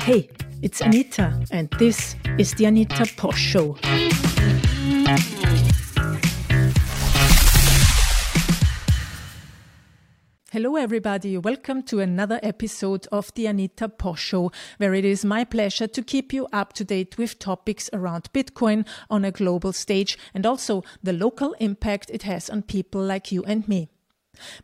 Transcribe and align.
Hey, 0.00 0.28
it's 0.60 0.80
Anita, 0.80 1.42
and 1.50 1.70
this 1.78 2.16
is 2.38 2.52
the 2.54 2.66
Anita 2.66 3.04
Posch 3.16 3.36
Show. 3.36 3.78
Hello, 10.52 10.76
everybody. 10.76 11.38
Welcome 11.38 11.82
to 11.84 12.00
another 12.00 12.40
episode 12.42 13.06
of 13.12 13.32
the 13.34 13.46
Anita 13.46 13.88
Posch 13.88 14.18
Show, 14.18 14.52
where 14.76 14.92
it 14.92 15.04
is 15.04 15.24
my 15.24 15.44
pleasure 15.44 15.86
to 15.86 16.02
keep 16.02 16.32
you 16.32 16.46
up 16.52 16.74
to 16.74 16.84
date 16.84 17.16
with 17.16 17.38
topics 17.38 17.88
around 17.92 18.30
Bitcoin 18.34 18.86
on 19.08 19.24
a 19.24 19.30
global 19.30 19.72
stage 19.72 20.18
and 20.34 20.44
also 20.44 20.82
the 21.02 21.12
local 21.14 21.54
impact 21.60 22.10
it 22.10 22.24
has 22.24 22.50
on 22.50 22.62
people 22.62 23.00
like 23.00 23.32
you 23.32 23.44
and 23.44 23.66
me. 23.68 23.88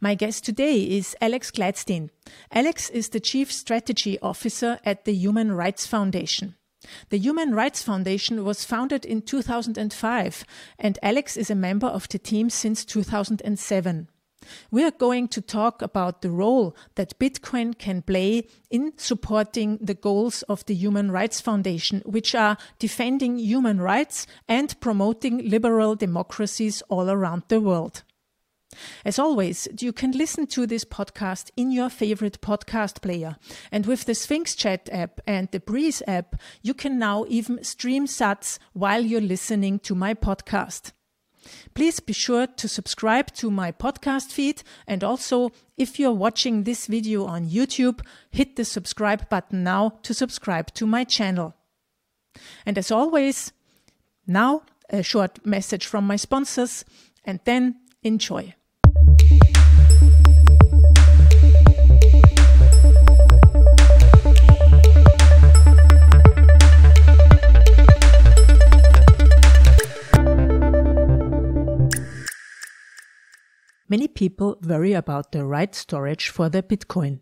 My 0.00 0.14
guest 0.14 0.44
today 0.44 0.82
is 0.82 1.16
Alex 1.20 1.50
Gladstein. 1.50 2.10
Alex 2.52 2.90
is 2.90 3.10
the 3.10 3.20
Chief 3.20 3.52
Strategy 3.52 4.18
Officer 4.20 4.78
at 4.84 5.04
the 5.04 5.14
Human 5.14 5.52
Rights 5.52 5.86
Foundation. 5.86 6.56
The 7.08 7.18
Human 7.18 7.54
Rights 7.54 7.82
Foundation 7.82 8.44
was 8.44 8.64
founded 8.64 9.04
in 9.04 9.22
2005, 9.22 10.44
and 10.78 10.98
Alex 11.02 11.36
is 11.36 11.50
a 11.50 11.54
member 11.54 11.86
of 11.86 12.08
the 12.08 12.18
team 12.18 12.50
since 12.50 12.84
2007. 12.84 14.08
We 14.70 14.84
are 14.84 14.92
going 14.92 15.28
to 15.28 15.40
talk 15.40 15.82
about 15.82 16.22
the 16.22 16.30
role 16.30 16.76
that 16.94 17.18
Bitcoin 17.18 17.76
can 17.76 18.02
play 18.02 18.46
in 18.70 18.92
supporting 18.96 19.78
the 19.80 19.94
goals 19.94 20.42
of 20.42 20.64
the 20.66 20.74
Human 20.74 21.10
Rights 21.10 21.40
Foundation, 21.40 22.02
which 22.04 22.34
are 22.34 22.56
defending 22.78 23.38
human 23.38 23.80
rights 23.80 24.26
and 24.48 24.78
promoting 24.80 25.48
liberal 25.48 25.96
democracies 25.96 26.82
all 26.88 27.10
around 27.10 27.44
the 27.48 27.60
world. 27.60 28.02
As 29.04 29.18
always, 29.18 29.68
you 29.78 29.92
can 29.92 30.12
listen 30.12 30.46
to 30.48 30.66
this 30.66 30.84
podcast 30.84 31.50
in 31.56 31.70
your 31.70 31.88
favorite 31.88 32.40
podcast 32.40 33.02
player. 33.02 33.36
And 33.70 33.86
with 33.86 34.04
the 34.04 34.14
Sphinx 34.14 34.54
Chat 34.54 34.88
app 34.92 35.20
and 35.26 35.48
the 35.50 35.60
Breez 35.60 36.02
app, 36.06 36.36
you 36.62 36.74
can 36.74 36.98
now 36.98 37.24
even 37.28 37.62
stream 37.64 38.06
sats 38.06 38.58
while 38.72 39.02
you're 39.02 39.20
listening 39.20 39.78
to 39.80 39.94
my 39.94 40.14
podcast. 40.14 40.92
Please 41.74 42.00
be 42.00 42.12
sure 42.12 42.46
to 42.46 42.68
subscribe 42.68 43.32
to 43.34 43.50
my 43.50 43.70
podcast 43.70 44.32
feed 44.32 44.62
and 44.86 45.04
also 45.04 45.52
if 45.76 45.98
you're 45.98 46.12
watching 46.12 46.64
this 46.64 46.86
video 46.86 47.24
on 47.24 47.46
YouTube, 47.46 48.00
hit 48.30 48.56
the 48.56 48.64
subscribe 48.64 49.28
button 49.28 49.62
now 49.62 49.98
to 50.02 50.12
subscribe 50.12 50.72
to 50.74 50.86
my 50.86 51.04
channel. 51.04 51.54
And 52.64 52.76
as 52.76 52.90
always, 52.90 53.52
now 54.26 54.62
a 54.90 55.02
short 55.02 55.44
message 55.46 55.86
from 55.86 56.04
my 56.04 56.16
sponsors 56.16 56.84
and 57.24 57.40
then 57.44 57.76
enjoy. 58.02 58.55
Many 73.88 74.08
people 74.08 74.58
worry 74.62 74.92
about 74.92 75.32
the 75.32 75.44
right 75.44 75.74
storage 75.74 76.28
for 76.28 76.48
their 76.48 76.62
Bitcoin. 76.62 77.20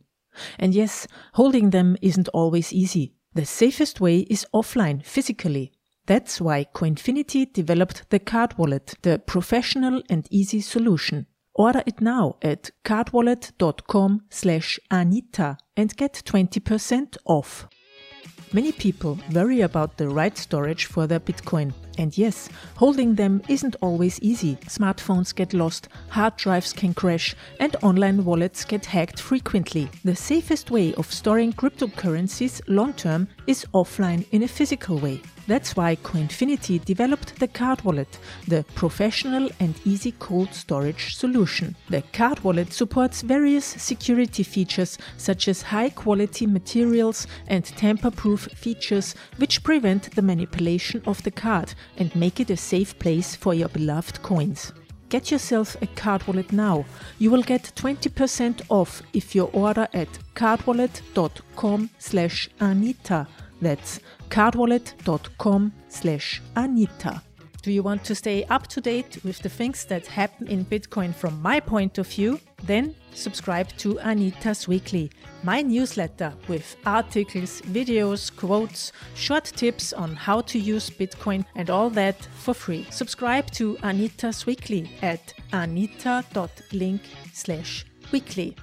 And 0.59 0.75
yes, 0.75 1.07
holding 1.35 1.71
them 1.71 1.97
isn't 2.03 2.29
always 2.29 2.73
easy. 2.73 3.15
The 3.35 3.45
safest 3.45 4.01
way 4.01 4.21
is 4.31 4.47
offline, 4.55 5.05
physically. 5.05 5.73
That's 6.07 6.41
why 6.41 6.67
Coinfinity 6.75 7.53
developed 7.53 8.11
the 8.11 8.19
Card 8.19 8.59
Wallet, 8.59 8.95
the 9.03 9.19
professional 9.19 10.03
and 10.11 10.27
easy 10.31 10.61
solution. 10.61 11.27
Order 11.55 11.83
it 11.87 12.01
now 12.01 12.37
at 12.43 12.71
cardwallet.com 12.85 14.23
slash 14.29 14.81
Anita 14.91 15.57
and 15.77 15.97
get 15.97 16.23
20% 16.25 17.17
off. 17.25 17.69
Many 18.55 18.71
people 18.71 19.19
worry 19.33 19.63
about 19.63 19.97
the 19.97 20.09
right 20.09 20.39
storage 20.39 20.85
for 20.85 21.09
their 21.09 21.19
Bitcoin. 21.19 21.73
And 21.99 22.17
yes, 22.17 22.49
holding 22.77 23.17
them 23.17 23.43
isn't 23.49 23.75
always 23.81 24.21
easy. 24.21 24.55
Smartphones 24.67 25.35
get 25.35 25.53
lost, 25.53 25.89
hard 26.09 26.37
drives 26.37 26.73
can 26.73 26.95
crash, 26.95 27.35
and 27.59 27.75
online 27.83 28.25
wallets 28.25 28.65
get 28.65 28.87
hacked 28.87 29.19
frequently. 29.19 29.91
The 30.05 30.15
safest 30.15 30.71
way 30.71 30.95
of 30.95 31.13
storing 31.13 31.53
cryptocurrencies 31.53 32.63
long 32.69 32.93
term 32.93 33.27
is 33.49 33.67
offline 33.75 34.25
in 34.31 34.45
a 34.45 34.49
physical 34.49 34.99
way. 34.99 35.21
That's 35.47 35.77
why 35.77 35.97
Coinfinity 35.97 36.83
developed 36.85 37.39
the 37.39 37.49
Card 37.49 37.83
Wallet, 37.85 38.19
the 38.49 38.65
professional 38.75 39.51
and 39.61 39.75
easy 39.85 40.13
cold 40.13 40.55
storage 40.55 41.15
solution. 41.15 41.77
The 41.91 42.03
Card 42.13 42.43
Wallet 42.43 42.73
supports 42.73 43.21
various 43.21 43.65
security 43.65 44.43
features 44.43 44.97
such 45.19 45.49
as 45.49 45.63
high 45.63 45.91
quality 45.91 46.47
materials 46.47 47.27
and 47.47 47.65
tamper 47.65 48.11
proof 48.11 48.49
features 48.55 49.15
which 49.37 49.63
prevent 49.63 50.15
the 50.15 50.23
manipulation 50.23 51.03
of 51.07 51.23
the 51.23 51.31
card 51.31 51.75
and 51.99 52.15
make 52.17 52.41
it 52.41 52.51
a 52.51 52.57
safe 52.57 52.99
place 52.99 53.37
for 53.37 53.53
your 53.53 53.69
beloved 53.69 54.23
coins. 54.23 54.73
Get 55.11 55.31
yourself 55.31 55.77
a 55.83 55.87
card 55.89 56.27
wallet 56.27 56.53
now. 56.53 56.87
You 57.19 57.31
will 57.31 57.43
get 57.43 57.71
20% 57.77 58.63
off 58.69 59.03
if 59.13 59.35
you 59.35 59.45
order 59.53 59.87
at 59.93 60.09
cardwallet.com 60.35 61.91
slash 61.99 62.49
Anita. 62.59 63.29
That's 63.65 63.99
cardwallet.com 64.29 65.73
slash 65.89 66.43
Anita. 66.55 67.23
Do 67.63 67.73
you 67.73 67.83
want 67.83 68.05
to 68.05 68.15
stay 68.15 68.45
up 68.45 68.67
to 68.67 68.81
date 68.83 69.25
with 69.25 69.39
the 69.39 69.49
things 69.49 69.87
that 69.87 70.07
happen 70.07 70.49
in 70.49 70.67
Bitcoin 70.67 71.15
from 71.15 71.41
my 71.41 71.61
point 71.61 71.97
of 71.97 72.07
view? 72.07 72.39
Then 72.65 72.95
subscribe 73.15 73.69
to 73.79 73.99
Anita's 74.01 74.69
Weekly, 74.69 75.11
my 75.43 75.63
newsletter 75.63 76.35
with 76.47 76.77
articles, 76.85 77.63
videos, 77.63 78.31
quotes, 78.37 78.93
short 79.15 79.45
tips 79.45 79.95
on 79.95 80.15
how 80.15 80.43
to 80.43 80.59
use 80.59 80.91
Bitcoin 80.91 81.47
and 81.57 81.71
all 81.71 81.89
that 81.89 82.23
for 82.35 82.53
free. 82.53 82.87
Subscribe 82.91 83.51
to 83.53 83.79
Anita's 83.79 84.45
Weekly 84.45 84.91
at 85.01 85.33
anita.link 85.55 87.01
slash 87.33 87.87
weekly. 88.13 88.57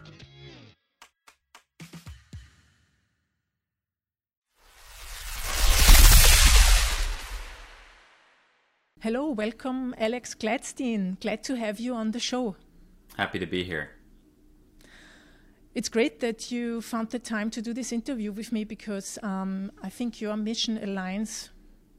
Hello, 9.04 9.32
welcome, 9.32 9.96
Alex 9.98 10.36
Gladstein. 10.36 11.20
Glad 11.20 11.44
to 11.46 11.56
have 11.56 11.80
you 11.80 11.96
on 11.96 12.12
the 12.12 12.20
show. 12.20 12.56
Happy 13.18 13.40
to 13.40 13.48
be 13.48 13.64
here. 13.64 13.90
It's 15.74 15.90
great 15.90 16.20
that 16.20 16.52
you 16.52 16.82
found 16.82 17.10
the 17.10 17.18
time 17.18 17.50
to 17.50 17.64
do 17.64 17.74
this 17.74 17.92
interview 17.92 18.32
with 18.32 18.52
me 18.52 18.64
because 18.64 19.18
um, 19.24 19.72
I 19.82 19.90
think 19.90 20.22
your 20.22 20.38
mission 20.38 20.78
aligns 20.78 21.50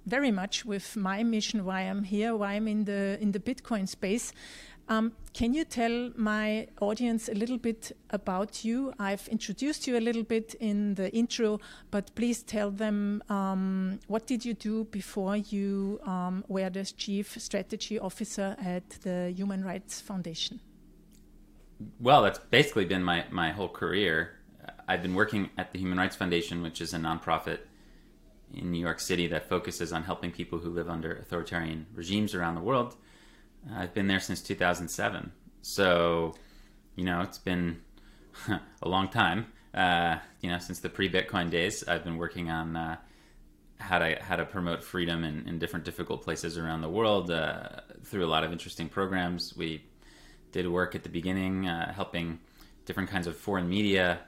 very 0.07 0.31
much 0.31 0.65
with 0.65 0.97
my 0.97 1.25
mission. 1.25 1.65
Why 1.65 1.81
I'm 1.81 2.05
here, 2.05 2.37
why 2.37 2.53
I'm 2.53 2.69
in 2.69 2.85
the 2.85 3.19
in 3.21 3.33
the 3.33 3.41
Bitcoin 3.41 3.89
space. 3.89 4.33
Um, 4.89 5.13
can 5.33 5.55
you 5.55 5.65
tell 5.65 6.11
my 6.17 6.67
audience 6.81 7.29
a 7.29 7.35
little 7.35 7.57
bit 7.57 7.97
about 8.11 8.65
you? 8.65 8.93
I've 8.99 9.27
introduced 9.29 9.87
you 9.87 9.97
a 9.97 10.01
little 10.01 10.25
bit 10.25 10.55
in 10.61 10.95
the 10.95 11.11
intro, 11.15 11.61
but 11.91 12.15
please 12.15 12.43
tell 12.43 12.71
them 12.71 13.23
um, 13.29 14.01
what 14.09 14.27
did 14.27 14.45
you 14.45 14.55
do 14.55 14.85
before 14.85 15.37
you 15.37 16.01
um, 16.05 16.45
were 16.49 16.69
the 16.69 16.85
chief 16.85 17.41
strategy 17.41 17.99
officer 17.99 18.57
at 18.63 18.91
the 19.03 19.33
Human 19.35 19.65
Rights 19.65 20.01
Foundation? 20.01 20.61
Well, 21.99 22.23
that's 22.23 22.39
basically 22.39 22.85
been 22.85 23.03
my, 23.03 23.25
my 23.31 23.53
whole 23.53 23.69
career. 23.69 24.33
I've 24.87 25.03
been 25.03 25.15
working 25.15 25.51
at 25.57 25.73
the 25.73 25.79
Human 25.79 25.99
Rights 25.99 26.17
Foundation, 26.17 26.63
which 26.63 26.81
is 26.81 26.93
a 26.93 26.99
nonprofit 26.99 27.61
in 28.53 28.71
New 28.71 28.81
York 28.81 29.01
City 29.01 29.27
that 29.29 29.49
focuses 29.49 29.93
on 29.93 30.03
helping 30.03 30.31
people 30.31 30.59
who 30.59 30.71
live 30.71 30.91
under 30.91 31.17
authoritarian 31.17 31.87
regimes 31.95 32.35
around 32.35 32.57
the 32.57 32.61
world 32.61 32.97
I've 33.71 33.95
been 33.95 34.07
there 34.07 34.21
since 34.21 34.41
2007. 34.43 35.33
So, 35.63 36.35
you 36.97 37.05
know, 37.05 37.21
it's 37.21 37.39
been 37.39 37.81
a 38.83 38.89
long 38.89 39.09
time. 39.09 39.47
Uh, 39.75 40.17
you 40.41 40.51
know, 40.51 40.59
since 40.59 40.81
the 40.81 40.89
pre-Bitcoin 40.89 41.51
days, 41.51 41.85
I've 41.87 42.05
been 42.05 42.17
working 42.17 42.51
on 42.51 42.77
uh, 42.77 42.97
how 43.79 43.99
to 43.99 44.17
how 44.21 44.37
to 44.37 44.45
promote 44.45 44.83
freedom 44.83 45.25
in, 45.25 45.49
in 45.49 45.59
different 45.59 45.85
difficult 45.85 46.23
places 46.23 46.59
around 46.59 46.83
the 46.83 46.91
world 46.91 47.31
uh, 47.31 47.81
through 48.05 48.25
a 48.25 48.29
lot 48.29 48.45
of 48.45 48.53
interesting 48.53 48.89
programs. 48.89 49.57
We 49.57 49.85
did 50.53 50.69
work 50.69 50.95
at 50.95 51.03
the 51.03 51.09
beginning, 51.09 51.67
uh, 51.67 51.93
helping 51.93 52.39
different 52.85 53.09
kinds 53.09 53.27
of 53.27 53.37
foreign 53.37 53.69
media, 53.69 54.21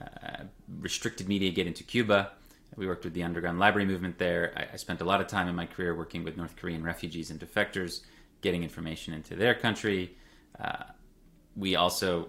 uh, 0.00 0.44
restricted 0.80 1.28
media 1.28 1.50
get 1.50 1.66
into 1.66 1.84
Cuba. 1.84 2.32
We 2.76 2.86
worked 2.86 3.04
with 3.04 3.14
the 3.14 3.22
underground 3.22 3.58
library 3.58 3.86
movement 3.86 4.18
there. 4.18 4.52
I, 4.56 4.74
I 4.74 4.76
spent 4.76 5.00
a 5.00 5.04
lot 5.04 5.20
of 5.20 5.26
time 5.26 5.48
in 5.48 5.54
my 5.54 5.66
career 5.66 5.94
working 5.94 6.24
with 6.24 6.36
North 6.36 6.56
Korean 6.56 6.82
refugees 6.82 7.30
and 7.30 7.38
defectors 7.38 8.00
getting 8.40 8.62
information 8.62 9.14
into 9.14 9.34
their 9.36 9.54
country. 9.54 10.16
Uh, 10.58 10.84
we 11.56 11.76
also 11.76 12.28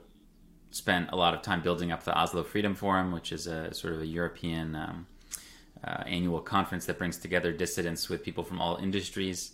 spent 0.72 1.10
a 1.12 1.16
lot 1.16 1.34
of 1.34 1.42
time 1.42 1.62
building 1.62 1.92
up 1.92 2.04
the 2.04 2.18
Oslo 2.18 2.44
Freedom 2.44 2.76
Forum, 2.76 3.12
which 3.12 3.32
is 3.32 3.48
a 3.48 3.74
sort 3.74 3.94
of 3.94 4.02
a 4.02 4.06
European 4.06 4.76
um, 4.76 5.08
uh, 5.84 6.04
annual 6.06 6.40
conference 6.40 6.86
that 6.86 6.98
brings 6.98 7.18
together 7.18 7.52
dissidents 7.52 8.10
with 8.10 8.24
people 8.24 8.44
from 8.44 8.62
all 8.62 8.78
industries. 8.78 9.54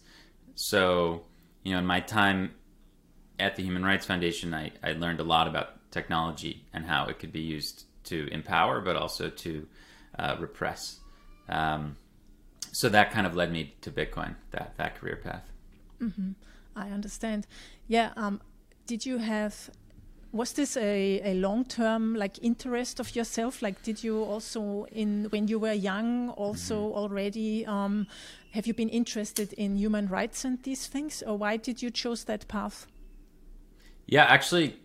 So, 0.55 1.23
you 1.63 1.73
know, 1.73 1.79
in 1.79 1.85
my 1.85 1.99
time 1.99 2.53
at 3.39 3.55
the 3.55 3.63
Human 3.63 3.83
Rights 3.83 4.05
Foundation, 4.05 4.53
I, 4.53 4.71
I 4.83 4.93
learned 4.93 5.19
a 5.19 5.23
lot 5.23 5.47
about 5.47 5.91
technology 5.91 6.65
and 6.73 6.85
how 6.85 7.05
it 7.05 7.19
could 7.19 7.31
be 7.31 7.41
used 7.41 7.85
to 8.05 8.27
empower, 8.31 8.81
but 8.81 8.95
also 8.95 9.29
to 9.29 9.67
uh, 10.17 10.35
repress. 10.39 10.99
Um, 11.49 11.97
so 12.71 12.89
that 12.89 13.11
kind 13.11 13.27
of 13.27 13.35
led 13.35 13.51
me 13.51 13.75
to 13.81 13.91
Bitcoin, 13.91 14.35
that 14.51 14.73
that 14.77 14.95
career 14.95 15.19
path. 15.23 15.52
Mm-hmm. 16.01 16.31
I 16.75 16.89
understand. 16.89 17.47
Yeah. 17.87 18.11
Um, 18.15 18.41
did 18.87 19.05
you 19.05 19.17
have? 19.19 19.69
Was 20.31 20.53
this 20.53 20.75
a, 20.77 21.21
a 21.23 21.33
long 21.35 21.63
term 21.63 22.15
like 22.15 22.43
interest 22.43 22.99
of 22.99 23.15
yourself? 23.15 23.61
Like, 23.61 23.83
did 23.83 24.03
you 24.03 24.23
also 24.23 24.87
in 24.91 25.25
when 25.29 25.47
you 25.47 25.59
were 25.59 25.73
young 25.73 26.29
also 26.29 26.75
mm-hmm. 26.75 26.97
already 26.97 27.65
um, 27.67 28.07
have 28.53 28.67
you 28.67 28.73
been 28.73 28.89
interested 28.89 29.53
in 29.53 29.75
human 29.75 30.07
rights 30.07 30.45
and 30.45 30.61
these 30.61 30.85
things, 30.85 31.23
or 31.23 31.37
why 31.37 31.57
did 31.57 31.81
you 31.81 31.89
choose 31.89 32.23
that 32.25 32.47
path? 32.47 32.85
Yeah, 34.05 34.25
actually, 34.25 34.77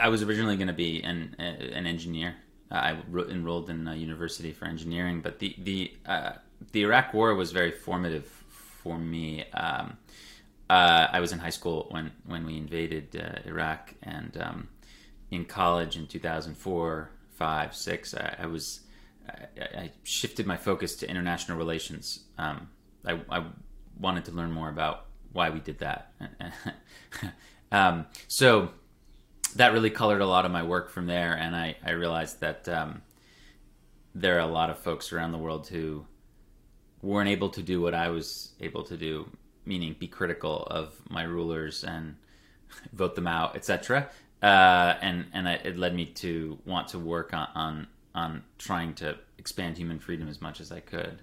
I 0.00 0.08
was 0.08 0.22
originally 0.22 0.56
going 0.56 0.68
to 0.68 0.72
be 0.72 1.02
an 1.02 1.36
an 1.38 1.86
engineer. 1.86 2.34
I 2.70 2.96
enrolled 3.28 3.68
in 3.70 3.86
a 3.86 3.94
university 3.94 4.50
for 4.52 4.64
engineering, 4.64 5.20
but 5.20 5.38
the 5.38 5.54
the 5.58 5.92
uh, 6.06 6.32
the 6.72 6.82
Iraq 6.82 7.14
War 7.14 7.34
was 7.34 7.52
very 7.52 7.70
formative 7.70 8.41
for 8.82 8.98
me. 8.98 9.44
Um, 9.52 9.98
uh, 10.68 11.08
I 11.12 11.20
was 11.20 11.32
in 11.32 11.38
high 11.38 11.50
school 11.50 11.86
when 11.90 12.12
when 12.24 12.46
we 12.46 12.56
invaded 12.56 13.16
uh, 13.16 13.48
Iraq, 13.48 13.94
and 14.02 14.36
um, 14.40 14.68
in 15.30 15.44
college 15.44 15.96
in 15.96 16.06
2004, 16.06 17.10
five, 17.32 17.74
six, 17.74 18.14
I, 18.14 18.36
I 18.40 18.46
was 18.46 18.80
I, 19.28 19.62
I, 19.62 19.92
shifted 20.02 20.46
my 20.46 20.56
focus 20.56 20.96
to 20.96 21.10
international 21.10 21.58
relations. 21.58 22.20
Um, 22.38 22.68
I, 23.04 23.20
I, 23.28 23.44
wanted 23.98 24.24
to 24.24 24.32
learn 24.32 24.50
more 24.50 24.68
about 24.68 25.06
why 25.32 25.50
we 25.50 25.60
did 25.60 25.78
that. 25.80 26.12
um, 27.72 28.06
so 28.26 28.70
that 29.56 29.72
really 29.72 29.90
colored 29.90 30.22
a 30.22 30.26
lot 30.26 30.44
of 30.46 30.50
my 30.50 30.62
work 30.62 30.90
from 30.90 31.06
there, 31.06 31.34
and 31.36 31.54
I, 31.54 31.90
realized 31.90 32.40
that 32.40 32.68
um, 32.68 33.02
there 34.14 34.36
are 34.36 34.40
a 34.40 34.46
lot 34.46 34.70
of 34.70 34.78
folks 34.78 35.12
around 35.12 35.32
the 35.32 35.38
world 35.38 35.68
who 35.68 36.06
weren't 37.02 37.28
able 37.28 37.50
to 37.50 37.62
do 37.62 37.80
what 37.80 37.94
I 37.94 38.08
was 38.08 38.52
able 38.60 38.84
to 38.84 38.96
do, 38.96 39.28
meaning 39.66 39.96
be 39.98 40.06
critical 40.06 40.64
of 40.70 40.94
my 41.10 41.24
rulers 41.24 41.84
and 41.84 42.16
vote 42.92 43.14
them 43.14 43.26
out, 43.26 43.56
etc. 43.56 44.08
Uh, 44.42 44.94
and 45.00 45.26
and 45.32 45.48
I, 45.48 45.54
it 45.54 45.78
led 45.78 45.94
me 45.94 46.06
to 46.06 46.58
want 46.64 46.88
to 46.88 46.98
work 46.98 47.34
on, 47.34 47.48
on 47.54 47.86
on 48.14 48.44
trying 48.58 48.94
to 48.94 49.16
expand 49.38 49.76
human 49.76 49.98
freedom 49.98 50.28
as 50.28 50.40
much 50.40 50.60
as 50.60 50.70
I 50.70 50.80
could. 50.80 51.22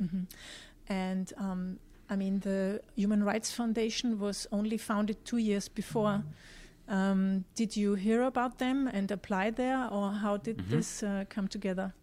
Mm-hmm. 0.00 0.24
And 0.88 1.32
um, 1.36 1.78
I 2.08 2.16
mean, 2.16 2.40
the 2.40 2.80
Human 2.94 3.24
Rights 3.24 3.50
Foundation 3.50 4.18
was 4.18 4.46
only 4.52 4.78
founded 4.78 5.24
two 5.24 5.38
years 5.38 5.68
before. 5.68 6.22
Mm-hmm. 6.22 6.94
Um, 6.94 7.44
did 7.56 7.76
you 7.76 7.94
hear 7.94 8.22
about 8.22 8.58
them 8.58 8.86
and 8.86 9.10
apply 9.10 9.50
there, 9.50 9.88
or 9.90 10.12
how 10.12 10.36
did 10.36 10.58
mm-hmm. 10.58 10.70
this 10.70 11.02
uh, 11.02 11.24
come 11.28 11.48
together? 11.48 11.94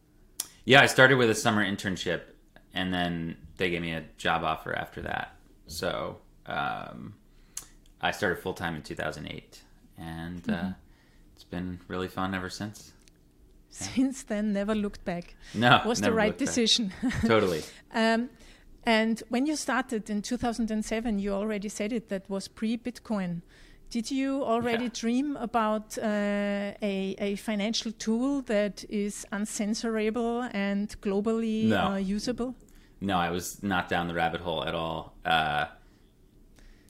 Yeah, 0.66 0.82
I 0.82 0.88
started 0.88 1.16
with 1.16 1.30
a 1.30 1.36
summer 1.36 1.66
internship, 1.66 2.22
and 2.74 2.94
then 2.94 3.38
they 3.58 3.70
gave 3.70 3.82
me 3.82 3.94
a 3.94 4.04
job 4.18 4.44
offer 4.44 4.74
after 4.74 5.02
that. 5.02 5.36
So 5.68 6.18
um, 6.46 7.16
I 8.02 8.12
started 8.12 8.40
full 8.42 8.54
time 8.54 8.76
in 8.76 8.82
2008, 8.82 9.62
and 9.98 10.38
uh, 10.50 10.54
mm-hmm. 10.54 10.68
uh, 10.68 10.72
it's 11.36 11.44
been 11.44 11.80
really 11.88 12.08
fun 12.08 12.34
ever 12.34 12.50
since. 12.50 12.94
Since 13.70 14.24
then, 14.24 14.54
never 14.54 14.76
looked 14.76 15.04
back. 15.04 15.36
No, 15.56 15.82
was 15.86 16.00
the 16.00 16.14
right 16.14 16.38
decision. 16.38 16.94
totally. 17.26 17.64
um, 17.92 18.30
and 18.86 19.24
when 19.30 19.46
you 19.46 19.56
started 19.56 20.10
in 20.10 20.22
2007, 20.22 21.20
you 21.20 21.32
already 21.32 21.70
said 21.70 21.92
it. 21.92 22.10
That 22.10 22.30
was 22.30 22.48
pre-Bitcoin. 22.48 23.42
Did 23.94 24.10
you 24.10 24.44
already 24.44 24.86
yeah. 24.86 25.02
dream 25.02 25.38
about 25.38 26.00
uh, 26.00 26.02
a, 26.02 27.16
a, 27.20 27.36
financial 27.36 27.92
tool 27.92 28.42
that 28.54 28.84
is 28.90 29.24
uncensorable 29.32 30.50
and 30.52 31.00
globally 31.00 31.66
no. 31.66 31.92
uh, 31.92 31.96
usable? 31.98 32.56
No, 33.02 33.18
I 33.20 33.30
was 33.30 33.62
not 33.62 33.90
down 33.90 34.08
the 34.08 34.16
rabbit 34.16 34.42
hole 34.42 34.66
at 34.66 34.74
all. 34.74 35.14
Uh, 35.24 35.66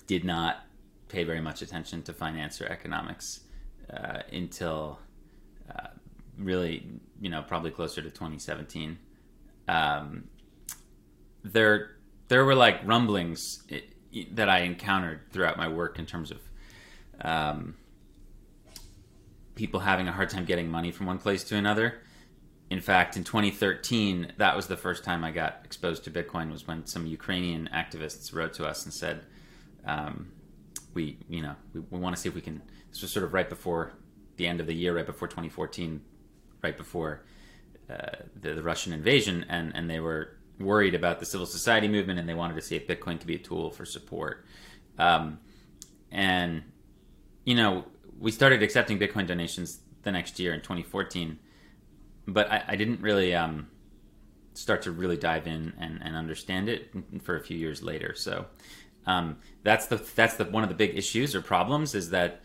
did 0.08 0.24
not 0.24 0.66
pay 1.10 1.26
very 1.26 1.42
much 1.42 1.62
attention 1.62 2.04
to 2.04 2.14
finance 2.14 2.62
or 2.62 2.68
economics 2.68 3.42
uh, 3.90 4.20
until 4.32 4.98
uh, 5.76 5.88
really, 6.38 6.88
you 7.20 7.30
know, 7.30 7.44
probably 7.44 7.72
closer 7.72 8.02
to 8.02 8.10
2017. 8.10 8.98
Um, 9.68 10.30
there, 11.44 11.98
there 12.30 12.46
were 12.46 12.56
like 12.56 12.80
rumblings 12.88 13.62
that 14.32 14.48
I 14.48 14.60
encountered 14.60 15.30
throughout 15.34 15.58
my 15.58 15.68
work 15.68 16.00
in 16.00 16.06
terms 16.06 16.32
of 16.32 16.40
um, 17.24 17.76
people 19.56 19.80
having 19.80 20.08
a 20.08 20.12
hard 20.12 20.30
time 20.30 20.46
getting 20.46 20.70
money 20.70 20.92
from 20.92 21.06
one 21.06 21.18
place 21.18 21.44
to 21.46 21.56
another. 21.56 22.02
In 22.70 22.82
fact, 22.82 23.18
in 23.18 23.24
2013, 23.24 24.34
that 24.38 24.56
was 24.56 24.68
the 24.68 24.78
first 24.78 25.04
time 25.04 25.24
I 25.24 25.32
got 25.32 25.62
exposed 25.64 26.04
to 26.06 26.12
Bitcoin. 26.12 26.52
Was 26.52 26.68
when 26.68 26.86
some 26.86 27.06
Ukrainian 27.06 27.70
activists 27.74 28.34
wrote 28.34 28.54
to 28.56 28.66
us 28.66 28.84
and 28.84 28.94
said, 28.94 29.26
um, 29.86 30.32
"We, 30.94 31.18
you 31.30 31.42
know, 31.42 31.56
we, 31.74 31.82
we 31.82 32.00
want 32.00 32.16
to 32.16 32.22
see 32.22 32.30
if 32.30 32.36
we 32.36 32.42
can." 32.42 32.62
This 32.90 33.02
was 33.02 33.12
sort 33.12 33.26
of 33.26 33.34
right 33.34 33.50
before 33.50 33.94
the 34.38 34.48
end 34.48 34.60
of 34.60 34.68
the 34.68 34.74
year, 34.74 34.96
right 34.96 35.06
before 35.06 35.28
2014, 35.28 36.02
right 36.64 36.78
before 36.78 37.24
uh, 37.90 38.24
the, 38.40 38.54
the 38.54 38.64
Russian 38.64 38.92
invasion, 38.94 39.46
and 39.50 39.76
and 39.76 39.90
they 39.90 40.00
were 40.00 40.38
worried 40.60 40.96
about 40.96 41.20
the 41.20 41.26
civil 41.26 41.46
society 41.46 41.88
movement, 41.88 42.20
and 42.20 42.28
they 42.28 42.34
wanted 42.34 42.56
to 42.56 42.62
see 42.62 42.76
if 42.76 42.88
Bitcoin 42.88 43.20
could 43.20 43.28
be 43.28 43.36
a 43.36 43.40
tool 43.40 43.70
for 43.70 43.86
support. 43.86 44.46
Um, 44.98 45.40
and 46.12 46.64
you 47.44 47.56
know, 47.56 47.86
we 48.20 48.32
started 48.32 48.64
accepting 48.64 49.00
Bitcoin 49.00 49.28
donations 49.28 49.80
the 50.04 50.12
next 50.12 50.40
year 50.40 50.54
in 50.54 50.62
2014, 50.62 51.40
but 52.28 52.52
I, 52.52 52.64
I 52.70 52.76
didn't 52.76 53.02
really 53.02 53.36
um, 53.36 53.68
start 54.54 54.84
to 54.84 54.92
really 54.92 55.18
dive 55.18 55.48
in 55.48 55.74
and, 55.80 56.00
and, 56.04 56.16
understand 56.16 56.70
it 56.70 56.92
for 57.24 57.36
a 57.36 57.42
few 57.42 57.58
years 57.58 57.82
later. 57.82 58.14
So 58.16 58.46
um, 59.06 59.38
that's 59.64 59.88
the 59.88 59.98
that's 60.16 60.36
the 60.36 60.46
one 60.46 60.64
of 60.64 60.70
the 60.70 60.76
big 60.76 60.98
issues 60.98 61.36
or 61.36 61.42
problems 61.42 61.96
is 61.96 62.12
that 62.12 62.42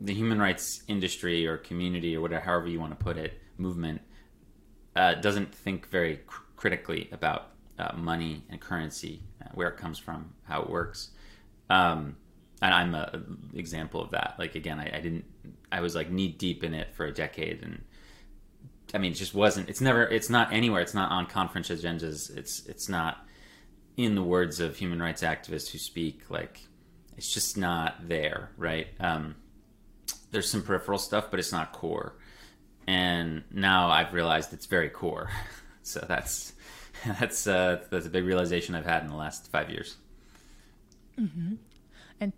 the 0.00 0.12
human 0.12 0.38
rights 0.38 0.82
industry 0.88 1.46
or 1.46 1.56
community 1.56 2.16
or 2.16 2.20
whatever, 2.20 2.44
however 2.44 2.68
you 2.68 2.80
want 2.80 2.98
to 2.98 3.02
put 3.02 3.16
it, 3.16 3.40
movement 3.56 4.02
uh, 4.94 5.14
doesn't 5.14 5.54
think 5.54 5.88
very 5.88 6.18
cr- 6.26 6.42
critically 6.56 7.08
about 7.12 7.50
uh, 7.78 7.94
money 7.96 8.42
and 8.50 8.60
currency, 8.60 9.22
uh, 9.42 9.48
where 9.54 9.68
it 9.68 9.76
comes 9.76 9.98
from, 9.98 10.32
how 10.44 10.62
it 10.62 10.70
works. 10.70 11.10
Um, 11.70 12.16
and 12.62 12.74
I'm 12.74 12.94
a 12.94 13.22
example 13.54 14.00
of 14.02 14.10
that. 14.10 14.36
Like 14.38 14.54
again, 14.54 14.78
I, 14.80 14.96
I, 14.96 15.00
didn't. 15.00 15.24
I 15.70 15.80
was 15.80 15.94
like 15.94 16.10
knee 16.10 16.28
deep 16.28 16.64
in 16.64 16.74
it 16.74 16.94
for 16.94 17.06
a 17.06 17.12
decade, 17.12 17.62
and 17.62 17.84
I 18.94 18.98
mean, 18.98 19.12
it 19.12 19.16
just 19.16 19.34
wasn't. 19.34 19.68
It's 19.68 19.80
never. 19.80 20.04
It's 20.04 20.30
not 20.30 20.52
anywhere. 20.52 20.80
It's 20.80 20.94
not 20.94 21.10
on 21.10 21.26
conference 21.26 21.68
agendas. 21.68 22.34
It's 22.36 22.64
it's 22.66 22.88
not 22.88 23.26
in 23.96 24.14
the 24.14 24.22
words 24.22 24.60
of 24.60 24.76
human 24.76 25.00
rights 25.00 25.22
activists 25.22 25.70
who 25.70 25.78
speak. 25.78 26.30
Like 26.30 26.60
it's 27.16 27.32
just 27.32 27.56
not 27.56 28.08
there, 28.08 28.50
right? 28.56 28.88
Um, 29.00 29.36
there's 30.30 30.50
some 30.50 30.62
peripheral 30.62 30.98
stuff, 30.98 31.30
but 31.30 31.40
it's 31.40 31.52
not 31.52 31.72
core. 31.72 32.16
And 32.86 33.42
now 33.50 33.90
I've 33.90 34.12
realized 34.12 34.52
it's 34.52 34.66
very 34.66 34.88
core. 34.88 35.30
so 35.82 36.04
that's 36.06 36.52
that's 37.20 37.46
uh, 37.46 37.84
that's 37.90 38.06
a 38.06 38.10
big 38.10 38.24
realization 38.24 38.74
I've 38.74 38.86
had 38.86 39.02
in 39.02 39.08
the 39.08 39.16
last 39.16 39.50
five 39.50 39.70
years. 39.70 39.96
Mm-hmm. 41.18 41.54
And 42.20 42.32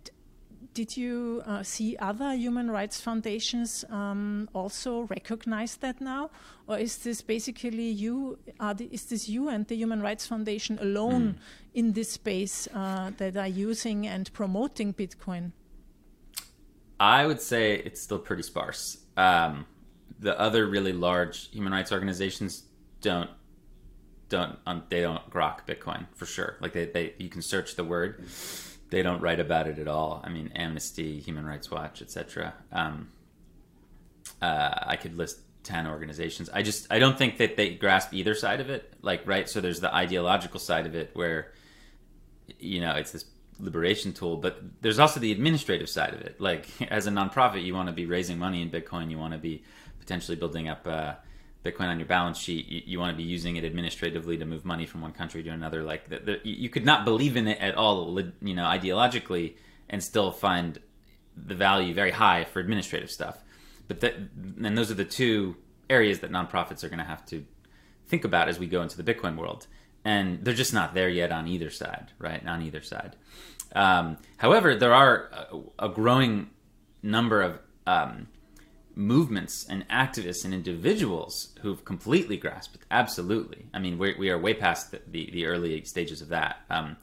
did 0.73 0.95
you 0.95 1.41
uh, 1.45 1.63
see 1.63 1.97
other 1.97 2.33
human 2.33 2.69
rights 2.71 3.01
foundations 3.01 3.83
um, 3.89 4.49
also 4.53 5.01
recognize 5.03 5.77
that 5.77 5.99
now, 5.99 6.29
or 6.67 6.77
is 6.77 6.99
this 6.99 7.21
basically 7.21 7.89
you? 7.89 8.37
The, 8.59 8.87
is 8.91 9.05
this 9.05 9.27
you 9.27 9.49
and 9.49 9.67
the 9.67 9.75
Human 9.75 10.01
Rights 10.01 10.27
Foundation 10.27 10.77
alone 10.79 11.33
mm. 11.33 11.35
in 11.73 11.93
this 11.93 12.11
space 12.11 12.67
uh, 12.73 13.11
that 13.17 13.35
are 13.35 13.47
using 13.47 14.07
and 14.07 14.31
promoting 14.33 14.93
Bitcoin? 14.93 15.51
I 16.99 17.25
would 17.25 17.41
say 17.41 17.75
it's 17.75 18.01
still 18.01 18.19
pretty 18.19 18.43
sparse. 18.43 18.97
Um, 19.17 19.65
the 20.19 20.39
other 20.39 20.67
really 20.67 20.93
large 20.93 21.49
human 21.51 21.73
rights 21.73 21.91
organizations 21.91 22.63
don't 23.01 23.29
don't 24.27 24.59
um, 24.67 24.83
they 24.89 25.01
don't 25.01 25.27
grok 25.29 25.65
Bitcoin 25.65 26.05
for 26.13 26.25
sure. 26.25 26.57
Like 26.61 26.73
they, 26.73 26.85
they 26.85 27.13
you 27.17 27.29
can 27.29 27.41
search 27.41 27.75
the 27.75 27.83
word 27.83 28.23
they 28.89 29.01
don't 29.01 29.21
write 29.21 29.39
about 29.39 29.67
it 29.67 29.79
at 29.79 29.87
all. 29.87 30.21
I 30.23 30.29
mean, 30.29 30.51
Amnesty, 30.55 31.19
Human 31.19 31.45
Rights 31.45 31.69
Watch, 31.69 32.01
etc. 32.01 32.53
Um, 32.71 33.09
uh, 34.41 34.71
I 34.81 34.95
could 34.95 35.15
list 35.15 35.39
ten 35.63 35.87
organizations. 35.87 36.49
I 36.51 36.61
just 36.61 36.87
I 36.91 36.99
don't 36.99 37.17
think 37.17 37.37
that 37.37 37.57
they 37.57 37.75
grasp 37.75 38.13
either 38.13 38.33
side 38.33 38.59
of 38.59 38.69
it. 38.69 38.93
Like, 39.01 39.27
right? 39.27 39.47
So 39.47 39.61
there's 39.61 39.79
the 39.79 39.93
ideological 39.93 40.59
side 40.59 40.85
of 40.85 40.95
it 40.95 41.11
where 41.13 41.53
you 42.59 42.81
know 42.81 42.93
it's 42.95 43.11
this 43.11 43.25
liberation 43.59 44.13
tool, 44.13 44.37
but 44.37 44.61
there's 44.81 44.99
also 44.99 45.19
the 45.19 45.31
administrative 45.31 45.89
side 45.89 46.13
of 46.13 46.21
it. 46.21 46.39
Like, 46.39 46.67
as 46.91 47.07
a 47.07 47.11
nonprofit, 47.11 47.63
you 47.63 47.73
want 47.73 47.87
to 47.87 47.93
be 47.93 48.05
raising 48.05 48.39
money 48.39 48.61
in 48.61 48.71
Bitcoin. 48.71 49.11
You 49.11 49.19
want 49.19 49.33
to 49.33 49.39
be 49.39 49.63
potentially 49.99 50.37
building 50.37 50.67
up. 50.67 50.87
Uh, 50.87 51.13
Bitcoin 51.63 51.87
on 51.87 51.99
your 51.99 52.07
balance 52.07 52.37
sheet, 52.37 52.67
you, 52.67 52.81
you, 52.85 52.99
want 52.99 53.11
to 53.11 53.17
be 53.17 53.23
using 53.23 53.57
it 53.57 53.65
administratively 53.65 54.37
to 54.37 54.45
move 54.45 54.63
money 54.63 54.85
from 54.85 55.01
one 55.01 55.11
country 55.11 55.43
to 55.43 55.49
another. 55.49 55.83
Like 55.83 56.09
the, 56.09 56.19
the, 56.19 56.39
you 56.43 56.69
could 56.69 56.85
not 56.85 57.03
believe 57.03 57.35
in 57.35 57.47
it 57.47 57.59
at 57.59 57.75
all, 57.75 58.19
you 58.41 58.55
know, 58.55 58.63
ideologically, 58.63 59.55
and 59.89 60.01
still 60.01 60.31
find 60.31 60.79
the 61.35 61.55
value 61.55 61.93
very 61.93 62.11
high 62.11 62.45
for 62.45 62.59
administrative 62.59 63.11
stuff. 63.11 63.43
But 63.87 63.99
that, 64.01 64.15
and 64.15 64.77
those 64.77 64.89
are 64.89 64.95
the 64.95 65.05
two 65.05 65.57
areas 65.89 66.19
that 66.19 66.31
nonprofits 66.31 66.83
are 66.83 66.89
going 66.89 66.99
to 66.99 67.05
have 67.05 67.25
to 67.27 67.45
think 68.07 68.23
about 68.23 68.47
as 68.47 68.59
we 68.59 68.67
go 68.67 68.81
into 68.81 69.01
the 69.01 69.13
Bitcoin 69.13 69.35
world. 69.35 69.67
And 70.05 70.43
they're 70.45 70.53
just 70.53 70.73
not 70.73 70.93
there 70.93 71.09
yet 71.09 71.31
on 71.31 71.47
either 71.47 71.69
side, 71.69 72.13
right? 72.19 72.45
On 72.47 72.61
either 72.61 72.81
side. 72.81 73.15
Um, 73.75 74.17
however, 74.37 74.75
there 74.75 74.93
are 74.93 75.29
a, 75.79 75.87
a 75.87 75.89
growing 75.89 76.51
number 77.03 77.41
of 77.41 77.59
um, 77.85 78.27
movements 78.99 79.65
and 79.69 79.87
activists 79.87 80.43
and 80.43 80.53
individuals 80.53 81.55
who've 81.61 81.85
completely 81.85 82.35
grasped 82.35 82.75
it. 82.75 82.81
Absolutely. 82.91 83.65
I 83.73 83.79
mean, 83.79 83.97
we're, 83.97 84.17
we 84.17 84.29
are 84.29 84.37
way 84.37 84.53
past 84.53 84.91
the, 84.91 85.01
the, 85.07 85.31
the 85.31 85.45
early 85.45 85.83
stages 85.85 86.21
of 86.21 86.27
that. 86.29 86.57
Um, 86.69 86.97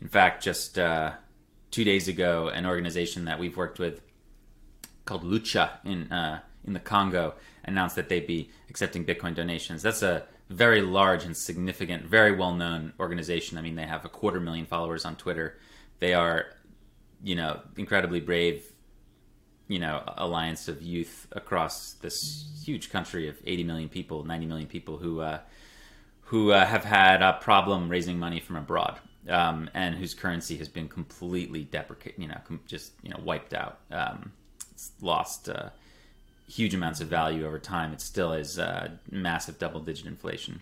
in 0.00 0.06
fact, 0.06 0.44
just 0.44 0.78
uh, 0.78 1.12
two 1.72 1.82
days 1.82 2.06
ago, 2.06 2.48
an 2.48 2.64
organization 2.64 3.24
that 3.24 3.40
we've 3.40 3.56
worked 3.56 3.80
with 3.80 4.00
called 5.04 5.24
Lucha 5.24 5.70
in 5.84 6.12
uh, 6.12 6.40
in 6.64 6.74
the 6.74 6.80
Congo 6.80 7.34
announced 7.64 7.96
that 7.96 8.08
they'd 8.08 8.26
be 8.26 8.48
accepting 8.70 9.04
Bitcoin 9.04 9.34
donations. 9.34 9.82
That's 9.82 10.02
a 10.02 10.22
very 10.48 10.80
large 10.80 11.24
and 11.24 11.36
significant, 11.36 12.04
very 12.04 12.32
well 12.36 12.54
known 12.54 12.92
organization. 13.00 13.58
I 13.58 13.62
mean, 13.62 13.74
they 13.74 13.86
have 13.86 14.04
a 14.04 14.08
quarter 14.08 14.38
million 14.38 14.66
followers 14.66 15.04
on 15.04 15.16
Twitter. 15.16 15.58
They 15.98 16.14
are, 16.14 16.46
you 17.24 17.34
know, 17.34 17.60
incredibly 17.76 18.20
brave, 18.20 18.71
you 19.68 19.78
know, 19.78 20.02
alliance 20.16 20.68
of 20.68 20.82
youth 20.82 21.26
across 21.32 21.92
this 21.94 22.50
huge 22.64 22.90
country 22.90 23.28
of 23.28 23.36
80 23.44 23.64
million 23.64 23.88
people, 23.88 24.24
90 24.24 24.46
million 24.46 24.68
people 24.68 24.98
who 24.98 25.20
uh, 25.20 25.40
who 26.22 26.52
uh, 26.52 26.64
have 26.64 26.84
had 26.84 27.22
a 27.22 27.34
problem 27.34 27.88
raising 27.88 28.18
money 28.18 28.40
from 28.40 28.56
abroad. 28.56 28.98
Um, 29.28 29.70
and 29.72 29.94
whose 29.94 30.14
currency 30.14 30.56
has 30.56 30.68
been 30.68 30.88
completely 30.88 31.62
deprecated, 31.62 32.20
you 32.20 32.26
know, 32.26 32.40
just 32.66 32.90
you 33.04 33.10
know 33.10 33.20
wiped 33.22 33.54
out. 33.54 33.78
Um, 33.88 34.32
it's 34.72 34.90
lost 35.00 35.48
uh, 35.48 35.70
huge 36.48 36.74
amounts 36.74 37.00
of 37.00 37.08
value 37.08 37.46
over 37.46 37.58
time. 37.58 37.92
It 37.92 38.00
still 38.00 38.32
is 38.32 38.58
uh, 38.58 38.88
massive 39.10 39.60
double 39.60 39.80
digit 39.80 40.06
inflation. 40.06 40.60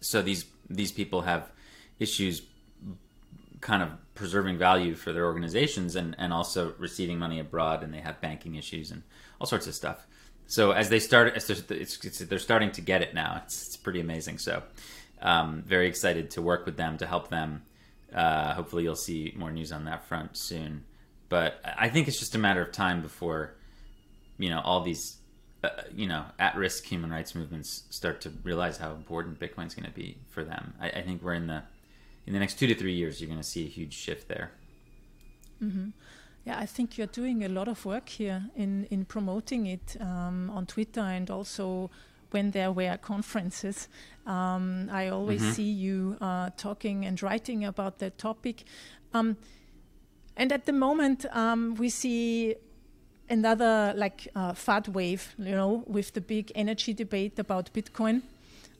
So 0.00 0.22
these 0.22 0.46
these 0.70 0.92
people 0.92 1.22
have 1.22 1.50
issues 1.98 2.42
kind 3.60 3.82
of 3.82 3.90
preserving 4.14 4.58
value 4.58 4.94
for 4.94 5.12
their 5.12 5.24
organizations 5.24 5.96
and, 5.96 6.14
and 6.18 6.32
also 6.32 6.74
receiving 6.78 7.18
money 7.18 7.38
abroad 7.38 7.82
and 7.82 7.92
they 7.92 8.00
have 8.00 8.20
banking 8.20 8.54
issues 8.54 8.90
and 8.90 9.02
all 9.40 9.46
sorts 9.46 9.66
of 9.66 9.74
stuff. 9.74 10.06
So 10.46 10.72
as 10.72 10.88
they 10.88 10.98
start, 10.98 11.36
it's, 11.36 11.50
it's, 11.50 12.04
it's, 12.04 12.18
they're 12.20 12.38
starting 12.38 12.72
to 12.72 12.80
get 12.80 13.02
it 13.02 13.14
now. 13.14 13.42
It's, 13.44 13.76
pretty 13.76 14.00
amazing. 14.00 14.38
So 14.38 14.62
um, 15.22 15.62
very 15.66 15.88
excited 15.88 16.30
to 16.32 16.42
work 16.42 16.66
with 16.66 16.76
them 16.76 16.98
to 16.98 17.06
help 17.06 17.28
them. 17.28 17.62
Uh, 18.14 18.54
hopefully 18.54 18.82
you'll 18.82 18.96
see 18.96 19.32
more 19.36 19.50
news 19.50 19.72
on 19.72 19.84
that 19.84 20.04
front 20.06 20.36
soon. 20.36 20.84
But 21.28 21.60
I 21.64 21.88
think 21.88 22.08
it's 22.08 22.18
just 22.18 22.34
a 22.34 22.38
matter 22.38 22.62
of 22.62 22.72
time 22.72 23.02
before 23.02 23.54
you 24.38 24.48
know 24.48 24.60
all 24.60 24.82
these 24.82 25.18
uh, 25.62 25.68
you 25.94 26.06
know 26.06 26.24
at-risk 26.38 26.84
human 26.84 27.10
rights 27.10 27.34
movements 27.34 27.84
start 27.90 28.20
to 28.22 28.30
realize 28.42 28.78
how 28.78 28.92
important 28.92 29.38
Bitcoin's 29.38 29.74
going 29.74 29.88
to 29.88 29.94
be 29.94 30.18
for 30.28 30.44
them. 30.44 30.74
I, 30.80 30.90
I, 30.90 31.02
think 31.02 31.22
we're 31.22 31.34
in 31.34 31.48
the 31.48 31.64
in 32.28 32.34
the 32.34 32.38
next 32.38 32.58
two 32.58 32.66
to 32.66 32.74
three 32.74 32.92
years, 32.92 33.22
you're 33.22 33.28
going 33.28 33.40
to 33.40 33.46
see 33.46 33.64
a 33.64 33.68
huge 33.68 33.94
shift 33.94 34.28
there. 34.28 34.50
Mm-hmm. 35.62 35.88
Yeah, 36.44 36.58
I 36.58 36.66
think 36.66 36.98
you're 36.98 37.06
doing 37.06 37.42
a 37.42 37.48
lot 37.48 37.68
of 37.68 37.86
work 37.86 38.10
here 38.10 38.42
in 38.54 38.86
in 38.90 39.06
promoting 39.06 39.66
it 39.66 39.96
um, 39.98 40.50
on 40.50 40.66
Twitter 40.66 41.00
and 41.00 41.30
also 41.30 41.90
when 42.30 42.50
there 42.50 42.70
were 42.70 42.98
conferences. 42.98 43.88
Um, 44.26 44.90
I 44.92 45.08
always 45.08 45.40
mm-hmm. 45.40 45.52
see 45.52 45.70
you 45.70 46.18
uh, 46.20 46.50
talking 46.58 47.06
and 47.06 47.22
writing 47.22 47.64
about 47.64 47.98
that 48.00 48.18
topic. 48.18 48.64
Um, 49.14 49.38
and 50.36 50.52
at 50.52 50.66
the 50.66 50.72
moment, 50.72 51.24
um, 51.32 51.76
we 51.76 51.88
see 51.88 52.56
another 53.30 53.94
like 53.96 54.28
uh, 54.34 54.52
fad 54.52 54.88
wave, 54.88 55.34
you 55.38 55.56
know, 55.56 55.82
with 55.86 56.12
the 56.12 56.20
big 56.20 56.52
energy 56.54 56.92
debate 56.92 57.38
about 57.38 57.72
Bitcoin. 57.72 58.20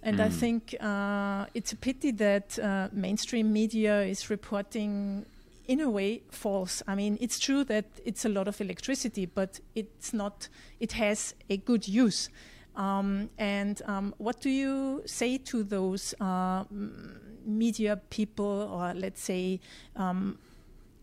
And 0.02 0.18
mm. 0.18 0.24
I 0.24 0.28
think 0.28 0.76
uh, 0.80 1.46
it's 1.54 1.72
a 1.72 1.76
pity 1.76 2.12
that 2.12 2.58
uh, 2.58 2.88
mainstream 2.92 3.52
media 3.52 4.02
is 4.02 4.30
reporting, 4.30 5.26
in 5.66 5.80
a 5.80 5.90
way, 5.90 6.22
false. 6.30 6.82
I 6.86 6.94
mean, 6.94 7.18
it's 7.20 7.38
true 7.38 7.64
that 7.64 7.86
it's 8.04 8.24
a 8.24 8.28
lot 8.28 8.48
of 8.48 8.60
electricity, 8.60 9.26
but 9.26 9.60
it's 9.74 10.12
not. 10.12 10.48
It 10.80 10.92
has 10.92 11.34
a 11.50 11.56
good 11.56 11.88
use. 11.88 12.30
Um, 12.76 13.28
and 13.38 13.82
um, 13.86 14.14
what 14.18 14.40
do 14.40 14.50
you 14.50 15.02
say 15.04 15.36
to 15.38 15.64
those 15.64 16.14
uh, 16.20 16.62
media 17.44 17.96
people, 18.08 18.70
or 18.72 18.94
let's 18.94 19.20
say, 19.20 19.58
um, 19.96 20.38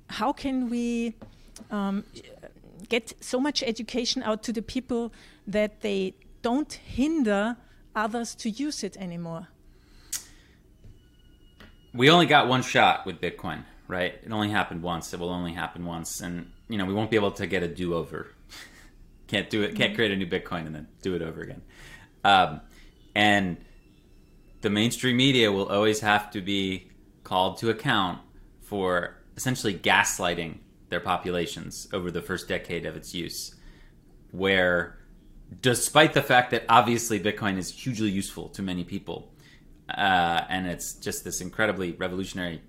how 0.07 0.31
can 0.31 0.69
we 0.69 1.15
um, 1.71 2.05
get 2.87 3.13
so 3.19 3.39
much 3.39 3.61
education 3.61 4.23
out 4.23 4.41
to 4.43 4.53
the 4.53 4.61
people 4.61 5.11
that 5.47 5.81
they 5.81 6.13
don't 6.41 6.71
hinder 6.71 7.57
others 7.95 8.35
to 8.35 8.49
use 8.49 8.83
it 8.83 8.97
anymore? 8.97 9.47
We 11.93 12.09
only 12.09 12.25
got 12.25 12.47
one 12.47 12.61
shot 12.61 13.05
with 13.05 13.21
Bitcoin, 13.21 13.63
right? 13.87 14.15
It 14.23 14.31
only 14.31 14.49
happened 14.49 14.81
once. 14.81 15.13
It 15.13 15.19
will 15.19 15.29
only 15.29 15.53
happen 15.53 15.85
once, 15.85 16.19
and 16.19 16.51
you 16.67 16.77
know 16.77 16.85
we 16.85 16.93
won't 16.93 17.09
be 17.09 17.15
able 17.15 17.31
to 17.31 17.47
get 17.47 17.63
a 17.63 17.67
do-over. 17.67 18.27
can't 19.27 19.49
do 19.49 19.63
it. 19.63 19.75
Can't 19.75 19.91
mm-hmm. 19.91 19.95
create 19.95 20.11
a 20.11 20.15
new 20.15 20.27
Bitcoin 20.27 20.65
and 20.65 20.75
then 20.75 20.87
do 21.01 21.15
it 21.15 21.21
over 21.21 21.41
again. 21.41 21.61
Um, 22.23 22.61
and 23.15 23.57
the 24.61 24.69
mainstream 24.69 25.15
media 25.15 25.51
will 25.51 25.69
always 25.69 26.01
have 26.01 26.31
to 26.31 26.41
be 26.41 26.89
called 27.23 27.57
to 27.59 27.69
account 27.69 28.19
for 28.61 29.15
essentially 29.37 29.73
gaslighting 29.73 30.57
their 30.89 30.99
populations 30.99 31.87
over 31.93 32.11
the 32.11 32.21
first 32.21 32.47
decade 32.47 32.85
of 32.85 32.95
its 32.95 33.13
use, 33.13 33.55
where 34.31 34.97
despite 35.61 36.13
the 36.13 36.21
fact 36.21 36.51
that 36.51 36.63
obviously 36.69 37.19
Bitcoin 37.19 37.57
is 37.57 37.71
hugely 37.71 38.09
useful 38.09 38.49
to 38.49 38.61
many 38.61 38.83
people, 38.83 39.31
uh, 39.89 40.41
and 40.49 40.67
it's 40.67 40.93
just 40.95 41.23
this 41.23 41.41
incredibly 41.41 41.91
revolutionary, 41.93 42.61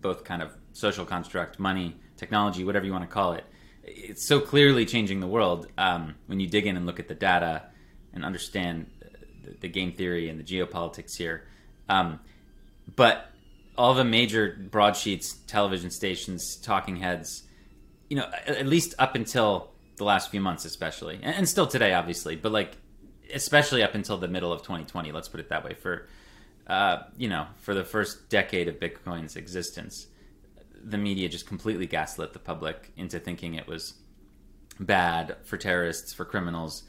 both 0.00 0.24
kind 0.24 0.42
of 0.42 0.52
social 0.72 1.04
construct, 1.04 1.58
money, 1.58 1.96
technology, 2.16 2.64
whatever 2.64 2.86
you 2.86 2.92
want 2.92 3.04
to 3.04 3.12
call 3.12 3.32
it. 3.32 3.44
It's 3.84 4.26
so 4.26 4.40
clearly 4.40 4.86
changing 4.86 5.20
the 5.20 5.26
world 5.26 5.66
um, 5.78 6.14
when 6.26 6.40
you 6.40 6.46
dig 6.46 6.66
in 6.66 6.76
and 6.76 6.86
look 6.86 7.00
at 7.00 7.08
the 7.08 7.14
data 7.14 7.64
and 8.12 8.24
understand 8.24 8.90
the, 9.44 9.54
the 9.60 9.68
game 9.68 9.92
theory 9.92 10.28
and 10.28 10.38
the 10.38 10.44
geopolitics 10.44 11.16
here. 11.16 11.48
Um, 11.88 12.20
but 12.96 13.30
all 13.76 13.94
the 13.94 14.04
major 14.04 14.56
broadsheets, 14.70 15.34
television 15.46 15.90
stations, 15.90 16.56
talking 16.56 16.96
heads, 16.96 17.44
you 18.08 18.16
know, 18.16 18.30
at 18.46 18.66
least 18.66 18.94
up 18.98 19.14
until 19.14 19.70
the 19.98 20.04
last 20.04 20.30
few 20.30 20.40
months, 20.40 20.64
especially, 20.64 21.20
and, 21.22 21.48
still 21.48 21.66
today, 21.66 21.92
obviously, 21.92 22.36
but 22.36 22.52
like 22.52 22.76
especially 23.34 23.82
up 23.82 23.94
until 23.94 24.16
the 24.16 24.28
middle 24.28 24.52
of 24.52 24.62
2020. 24.62 25.12
Let's 25.12 25.28
put 25.28 25.40
it 25.40 25.50
that 25.50 25.64
way. 25.64 25.74
For 25.74 26.08
uh, 26.66 27.04
you 27.16 27.28
know, 27.28 27.46
for 27.56 27.74
the 27.74 27.84
first 27.84 28.28
decade 28.28 28.68
of 28.68 28.78
Bitcoin's 28.78 29.36
existence, 29.36 30.06
the 30.82 30.98
media 30.98 31.28
just 31.28 31.46
completely 31.46 31.86
gaslit 31.86 32.32
the 32.32 32.38
public 32.38 32.92
into 32.96 33.18
thinking 33.18 33.54
it 33.54 33.66
was 33.66 33.94
bad 34.78 35.36
for 35.44 35.56
terrorists, 35.56 36.12
for 36.12 36.24
criminals, 36.24 36.84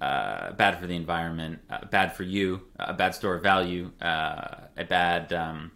uh, 0.00 0.52
bad 0.52 0.78
for 0.78 0.86
the 0.86 0.96
environment, 0.96 1.60
uh, 1.70 1.84
bad 1.86 2.14
for 2.14 2.24
you, 2.24 2.62
a 2.78 2.92
bad 2.92 3.14
store 3.14 3.36
of 3.36 3.42
value, 3.42 3.90
uh, 4.02 4.56
a 4.76 4.84
bad 4.84 5.32
um, 5.32 5.70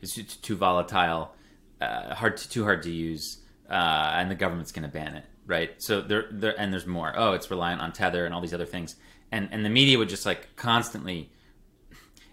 it's 0.00 0.14
too 0.14 0.56
volatile, 0.56 1.34
uh, 1.80 2.14
hard 2.14 2.36
to, 2.36 2.48
too 2.48 2.64
hard 2.64 2.82
to 2.82 2.90
use, 2.90 3.38
uh, 3.68 4.12
and 4.14 4.30
the 4.30 4.34
government's 4.34 4.72
going 4.72 4.84
to 4.84 4.88
ban 4.88 5.14
it, 5.14 5.24
right? 5.48 5.82
So 5.82 6.00
there, 6.00 6.26
there, 6.30 6.54
and 6.60 6.72
there's 6.72 6.86
more. 6.86 7.12
Oh, 7.16 7.32
it's 7.32 7.50
reliant 7.50 7.80
on 7.80 7.92
tether 7.92 8.24
and 8.24 8.32
all 8.32 8.40
these 8.40 8.54
other 8.54 8.66
things, 8.66 8.94
and 9.32 9.48
and 9.50 9.64
the 9.64 9.70
media 9.70 9.98
would 9.98 10.08
just 10.08 10.24
like 10.24 10.54
constantly. 10.54 11.32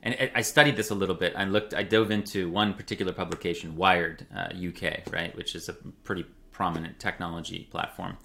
And 0.04 0.30
I 0.36 0.44
studied 0.44 0.76
this 0.76 0.92
a 0.92 0.96
little 0.96 1.16
bit. 1.16 1.34
I 1.36 1.46
looked, 1.46 1.74
I 1.74 1.82
dove 1.82 2.12
into 2.12 2.48
one 2.48 2.76
particular 2.76 3.12
publication, 3.12 3.76
Wired 3.76 4.28
uh, 4.36 4.50
UK, 4.54 5.12
right, 5.12 5.36
which 5.36 5.56
is 5.56 5.68
a 5.68 5.74
pretty 6.04 6.28
prominent 6.52 7.00
technology 7.00 7.68
platform, 7.72 8.20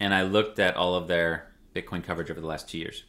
and 0.00 0.12
I 0.12 0.22
looked 0.22 0.58
at 0.58 0.74
all 0.74 0.96
of 0.96 1.06
their 1.06 1.52
Bitcoin 1.76 2.02
coverage 2.02 2.28
over 2.28 2.40
the 2.40 2.48
last 2.48 2.68
two 2.68 2.78
years. 2.78 3.04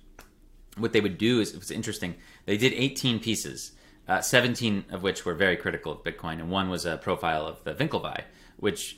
What 0.78 0.94
they 0.94 1.02
would 1.02 1.18
do 1.18 1.40
is 1.40 1.54
it 1.54 1.58
was 1.58 1.72
interesting. 1.72 2.14
They 2.46 2.56
did 2.56 2.74
18 2.74 3.20
pieces 3.20 3.72
uh, 4.08 4.22
17 4.22 4.86
of 4.92 5.04
which 5.04 5.26
were 5.26 5.34
very 5.34 5.58
critical 5.58 5.92
of 5.92 6.04
Bitcoin, 6.04 6.34
and 6.34 6.50
one 6.50 6.70
was 6.70 6.86
a 6.86 6.98
profile 6.98 7.46
of 7.46 7.64
the 7.64 7.74
Winklevi, 7.74 8.24
which, 8.58 8.98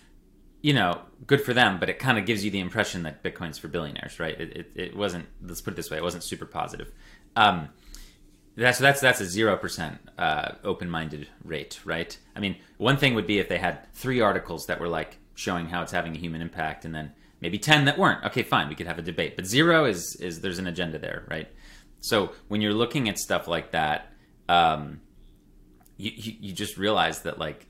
you 0.66 0.74
know, 0.74 1.00
good 1.28 1.42
for 1.42 1.54
them, 1.54 1.80
but 1.80 1.90
it 1.90 2.00
kind 2.00 2.18
of 2.18 2.26
gives 2.26 2.44
you 2.44 2.50
the 2.50 2.60
impression 2.60 3.04
that 3.04 3.22
Bitcoin's 3.22 3.60
for 3.60 3.68
billionaires, 3.68 4.20
right? 4.20 4.42
It, 4.42 4.58
it, 4.58 4.72
it, 4.74 4.98
wasn't, 4.98 5.28
let's 5.44 5.62
put 5.62 5.74
it 5.74 5.76
this 5.76 5.92
way, 5.92 5.98
it 5.98 6.04
wasn't 6.04 6.24
super 6.24 6.48
positive. 6.48 6.92
Um, 7.36 7.70
that's 8.58 8.80
that's 8.80 9.00
that's 9.00 9.22
a 9.22 9.26
zero 9.26 9.58
percent 9.58 10.00
uh, 10.18 10.54
open-minded 10.64 11.28
rate, 11.44 11.80
right? 11.86 12.18
I 12.36 12.40
mean, 12.40 12.56
one 12.78 12.98
thing 12.98 13.14
would 13.14 13.28
be 13.28 13.38
if 13.38 13.48
they 13.48 13.60
had 13.60 13.94
three 13.94 14.22
articles 14.22 14.66
that 14.66 14.80
were 14.80 14.88
like 14.88 15.18
showing 15.36 15.68
how 15.68 15.84
it's 15.84 15.92
having 15.92 16.16
a 16.16 16.18
human 16.18 16.42
impact, 16.42 16.84
and 16.84 16.96
then 16.96 17.12
maybe 17.42 17.60
ten 17.60 17.86
that 17.86 18.00
weren't. 18.00 18.26
Okay, 18.26 18.42
fine, 18.42 18.68
we 18.68 18.74
could 18.74 18.88
have 18.88 18.98
a 18.98 19.04
debate. 19.04 19.36
But 19.36 19.46
zero 19.46 19.86
is 19.86 20.18
is 20.20 20.42
there's 20.42 20.58
an 20.58 20.66
agenda 20.66 20.98
there, 20.98 21.28
right? 21.30 21.48
So 22.00 22.32
when 22.48 22.62
you're 22.62 22.74
looking 22.74 23.08
at 23.08 23.20
stuff 23.20 23.48
like 23.48 23.72
that, 23.74 24.12
um, 24.50 25.02
you, 25.98 26.12
you, 26.16 26.34
you 26.40 26.54
just 26.54 26.78
realize 26.78 27.22
that 27.24 27.38
like, 27.38 27.68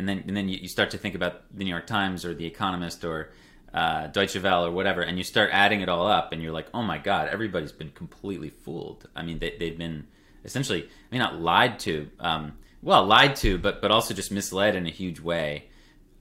and 0.00 0.08
then 0.08 0.24
and 0.26 0.34
then 0.34 0.48
you, 0.48 0.56
you 0.62 0.68
start 0.68 0.90
to 0.90 0.98
think 0.98 1.14
about 1.14 1.34
the 1.54 1.62
New 1.62 1.70
York 1.70 1.86
Times 1.86 2.24
or 2.24 2.32
the 2.34 2.46
Economist 2.46 3.04
or 3.04 3.30
uh, 3.74 4.06
Deutsche 4.06 4.42
Welle 4.42 4.64
or 4.64 4.72
whatever, 4.72 5.02
and 5.02 5.18
you 5.18 5.24
start 5.24 5.50
adding 5.52 5.82
it 5.82 5.90
all 5.90 6.06
up, 6.06 6.32
and 6.32 6.42
you're 6.42 6.52
like, 6.52 6.68
oh 6.72 6.82
my 6.82 6.96
god, 6.96 7.28
everybody's 7.28 7.70
been 7.70 7.90
completely 7.90 8.48
fooled. 8.48 9.06
I 9.14 9.22
mean, 9.22 9.38
they, 9.38 9.54
they've 9.58 9.76
been 9.76 10.06
essentially, 10.42 10.84
I 10.84 11.08
mean, 11.10 11.20
not 11.20 11.38
lied 11.38 11.78
to, 11.80 12.08
um, 12.18 12.54
well, 12.82 13.04
lied 13.04 13.36
to, 13.36 13.58
but 13.58 13.82
but 13.82 13.90
also 13.90 14.14
just 14.14 14.32
misled 14.32 14.74
in 14.74 14.86
a 14.86 14.90
huge 14.90 15.20
way, 15.20 15.68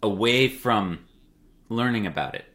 away 0.03 0.49
from 0.49 0.99
learning 1.69 2.05
about 2.05 2.35
it. 2.35 2.45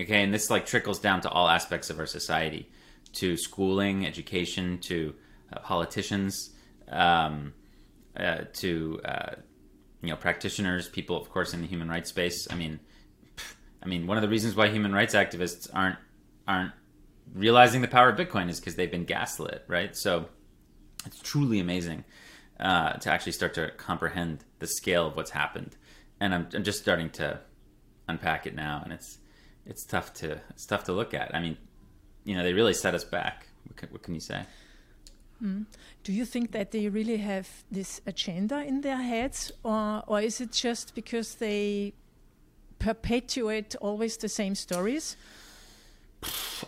Okay, 0.00 0.24
and 0.24 0.34
this 0.34 0.50
like 0.50 0.66
trickles 0.66 0.98
down 0.98 1.20
to 1.20 1.30
all 1.30 1.48
aspects 1.48 1.88
of 1.88 2.00
our 2.00 2.06
society, 2.06 2.68
to 3.12 3.36
schooling, 3.36 4.04
education, 4.06 4.78
to 4.78 5.14
uh, 5.52 5.60
politicians, 5.60 6.50
um, 6.88 7.54
uh, 8.16 8.38
to 8.54 9.00
uh, 9.04 9.34
you 10.02 10.08
know 10.08 10.16
practitioners, 10.16 10.88
people, 10.88 11.20
of 11.20 11.30
course, 11.30 11.54
in 11.54 11.60
the 11.60 11.66
human 11.66 11.88
rights 11.88 12.10
space. 12.10 12.46
I 12.50 12.54
mean, 12.54 12.80
I 13.82 13.86
mean, 13.86 14.06
one 14.06 14.16
of 14.16 14.22
the 14.22 14.28
reasons 14.28 14.54
why 14.56 14.68
human 14.68 14.92
rights 14.92 15.14
activists 15.14 15.68
aren't 15.72 15.98
aren't 16.46 16.72
realizing 17.34 17.82
the 17.82 17.88
power 17.88 18.08
of 18.08 18.18
Bitcoin 18.18 18.48
is 18.48 18.58
because 18.58 18.76
they've 18.76 18.90
been 18.90 19.04
gaslit, 19.04 19.64
right? 19.68 19.96
So 19.96 20.28
it's 21.04 21.20
truly 21.20 21.60
amazing 21.60 22.04
uh, 22.58 22.94
to 22.94 23.10
actually 23.10 23.32
start 23.32 23.54
to 23.54 23.70
comprehend 23.76 24.44
the 24.58 24.66
scale 24.66 25.06
of 25.06 25.16
what's 25.16 25.30
happened, 25.30 25.76
and 26.20 26.34
I'm, 26.34 26.48
I'm 26.54 26.64
just 26.64 26.80
starting 26.80 27.10
to 27.10 27.40
unpack 28.08 28.46
it 28.46 28.54
now, 28.54 28.80
and 28.82 28.92
it's 28.92 29.18
it's 29.66 29.84
tough 29.84 30.12
to 30.14 30.40
it's 30.50 30.66
tough 30.66 30.84
to 30.84 30.92
look 30.92 31.12
at. 31.14 31.34
I 31.34 31.40
mean, 31.40 31.56
you 32.24 32.36
know, 32.36 32.42
they 32.42 32.52
really 32.52 32.74
set 32.74 32.94
us 32.94 33.04
back. 33.04 33.48
What 33.66 33.76
can, 33.76 33.88
what 33.90 34.02
can 34.02 34.14
you 34.14 34.20
say? 34.20 34.44
Mm. 35.42 35.66
Do 36.02 36.12
you 36.12 36.24
think 36.24 36.52
that 36.52 36.72
they 36.72 36.88
really 36.88 37.18
have 37.18 37.48
this 37.70 38.00
agenda 38.06 38.64
in 38.64 38.80
their 38.80 38.96
heads, 38.96 39.52
or 39.62 40.02
or 40.06 40.20
is 40.20 40.40
it 40.40 40.52
just 40.52 40.94
because 40.94 41.36
they 41.36 41.92
perpetuate 42.78 43.76
always 43.80 44.16
the 44.16 44.28
same 44.28 44.54
stories? 44.54 45.16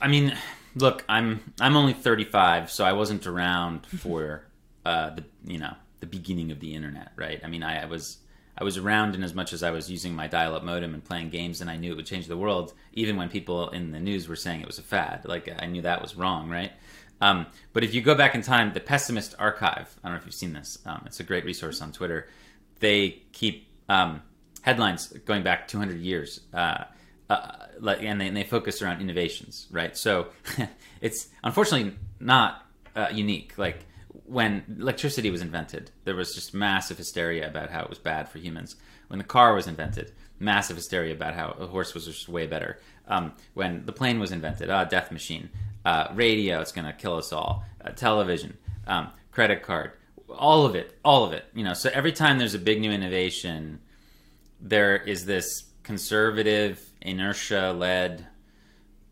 I 0.00 0.08
mean, 0.08 0.36
look, 0.74 1.04
I'm 1.08 1.52
I'm 1.60 1.76
only 1.76 1.92
35, 1.92 2.70
so 2.70 2.84
I 2.84 2.92
wasn't 2.92 3.26
around 3.26 3.86
for 3.86 4.44
uh, 4.84 5.10
the 5.10 5.24
you 5.44 5.58
know 5.58 5.74
the 6.00 6.06
beginning 6.06 6.50
of 6.50 6.60
the 6.60 6.74
internet, 6.74 7.12
right? 7.16 7.40
I 7.42 7.48
mean, 7.48 7.62
I, 7.62 7.82
I 7.82 7.86
was 7.86 8.18
I 8.56 8.64
was 8.64 8.76
around 8.76 9.14
in 9.14 9.24
as 9.24 9.34
much 9.34 9.52
as 9.52 9.62
I 9.62 9.70
was 9.70 9.90
using 9.90 10.14
my 10.14 10.26
dial-up 10.26 10.62
modem 10.62 10.94
and 10.94 11.04
playing 11.04 11.30
games, 11.30 11.60
and 11.60 11.70
I 11.70 11.76
knew 11.76 11.92
it 11.92 11.96
would 11.96 12.06
change 12.06 12.26
the 12.26 12.36
world. 12.36 12.74
Even 12.92 13.16
when 13.16 13.28
people 13.28 13.70
in 13.70 13.90
the 13.90 14.00
news 14.00 14.28
were 14.28 14.36
saying 14.36 14.60
it 14.60 14.66
was 14.66 14.78
a 14.78 14.82
fad, 14.82 15.24
like 15.24 15.48
I 15.60 15.66
knew 15.66 15.82
that 15.82 16.02
was 16.02 16.14
wrong, 16.14 16.48
right? 16.48 16.72
Um, 17.20 17.46
but 17.72 17.84
if 17.84 17.94
you 17.94 18.00
go 18.00 18.14
back 18.14 18.34
in 18.34 18.42
time, 18.42 18.72
the 18.72 18.80
Pessimist 18.80 19.34
Archive, 19.38 19.94
I 20.02 20.08
don't 20.08 20.16
know 20.16 20.20
if 20.20 20.26
you've 20.26 20.34
seen 20.34 20.52
this. 20.52 20.78
Um, 20.86 21.02
it's 21.06 21.20
a 21.20 21.24
great 21.24 21.44
resource 21.44 21.82
on 21.82 21.92
Twitter. 21.92 22.28
They 22.78 23.22
keep 23.32 23.68
um, 23.88 24.22
headlines 24.62 25.08
going 25.08 25.42
back 25.42 25.68
200 25.68 26.00
years. 26.00 26.40
Uh, 26.52 26.84
uh, 27.28 27.52
and, 27.80 28.20
they, 28.20 28.26
and, 28.26 28.36
they, 28.36 28.42
focus 28.42 28.82
around 28.82 29.00
innovations, 29.00 29.68
right? 29.70 29.96
So 29.96 30.28
it's 31.00 31.28
unfortunately 31.44 31.96
not 32.18 32.66
uh, 32.96 33.08
unique. 33.12 33.56
Like 33.56 33.86
when 34.24 34.64
electricity 34.80 35.30
was 35.30 35.40
invented, 35.40 35.90
there 36.04 36.16
was 36.16 36.34
just 36.34 36.54
massive 36.54 36.98
hysteria 36.98 37.46
about 37.48 37.70
how 37.70 37.82
it 37.82 37.88
was 37.88 37.98
bad 37.98 38.28
for 38.28 38.38
humans. 38.38 38.76
When 39.08 39.18
the 39.18 39.24
car 39.24 39.54
was 39.54 39.66
invented, 39.66 40.12
massive 40.38 40.76
hysteria 40.76 41.14
about 41.14 41.34
how 41.34 41.50
a 41.58 41.66
horse 41.66 41.94
was 41.94 42.06
just 42.06 42.28
way 42.28 42.46
better. 42.46 42.80
Um, 43.06 43.32
when 43.54 43.86
the 43.86 43.92
plane 43.92 44.18
was 44.18 44.32
invented, 44.32 44.70
ah, 44.70 44.84
death 44.84 45.12
machine, 45.12 45.50
uh, 45.84 46.08
radio, 46.14 46.60
it's 46.60 46.72
going 46.72 46.86
to 46.86 46.92
kill 46.92 47.16
us 47.16 47.32
all, 47.32 47.64
uh, 47.84 47.90
television, 47.90 48.56
um, 48.86 49.10
credit 49.30 49.62
card, 49.62 49.92
all 50.28 50.66
of 50.66 50.74
it, 50.74 50.98
all 51.04 51.24
of 51.24 51.32
it. 51.32 51.44
You 51.54 51.64
know, 51.64 51.74
so 51.74 51.90
every 51.92 52.12
time 52.12 52.38
there's 52.38 52.54
a 52.54 52.58
big 52.58 52.80
new 52.80 52.90
innovation, 52.90 53.80
there 54.60 54.96
is 54.96 55.26
this 55.26 55.64
conservative, 55.82 56.82
inertia 57.00 57.72
led, 57.72 58.26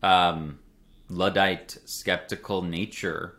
um, 0.03 0.59
Luddite, 1.09 1.77
skeptical 1.85 2.61
nature, 2.61 3.35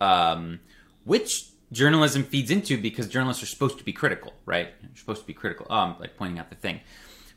um, 0.00 0.60
which 1.04 1.48
journalism 1.72 2.22
feeds 2.24 2.50
into 2.50 2.80
because 2.80 3.08
journalists 3.08 3.42
are 3.42 3.46
supposed 3.46 3.78
to 3.78 3.84
be 3.84 3.92
critical, 3.92 4.32
right? 4.46 4.68
You're 4.80 4.96
supposed 4.96 5.22
to 5.22 5.26
be 5.26 5.34
critical, 5.34 5.66
um, 5.70 5.96
like 5.98 6.16
pointing 6.16 6.38
out 6.38 6.48
the 6.50 6.56
thing. 6.56 6.80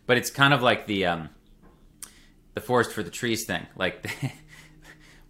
But 0.05 0.17
it's 0.17 0.29
kind 0.29 0.53
of 0.53 0.61
like 0.61 0.87
the 0.87 1.05
um, 1.05 1.29
the 2.53 2.61
forest 2.61 2.91
for 2.91 3.03
the 3.03 3.09
trees 3.09 3.45
thing. 3.45 3.65
Like 3.75 4.09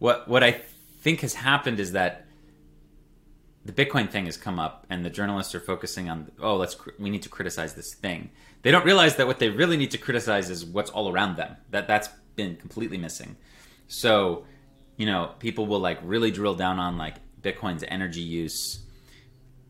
what 0.02 0.28
what 0.28 0.44
I 0.44 0.60
think 1.02 1.22
has 1.22 1.36
happened 1.36 1.80
is 1.80 1.92
that 1.92 2.26
the 3.64 3.72
Bitcoin 3.72 4.10
thing 4.10 4.26
has 4.26 4.36
come 4.36 4.58
up, 4.58 4.88
and 4.90 5.06
the 5.06 5.12
journalists 5.12 5.54
are 5.54 5.60
focusing 5.60 6.10
on, 6.10 6.32
oh, 6.42 6.56
let's 6.56 6.76
we 6.98 7.12
need 7.12 7.22
to 7.22 7.30
criticize 7.30 7.76
this 7.76 7.94
thing. 7.94 8.32
They 8.64 8.72
don't 8.72 8.84
realize 8.84 9.18
that 9.18 9.28
what 9.28 9.38
they 9.38 9.50
really 9.50 9.78
need 9.78 9.92
to 9.92 10.00
criticize 10.00 10.50
is 10.50 10.66
what's 10.66 10.90
all 10.90 11.14
around 11.14 11.38
them. 11.38 11.56
That 11.70 11.88
that's 11.88 12.10
been 12.36 12.56
completely 12.56 12.98
missing. 12.98 13.38
So, 13.88 14.46
you 14.98 15.06
know, 15.06 15.36
people 15.38 15.68
will 15.68 15.80
like 15.80 16.00
really 16.02 16.32
drill 16.32 16.56
down 16.56 16.80
on 16.80 16.98
like 16.98 17.18
Bitcoin's 17.40 17.84
energy 17.88 18.22
use, 18.22 18.80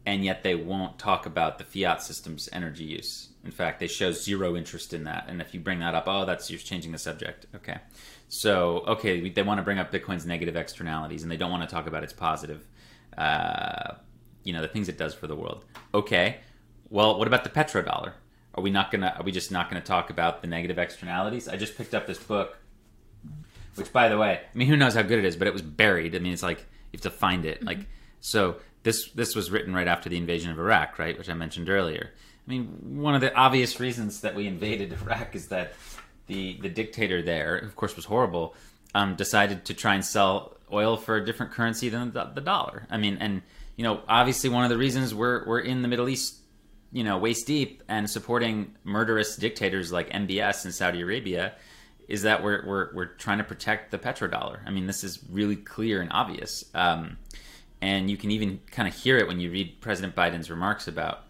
and 0.05 0.23
yet 0.23 0.43
they 0.43 0.55
won't 0.55 0.97
talk 0.97 1.25
about 1.25 1.57
the 1.57 1.65
fiat 1.65 2.01
system's 2.01 2.47
energy 2.53 2.85
use. 2.85 3.30
In 3.43 3.51
fact, 3.51 3.79
they 3.79 3.87
show 3.87 4.11
zero 4.11 4.55
interest 4.55 4.93
in 4.93 5.05
that. 5.05 5.25
And 5.27 5.41
if 5.41 5.53
you 5.53 5.59
bring 5.59 5.79
that 5.79 5.95
up, 5.95 6.03
oh, 6.07 6.25
that's 6.25 6.49
you're 6.51 6.59
changing 6.59 6.91
the 6.91 6.99
subject. 6.99 7.47
Okay, 7.55 7.77
so 8.27 8.83
okay, 8.87 9.29
they 9.29 9.41
want 9.43 9.57
to 9.57 9.63
bring 9.63 9.79
up 9.79 9.91
Bitcoin's 9.91 10.25
negative 10.25 10.55
externalities, 10.55 11.23
and 11.23 11.31
they 11.31 11.37
don't 11.37 11.51
want 11.51 11.67
to 11.67 11.73
talk 11.73 11.87
about 11.87 12.03
its 12.03 12.13
positive 12.13 12.67
uh, 13.17 13.95
you 14.43 14.53
know 14.53 14.61
the 14.61 14.67
things 14.67 14.89
it 14.89 14.97
does 14.97 15.13
for 15.13 15.27
the 15.27 15.35
world. 15.35 15.65
Okay, 15.93 16.37
well, 16.89 17.17
what 17.17 17.27
about 17.27 17.43
the 17.43 17.49
petrodollar? 17.49 18.13
Are 18.55 18.61
we 18.61 18.69
not 18.69 18.91
gonna? 18.91 19.13
Are 19.17 19.23
we 19.23 19.31
just 19.31 19.51
not 19.51 19.69
gonna 19.69 19.81
talk 19.81 20.09
about 20.09 20.41
the 20.41 20.47
negative 20.47 20.77
externalities? 20.77 21.47
I 21.47 21.57
just 21.57 21.77
picked 21.77 21.93
up 21.93 22.07
this 22.07 22.19
book, 22.19 22.57
which, 23.75 23.91
by 23.93 24.09
the 24.09 24.17
way, 24.17 24.41
I 24.43 24.57
mean, 24.57 24.67
who 24.67 24.75
knows 24.75 24.95
how 24.95 25.01
good 25.01 25.19
it 25.19 25.25
is, 25.25 25.35
but 25.35 25.47
it 25.47 25.53
was 25.53 25.61
buried. 25.61 26.15
I 26.15 26.19
mean, 26.19 26.33
it's 26.33 26.43
like 26.43 26.59
you 26.91 26.97
have 26.97 27.01
to 27.01 27.09
find 27.09 27.45
it. 27.45 27.57
Mm-hmm. 27.59 27.67
Like, 27.67 27.79
so 28.19 28.57
this 28.83 29.09
this 29.11 29.35
was 29.35 29.51
written 29.51 29.73
right 29.73 29.87
after 29.87 30.09
the 30.09 30.17
invasion 30.17 30.51
of 30.51 30.59
Iraq, 30.59 30.99
right, 30.99 31.17
which 31.17 31.29
I 31.29 31.33
mentioned 31.33 31.69
earlier. 31.69 32.11
I 32.47 32.49
mean, 32.49 33.01
one 33.01 33.15
of 33.15 33.21
the 33.21 33.33
obvious 33.35 33.79
reasons 33.79 34.21
that 34.21 34.35
we 34.35 34.47
invaded 34.47 34.93
Iraq 35.01 35.35
is 35.35 35.47
that 35.47 35.73
the 36.27 36.57
the 36.61 36.69
dictator 36.69 37.21
there, 37.21 37.57
of 37.57 37.75
course, 37.75 37.95
was 37.95 38.05
horrible. 38.05 38.55
Um, 38.93 39.15
decided 39.15 39.65
to 39.65 39.73
try 39.73 39.95
and 39.95 40.03
sell 40.03 40.57
oil 40.71 40.97
for 40.97 41.15
a 41.15 41.25
different 41.25 41.53
currency 41.53 41.87
than 41.87 42.11
the, 42.11 42.25
the 42.25 42.41
dollar. 42.41 42.87
I 42.89 42.97
mean, 42.97 43.17
and 43.21 43.41
you 43.77 43.83
know, 43.83 44.01
obviously, 44.07 44.49
one 44.49 44.63
of 44.63 44.69
the 44.69 44.77
reasons 44.77 45.13
we're 45.13 45.45
we're 45.45 45.59
in 45.59 45.81
the 45.81 45.87
Middle 45.87 46.09
East, 46.09 46.35
you 46.91 47.03
know, 47.03 47.17
waist 47.17 47.47
deep 47.47 47.83
and 47.87 48.09
supporting 48.09 48.75
murderous 48.83 49.35
dictators 49.35 49.91
like 49.91 50.09
MBS 50.09 50.65
in 50.65 50.71
Saudi 50.71 51.01
Arabia 51.01 51.53
is 52.07 52.23
that 52.23 52.43
we're 52.43 52.65
we're 52.65 52.93
we're 52.93 53.05
trying 53.05 53.37
to 53.37 53.43
protect 53.43 53.91
the 53.91 53.97
petrodollar. 53.97 54.59
I 54.65 54.71
mean, 54.71 54.87
this 54.87 55.03
is 55.03 55.19
really 55.29 55.55
clear 55.55 56.01
and 56.01 56.11
obvious. 56.11 56.65
Um, 56.73 57.17
and 57.81 58.11
you 58.11 58.17
can 58.17 58.29
even 58.31 58.59
kind 58.69 58.87
of 58.87 58.93
hear 58.93 59.17
it 59.17 59.27
when 59.27 59.39
you 59.39 59.51
read 59.51 59.81
President 59.81 60.15
Biden's 60.15 60.49
remarks 60.49 60.87
about 60.87 61.23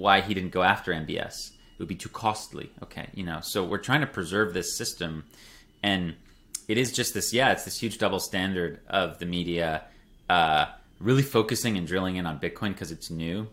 why 0.00 0.20
he 0.20 0.34
didn't 0.34 0.52
go 0.52 0.62
after 0.62 0.92
MBS. 0.92 1.50
It 1.50 1.78
would 1.78 1.88
be 1.88 1.96
too 1.96 2.08
costly. 2.08 2.70
Okay, 2.82 3.08
you 3.14 3.24
know, 3.24 3.40
so 3.42 3.64
we're 3.64 3.78
trying 3.78 4.00
to 4.00 4.06
preserve 4.06 4.54
this 4.54 4.76
system, 4.76 5.24
and 5.82 6.14
it 6.68 6.78
is 6.78 6.92
just 6.92 7.14
this 7.14 7.32
yeah 7.32 7.52
it's 7.52 7.64
this 7.64 7.78
huge 7.78 7.98
double 7.98 8.20
standard 8.20 8.80
of 8.88 9.18
the 9.18 9.26
media 9.26 9.84
uh, 10.28 10.66
really 10.98 11.22
focusing 11.22 11.76
and 11.76 11.86
drilling 11.86 12.16
in 12.16 12.26
on 12.26 12.38
bitcoin 12.38 12.68
because 12.68 12.90
it's 12.90 13.10
new 13.10 13.46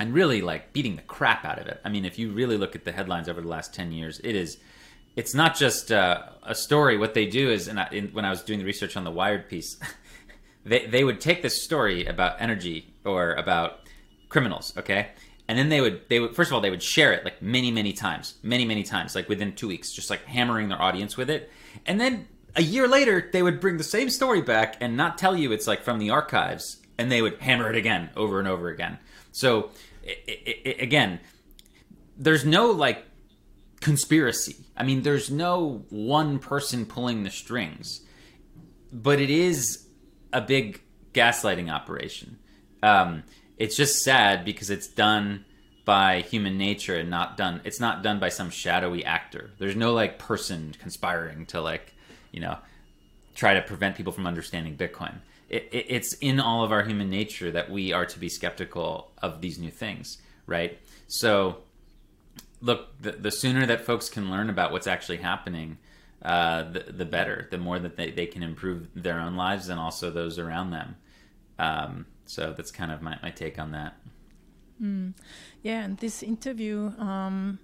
and 0.00 0.14
really 0.14 0.40
like 0.40 0.72
beating 0.72 0.96
the 0.96 1.02
crap 1.02 1.44
out 1.44 1.58
of 1.58 1.66
it 1.66 1.80
i 1.84 1.88
mean 1.88 2.04
if 2.04 2.18
you 2.18 2.30
really 2.30 2.56
look 2.56 2.74
at 2.74 2.84
the 2.84 2.92
headlines 2.92 3.28
over 3.28 3.40
the 3.40 3.48
last 3.48 3.74
10 3.74 3.92
years 3.92 4.20
it 4.24 4.34
is 4.34 4.58
it's 5.16 5.34
not 5.34 5.56
just 5.56 5.90
uh, 5.90 6.22
a 6.44 6.54
story 6.54 6.96
what 6.96 7.14
they 7.14 7.26
do 7.26 7.50
is 7.50 7.68
and 7.68 7.80
in, 7.92 8.08
when 8.08 8.24
i 8.24 8.30
was 8.30 8.42
doing 8.42 8.58
the 8.58 8.64
research 8.64 8.96
on 8.96 9.04
the 9.04 9.10
wired 9.10 9.48
piece 9.48 9.78
they, 10.64 10.86
they 10.86 11.04
would 11.04 11.20
take 11.20 11.42
this 11.42 11.62
story 11.62 12.06
about 12.06 12.40
energy 12.40 12.92
or 13.04 13.34
about 13.34 13.80
criminals 14.28 14.72
okay 14.76 15.08
and 15.48 15.58
then 15.58 15.68
they 15.70 15.80
would 15.80 16.08
they 16.08 16.20
would 16.20 16.36
first 16.36 16.50
of 16.50 16.54
all 16.54 16.60
they 16.60 16.70
would 16.70 16.82
share 16.82 17.12
it 17.12 17.24
like 17.24 17.42
many 17.42 17.70
many 17.70 17.92
times 17.92 18.34
many 18.42 18.64
many 18.64 18.82
times 18.82 19.14
like 19.14 19.28
within 19.28 19.54
two 19.54 19.66
weeks 19.66 19.92
just 19.92 20.10
like 20.10 20.24
hammering 20.24 20.68
their 20.68 20.80
audience 20.80 21.16
with 21.16 21.28
it 21.28 21.50
and 21.86 22.00
then 22.00 22.28
a 22.58 22.62
year 22.62 22.88
later, 22.88 23.30
they 23.32 23.42
would 23.42 23.60
bring 23.60 23.76
the 23.78 23.84
same 23.84 24.10
story 24.10 24.42
back 24.42 24.76
and 24.80 24.96
not 24.96 25.16
tell 25.16 25.36
you 25.36 25.52
it's 25.52 25.66
like 25.66 25.82
from 25.82 25.98
the 25.98 26.10
archives, 26.10 26.78
and 26.98 27.10
they 27.10 27.22
would 27.22 27.38
hammer 27.40 27.70
it 27.70 27.76
again 27.76 28.10
over 28.16 28.38
and 28.38 28.48
over 28.48 28.68
again. 28.68 28.98
So, 29.30 29.70
it, 30.02 30.18
it, 30.26 30.60
it, 30.64 30.82
again, 30.82 31.20
there's 32.16 32.44
no 32.44 32.70
like 32.70 33.04
conspiracy. 33.80 34.56
I 34.76 34.82
mean, 34.82 35.02
there's 35.02 35.30
no 35.30 35.84
one 35.90 36.40
person 36.40 36.84
pulling 36.84 37.22
the 37.22 37.30
strings, 37.30 38.00
but 38.92 39.20
it 39.20 39.30
is 39.30 39.86
a 40.32 40.40
big 40.40 40.80
gaslighting 41.12 41.72
operation. 41.72 42.38
Um, 42.82 43.22
it's 43.58 43.76
just 43.76 44.02
sad 44.02 44.44
because 44.44 44.70
it's 44.70 44.86
done 44.86 45.44
by 45.84 46.20
human 46.20 46.58
nature 46.58 46.96
and 46.96 47.10
not 47.10 47.36
done. 47.36 47.60
It's 47.64 47.80
not 47.80 48.02
done 48.02 48.18
by 48.20 48.28
some 48.28 48.50
shadowy 48.50 49.04
actor. 49.04 49.50
There's 49.58 49.76
no 49.76 49.92
like 49.92 50.18
person 50.18 50.74
conspiring 50.80 51.46
to 51.46 51.60
like 51.60 51.94
you 52.32 52.40
know, 52.40 52.58
try 53.34 53.54
to 53.54 53.62
prevent 53.62 53.96
people 53.96 54.12
from 54.12 54.26
understanding 54.26 54.76
Bitcoin. 54.76 55.16
It, 55.48 55.68
it, 55.72 55.86
it's 55.88 56.12
in 56.14 56.40
all 56.40 56.62
of 56.62 56.72
our 56.72 56.82
human 56.82 57.08
nature 57.08 57.50
that 57.50 57.70
we 57.70 57.92
are 57.92 58.06
to 58.06 58.18
be 58.18 58.28
skeptical 58.28 59.12
of 59.22 59.40
these 59.40 59.58
new 59.58 59.70
things, 59.70 60.18
right? 60.46 60.78
So, 61.06 61.58
look, 62.60 63.00
the, 63.00 63.12
the 63.12 63.30
sooner 63.30 63.64
that 63.66 63.84
folks 63.84 64.08
can 64.08 64.30
learn 64.30 64.50
about 64.50 64.72
what's 64.72 64.86
actually 64.86 65.18
happening, 65.18 65.78
uh, 66.22 66.64
the, 66.64 66.80
the 66.92 67.04
better. 67.04 67.48
The 67.50 67.58
more 67.58 67.78
that 67.78 67.96
they, 67.96 68.10
they 68.10 68.26
can 68.26 68.42
improve 68.42 68.88
their 68.94 69.18
own 69.18 69.36
lives 69.36 69.68
and 69.68 69.80
also 69.80 70.10
those 70.10 70.38
around 70.38 70.70
them. 70.70 70.96
Um, 71.58 72.06
so 72.28 72.52
that's 72.54 72.70
kind 72.70 72.92
of 72.92 73.00
my, 73.00 73.18
my 73.22 73.30
take 73.30 73.58
on 73.58 73.72
that. 73.72 73.96
Mm. 74.80 75.14
Yeah, 75.62 75.82
and 75.82 75.96
this 75.96 76.22
interview, 76.22 76.92
um, 76.98 77.58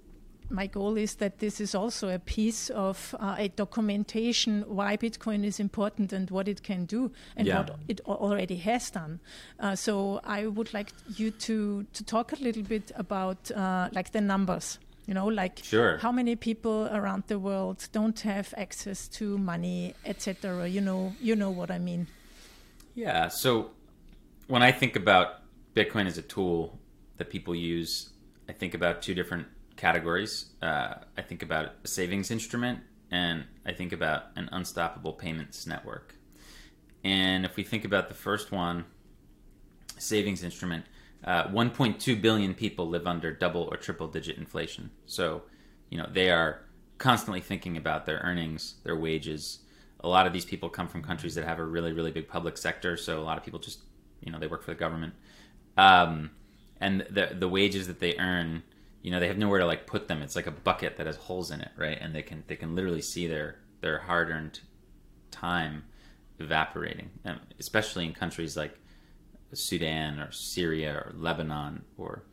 my 0.49 0.67
goal 0.67 0.97
is 0.97 1.17
that 1.17 1.39
this 1.39 1.61
is 1.61 1.75
also 1.75 2.09
a 2.09 2.19
piece 2.19 2.71
of 2.71 3.15
uh, 3.21 3.37
a 3.39 3.49
documentation 3.49 4.65
why 4.67 4.97
Bitcoin 4.97 5.45
is 5.45 5.61
important 5.61 6.15
and 6.15 6.31
what 6.31 6.49
it 6.49 6.63
can 6.63 6.87
do 6.87 7.13
and 7.37 7.47
yeah. 7.47 7.59
what 7.59 7.77
it 7.89 8.01
already 8.07 8.57
has 8.57 8.91
done. 8.91 9.21
Uh, 9.61 9.77
so 9.77 10.21
I 10.25 10.47
would 10.47 10.73
like 10.73 10.93
you 11.15 11.31
to 11.31 11.85
to 11.93 12.05
talk 12.05 12.33
a 12.33 12.37
little 12.37 12.63
bit 12.63 12.91
about 12.97 13.51
uh, 13.51 13.91
like 13.93 14.13
the 14.13 14.21
numbers. 14.21 14.79
You 15.07 15.13
know, 15.13 15.27
like 15.27 15.61
sure. 15.63 15.99
how 15.99 16.11
many 16.11 16.35
people 16.35 16.89
around 16.91 17.25
the 17.27 17.39
world 17.39 17.89
don't 17.93 18.19
have 18.21 18.55
access 18.57 19.07
to 19.09 19.37
money, 19.37 19.95
etc. 20.07 20.67
You 20.67 20.81
know, 20.81 21.13
you 21.21 21.37
know 21.37 21.51
what 21.51 21.71
I 21.71 21.79
mean. 21.79 22.07
Yeah. 22.95 23.29
So 23.29 23.73
when 24.47 24.63
I 24.63 24.73
think 24.73 24.97
about 24.97 25.41
Bitcoin 25.75 26.07
as 26.07 26.19
a 26.19 26.23
tool 26.23 26.79
that 27.17 27.31
people 27.31 27.55
use, 27.55 28.11
I 28.49 28.53
think 28.53 28.75
about 28.75 29.03
two 29.03 29.15
different 29.15 29.47
categories. 29.77 30.47
Uh, 30.63 30.95
I 31.17 31.23
think 31.23 31.43
about 31.43 31.73
a 31.85 31.89
savings 31.89 32.31
instrument 32.31 32.81
and 33.11 33.45
I 33.65 33.73
think 33.73 33.93
about 33.93 34.25
an 34.37 34.49
unstoppable 34.53 35.13
payments 35.13 35.67
network. 35.67 36.15
And 37.03 37.45
if 37.45 37.57
we 37.57 37.63
think 37.63 37.85
about 37.85 38.09
the 38.09 38.15
first 38.15 38.51
one, 38.51 38.87
savings 39.99 40.43
instrument, 40.43 40.87
uh, 41.25 41.45
1.2 41.49 42.21
billion 42.21 42.55
people 42.55 42.89
live 42.89 43.07
under 43.07 43.33
double 43.33 43.69
or 43.71 43.77
triple 43.77 44.09
digit 44.09 44.37
inflation. 44.37 44.91
So, 45.07 45.43
you 45.91 45.99
know, 45.99 46.09
they 46.11 46.31
are 46.31 46.63
constantly 46.99 47.41
thinking 47.41 47.77
about 47.77 48.07
their 48.07 48.19
earnings, 48.19 48.77
their 48.85 48.97
wages. 48.97 49.61
A 50.01 50.09
lot 50.09 50.27
of 50.27 50.33
these 50.33 50.45
people 50.45 50.69
come 50.69 50.89
from 50.89 51.03
countries 51.03 51.35
that 51.35 51.45
have 51.45 51.59
a 51.59 51.65
really, 51.65 51.93
really 51.93 52.11
big 52.11 52.29
public 52.29 52.57
sector. 52.59 52.97
So 52.97 53.21
a 53.21 53.25
lot 53.25 53.39
of 53.39 53.45
people 53.45 53.59
just, 53.59 53.81
you 54.25 54.33
know, 54.33 54.39
they 54.39 54.47
work 54.47 54.63
for 54.63 54.73
the 54.73 54.79
government. 54.79 55.15
Um, 55.77 56.31
and 56.81 57.07
the 57.11 57.35
the 57.39 57.49
wages 57.49 57.87
that 57.87 58.01
they 58.01 58.17
earn 58.19 58.63
you 59.03 59.11
know 59.11 59.21
they 59.21 59.29
have 59.29 59.39
nowhere 59.39 59.61
to 59.61 59.67
like 59.67 59.87
put 59.87 60.09
them. 60.09 60.23
It's 60.23 60.37
like 60.37 60.47
a 60.47 60.51
bucket 60.51 60.97
that 60.97 61.07
has 61.07 61.17
holes 61.17 61.51
in 61.51 61.61
it 61.61 61.71
right? 61.77 61.99
And 62.01 62.15
they 62.15 62.23
can 62.23 62.45
they 62.47 62.57
can 62.57 62.75
literally 62.75 63.03
see 63.03 63.27
their 63.27 63.57
their 63.81 63.99
hard-earned 63.99 64.61
time 65.31 65.85
evaporating 66.39 67.11
um, 67.25 67.39
especially 67.61 68.07
in 68.07 68.13
countries 68.13 68.57
like 68.57 68.79
Sudan 69.53 70.19
or 70.19 70.33
Syria 70.33 70.95
or 70.95 71.13
Lebanon 71.17 71.85
or 71.97 72.25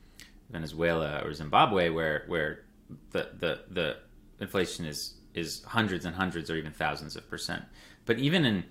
Venezuela 0.49 1.21
or 1.23 1.33
Zimbabwe 1.33 1.89
where 1.89 2.23
where 2.27 2.63
the 3.11 3.29
the 3.39 3.61
the 3.69 3.97
inflation 4.39 4.85
is 4.85 5.15
is 5.33 5.63
hundreds 5.63 6.05
and 6.05 6.15
hundreds 6.15 6.49
or 6.49 6.55
even 6.55 6.71
thousands 6.71 7.15
of 7.15 7.29
percent. 7.29 7.63
But 8.05 8.19
even 8.19 8.45
in 8.45 8.65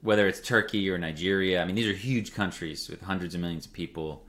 whether 0.00 0.26
it's 0.26 0.40
Turkey 0.40 0.88
or 0.90 0.98
Nigeria 0.98 1.62
I 1.62 1.64
mean 1.64 1.74
these 1.74 1.88
are 1.88 1.92
huge 1.92 2.34
countries 2.34 2.88
with 2.88 3.02
hundreds 3.02 3.34
of 3.34 3.40
millions 3.40 3.66
of 3.66 3.72
people 3.72 4.24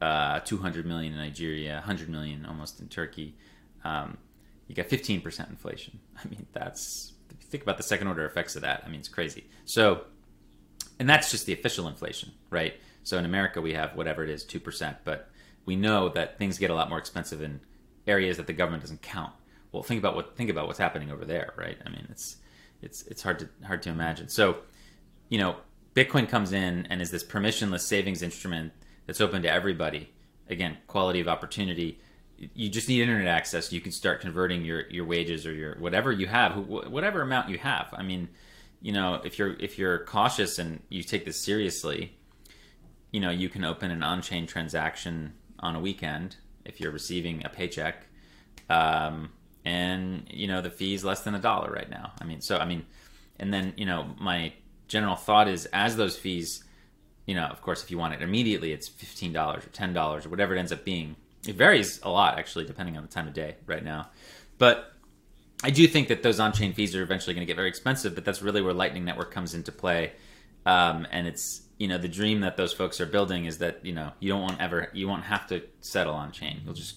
uh, 0.00 0.40
200 0.40 0.86
million 0.86 1.12
in 1.12 1.18
Nigeria, 1.18 1.74
100 1.74 2.08
million 2.08 2.46
almost 2.46 2.80
in 2.80 2.88
Turkey. 2.88 3.36
Um, 3.84 4.16
you 4.66 4.74
got 4.74 4.88
15% 4.88 5.50
inflation. 5.50 5.98
I 6.24 6.28
mean, 6.28 6.46
that's 6.52 7.12
think 7.42 7.62
about 7.64 7.76
the 7.76 7.82
second 7.82 8.06
order 8.06 8.24
effects 8.24 8.54
of 8.54 8.62
that. 8.62 8.82
I 8.86 8.88
mean, 8.88 9.00
it's 9.00 9.08
crazy. 9.08 9.44
So, 9.64 10.04
and 11.00 11.08
that's 11.08 11.30
just 11.30 11.46
the 11.46 11.52
official 11.52 11.88
inflation, 11.88 12.30
right? 12.48 12.74
So 13.02 13.18
in 13.18 13.24
America, 13.24 13.60
we 13.60 13.72
have 13.72 13.96
whatever 13.96 14.22
it 14.22 14.30
is, 14.30 14.44
2%, 14.44 14.98
but 15.04 15.28
we 15.64 15.74
know 15.74 16.08
that 16.10 16.38
things 16.38 16.58
get 16.58 16.70
a 16.70 16.74
lot 16.74 16.88
more 16.88 16.98
expensive 16.98 17.42
in 17.42 17.60
areas 18.06 18.36
that 18.36 18.46
the 18.46 18.52
government 18.52 18.82
doesn't 18.82 19.02
count. 19.02 19.32
Well, 19.72 19.82
think 19.82 19.98
about 19.98 20.14
what 20.14 20.36
think 20.36 20.50
about 20.50 20.66
what's 20.66 20.78
happening 20.78 21.10
over 21.10 21.24
there, 21.24 21.52
right? 21.56 21.78
I 21.84 21.90
mean, 21.90 22.06
it's 22.10 22.36
it's 22.82 23.02
it's 23.02 23.22
hard 23.22 23.38
to 23.40 23.48
hard 23.64 23.82
to 23.82 23.90
imagine. 23.90 24.28
So, 24.28 24.58
you 25.30 25.38
know, 25.38 25.56
Bitcoin 25.94 26.28
comes 26.28 26.52
in 26.52 26.86
and 26.90 27.00
is 27.00 27.10
this 27.10 27.24
permissionless 27.24 27.80
savings 27.80 28.20
instrument 28.20 28.72
that's 29.06 29.20
open 29.20 29.42
to 29.42 29.50
everybody. 29.50 30.12
Again, 30.48 30.76
quality 30.86 31.20
of 31.20 31.28
opportunity. 31.28 32.00
You 32.36 32.68
just 32.68 32.88
need 32.88 33.00
internet 33.00 33.28
access. 33.28 33.72
You 33.72 33.80
can 33.80 33.92
start 33.92 34.20
converting 34.20 34.64
your, 34.64 34.88
your 34.90 35.04
wages 35.04 35.46
or 35.46 35.52
your 35.52 35.76
whatever 35.78 36.12
you 36.12 36.26
have, 36.26 36.56
whatever 36.66 37.22
amount 37.22 37.48
you 37.48 37.58
have. 37.58 37.88
I 37.92 38.02
mean, 38.02 38.28
you 38.82 38.92
know, 38.92 39.20
if 39.24 39.38
you're 39.38 39.54
if 39.60 39.78
you're 39.78 40.04
cautious 40.04 40.58
and 40.58 40.82
you 40.88 41.02
take 41.02 41.24
this 41.24 41.40
seriously, 41.40 42.16
you 43.12 43.20
know, 43.20 43.30
you 43.30 43.48
can 43.48 43.64
open 43.64 43.90
an 43.90 44.02
on-chain 44.02 44.46
transaction 44.46 45.34
on 45.58 45.76
a 45.76 45.80
weekend 45.80 46.36
if 46.64 46.80
you're 46.80 46.90
receiving 46.90 47.44
a 47.44 47.48
paycheck, 47.48 48.06
um, 48.70 49.30
and 49.64 50.26
you 50.30 50.46
know 50.46 50.62
the 50.62 50.70
fee 50.70 50.94
is 50.94 51.04
less 51.04 51.20
than 51.22 51.34
a 51.34 51.38
dollar 51.38 51.70
right 51.70 51.90
now. 51.90 52.12
I 52.20 52.24
mean, 52.24 52.40
so 52.40 52.56
I 52.56 52.64
mean, 52.64 52.86
and 53.38 53.52
then 53.52 53.74
you 53.76 53.84
know 53.84 54.14
my 54.18 54.54
general 54.90 55.16
thought 55.16 55.48
is 55.48 55.66
as 55.72 55.96
those 55.96 56.18
fees 56.18 56.64
you 57.30 57.36
know, 57.36 57.44
of 57.44 57.62
course, 57.62 57.84
if 57.84 57.92
you 57.92 57.96
want 57.96 58.12
it 58.12 58.22
immediately, 58.22 58.72
it's 58.72 58.88
fifteen 58.88 59.32
dollars 59.32 59.64
or 59.64 59.68
ten 59.68 59.92
dollars 59.92 60.26
or 60.26 60.30
whatever 60.30 60.56
it 60.56 60.58
ends 60.58 60.72
up 60.72 60.84
being. 60.84 61.14
It 61.46 61.54
varies 61.54 62.00
a 62.02 62.10
lot, 62.10 62.40
actually, 62.40 62.64
depending 62.64 62.96
on 62.96 63.04
the 63.04 63.08
time 63.08 63.28
of 63.28 63.34
day 63.34 63.54
right 63.66 63.84
now. 63.84 64.10
But 64.58 64.92
I 65.62 65.70
do 65.70 65.86
think 65.86 66.08
that 66.08 66.24
those 66.24 66.40
on-chain 66.40 66.72
fees 66.74 66.94
are 66.96 67.02
eventually 67.02 67.34
going 67.34 67.46
to 67.46 67.46
get 67.46 67.54
very 67.54 67.68
expensive. 67.68 68.16
But 68.16 68.24
that's 68.24 68.42
really 68.42 68.60
where 68.60 68.74
Lightning 68.74 69.04
Network 69.04 69.30
comes 69.30 69.54
into 69.54 69.70
play. 69.70 70.10
Um, 70.66 71.06
and 71.12 71.28
it's 71.28 71.62
you 71.78 71.86
know 71.86 71.98
the 71.98 72.08
dream 72.08 72.40
that 72.40 72.56
those 72.56 72.72
folks 72.72 73.00
are 73.00 73.06
building 73.06 73.44
is 73.44 73.58
that 73.58 73.86
you 73.86 73.92
know 73.92 74.10
you 74.18 74.28
don't 74.28 74.42
want 74.42 74.60
ever 74.60 74.90
you 74.92 75.06
won't 75.06 75.22
have 75.22 75.46
to 75.48 75.62
settle 75.82 76.14
on 76.14 76.32
chain. 76.32 76.62
You'll 76.64 76.74
just 76.74 76.96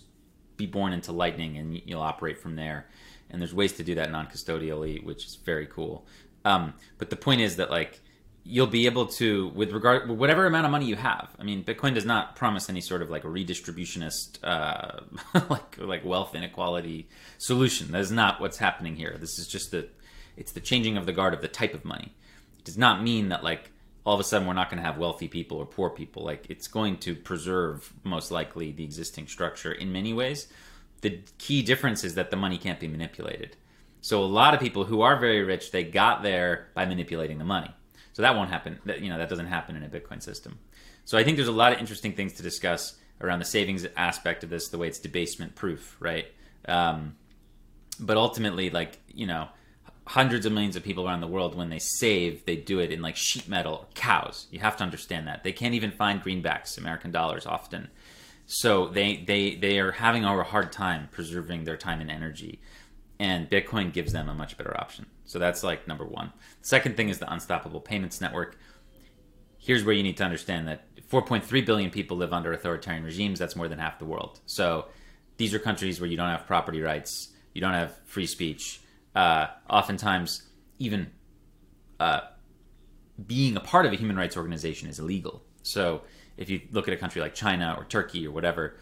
be 0.58 0.66
born 0.66 0.94
into 0.94 1.12
Lightning 1.12 1.58
and 1.58 1.80
you'll 1.86 2.02
operate 2.02 2.40
from 2.40 2.56
there. 2.56 2.88
And 3.30 3.40
there's 3.40 3.54
ways 3.54 3.74
to 3.74 3.84
do 3.84 3.94
that 3.96 4.12
non-custodially, 4.12 5.04
which 5.04 5.26
is 5.26 5.36
very 5.36 5.68
cool. 5.68 6.08
Um, 6.46 6.74
but 6.98 7.10
the 7.10 7.16
point 7.16 7.42
is 7.42 7.56
that 7.58 7.70
like 7.72 8.02
you'll 8.46 8.68
be 8.68 8.86
able 8.86 9.06
to 9.06 9.48
with 9.50 9.72
regard 9.72 10.10
whatever 10.10 10.46
amount 10.46 10.66
of 10.66 10.72
money 10.72 10.86
you 10.86 10.98
have 10.98 11.34
i 11.40 11.44
mean 11.44 11.64
bitcoin 11.64 11.94
does 11.94 12.04
not 12.04 12.36
promise 12.36 12.70
any 12.70 12.82
sort 12.82 13.02
of 13.02 13.10
like 13.10 13.24
redistributionist 13.24 14.38
uh, 14.44 15.00
like 15.50 15.78
like 15.78 16.04
wealth 16.06 16.36
inequality 16.36 17.08
solution. 17.38 17.92
That 17.92 18.02
is 18.02 18.12
not 18.12 18.40
what's 18.40 18.58
happening 18.58 18.96
here. 18.96 19.18
This 19.20 19.38
is 19.40 19.48
just 19.48 19.72
the 19.72 19.88
it's 20.36 20.52
the 20.52 20.60
changing 20.60 20.98
of 20.98 21.06
the 21.06 21.14
guard 21.14 21.34
of 21.34 21.42
the 21.42 21.48
type 21.48 21.74
of 21.74 21.86
money. 21.86 22.14
It 22.58 22.66
does 22.66 22.78
not 22.78 23.04
mean 23.04 23.30
that 23.30 23.44
like 23.44 23.72
all 24.06 24.16
of 24.16 24.20
a 24.20 24.24
sudden 24.24 24.48
we're 24.48 24.54
not 24.54 24.70
going 24.70 24.82
to 24.82 24.88
have 24.88 24.98
wealthy 24.98 25.28
people 25.28 25.58
or 25.58 25.66
poor 25.66 25.90
people. 25.90 26.24
Like 26.24 26.46
it's 26.50 26.68
going 26.68 26.98
to 27.00 27.16
preserve 27.16 27.94
most 28.04 28.32
likely 28.32 28.72
the 28.72 28.84
existing 28.84 29.28
structure 29.28 29.72
in 29.72 29.92
many 29.92 30.14
ways. 30.14 30.48
The 31.02 31.20
key 31.38 31.62
difference 31.62 32.04
is 32.04 32.16
that 32.16 32.32
the 32.32 32.38
money 32.38 32.58
can't 32.58 32.80
be 32.80 32.88
manipulated 32.88 33.56
so 34.04 34.24
a 34.24 34.26
lot 34.26 34.54
of 34.54 34.60
people 34.60 34.84
who 34.84 35.02
are 35.02 35.20
very 35.20 35.44
rich 35.44 35.72
they 35.72 35.84
got 35.84 36.22
there 36.22 36.68
by 36.76 36.86
manipulating 36.86 37.40
the 37.40 37.46
money 37.46 37.74
so 38.14 38.22
that 38.22 38.36
won't 38.36 38.52
happen. 38.52 38.80
That 38.86 39.02
you 39.02 39.10
know 39.10 39.18
that 39.18 39.30
doesn't 39.30 39.48
happen 39.48 39.76
in 39.76 39.84
a 39.84 39.90
Bitcoin 39.90 40.22
system. 40.22 40.60
So 41.04 41.18
I 41.18 41.24
think 41.24 41.36
there's 41.36 41.50
a 41.50 41.52
lot 41.52 41.74
of 41.74 41.80
interesting 41.80 42.14
things 42.14 42.34
to 42.34 42.44
discuss 42.44 42.96
around 43.20 43.40
the 43.40 43.46
savings 43.46 43.86
aspect 43.98 44.44
of 44.44 44.50
this, 44.50 44.70
the 44.70 44.78
way 44.78 44.88
it's 44.88 45.00
debasement 45.00 45.56
proof, 45.56 45.98
right? 46.00 46.28
Um, 46.68 47.16
but 48.00 48.16
ultimately, 48.16 48.70
like 48.70 49.00
you 49.08 49.26
know, 49.26 49.50
hundreds 50.08 50.46
of 50.46 50.54
millions 50.54 50.76
of 50.76 50.84
people 50.84 51.06
around 51.06 51.22
the 51.22 51.28
world, 51.28 51.56
when 51.56 51.70
they 51.70 51.80
save, 51.80 52.46
they 52.46 52.56
do 52.56 52.80
it 52.80 52.92
in 52.92 53.02
like 53.02 53.16
sheet 53.16 53.50
metal 53.50 53.90
cows. 53.96 54.48
You 54.52 54.60
have 54.60 54.78
to 54.78 54.84
understand 54.84 55.28
that 55.28 55.44
they 55.44 55.52
can't 55.52 55.74
even 55.74 55.92
find 55.92 56.24
greenbacks, 56.24 56.78
American 56.78 57.12
dollars, 57.12 57.46
often. 57.48 57.90
So 58.46 58.88
they 58.90 59.18
they 59.18 59.56
they 59.56 59.80
are 59.80 59.92
having 59.92 60.24
a 60.24 60.44
hard 60.44 60.72
time 60.72 61.10
preserving 61.12 61.64
their 61.64 61.78
time 61.78 62.00
and 62.00 62.12
energy 62.12 62.62
and 63.24 63.50
Bitcoin 63.50 63.94
gives 63.94 64.12
them 64.12 64.28
a 64.28 64.34
much 64.34 64.58
better 64.58 64.78
option. 64.78 65.06
So 65.24 65.40
that's 65.40 65.64
like 65.64 65.88
number 65.88 66.06
one. 66.06 66.34
The 66.62 66.68
second 66.68 66.98
thing 66.98 67.08
is 67.08 67.20
the 67.20 67.32
Unstoppable 67.32 67.80
Payments 67.80 68.20
Network. 68.20 68.60
Here's 69.58 69.86
where 69.86 69.96
you 69.96 70.04
need 70.04 70.18
to 70.18 70.26
understand 70.26 70.68
that 70.68 70.94
4.3 71.10 71.66
billion 71.66 71.90
people 71.90 72.18
live 72.18 72.34
under 72.34 72.52
authoritarian 72.52 73.06
regimes. 73.06 73.40
That's 73.40 73.56
more 73.56 73.70
than 73.70 73.80
half 73.80 73.98
the 73.98 74.04
world. 74.04 74.42
So 74.46 74.88
these 75.38 75.54
are 75.54 75.60
countries 75.60 76.02
where 76.02 76.10
you 76.10 76.18
don't 76.18 76.28
have 76.28 76.46
property 76.46 76.82
rights, 76.82 77.30
you 77.54 77.62
don't 77.62 77.74
have 77.74 77.98
free 78.04 78.28
speech. 78.28 78.82
Uh, 79.16 79.48
oftentimes, 79.70 80.44
even 80.80 81.10
uh, 82.02 82.22
being 83.26 83.56
a 83.56 83.62
part 83.62 83.86
of 83.86 83.94
a 83.94 83.96
human 83.96 84.18
rights 84.18 84.36
organization 84.36 84.90
is 84.90 85.00
illegal. 85.00 85.44
So 85.62 86.02
if 86.36 86.50
you 86.50 86.60
look 86.72 86.90
at 86.90 86.94
a 86.94 86.98
country 86.98 87.22
like 87.22 87.36
China 87.36 87.74
or 87.78 87.86
Turkey 87.86 88.28
or 88.28 88.32
whatever, 88.32 88.76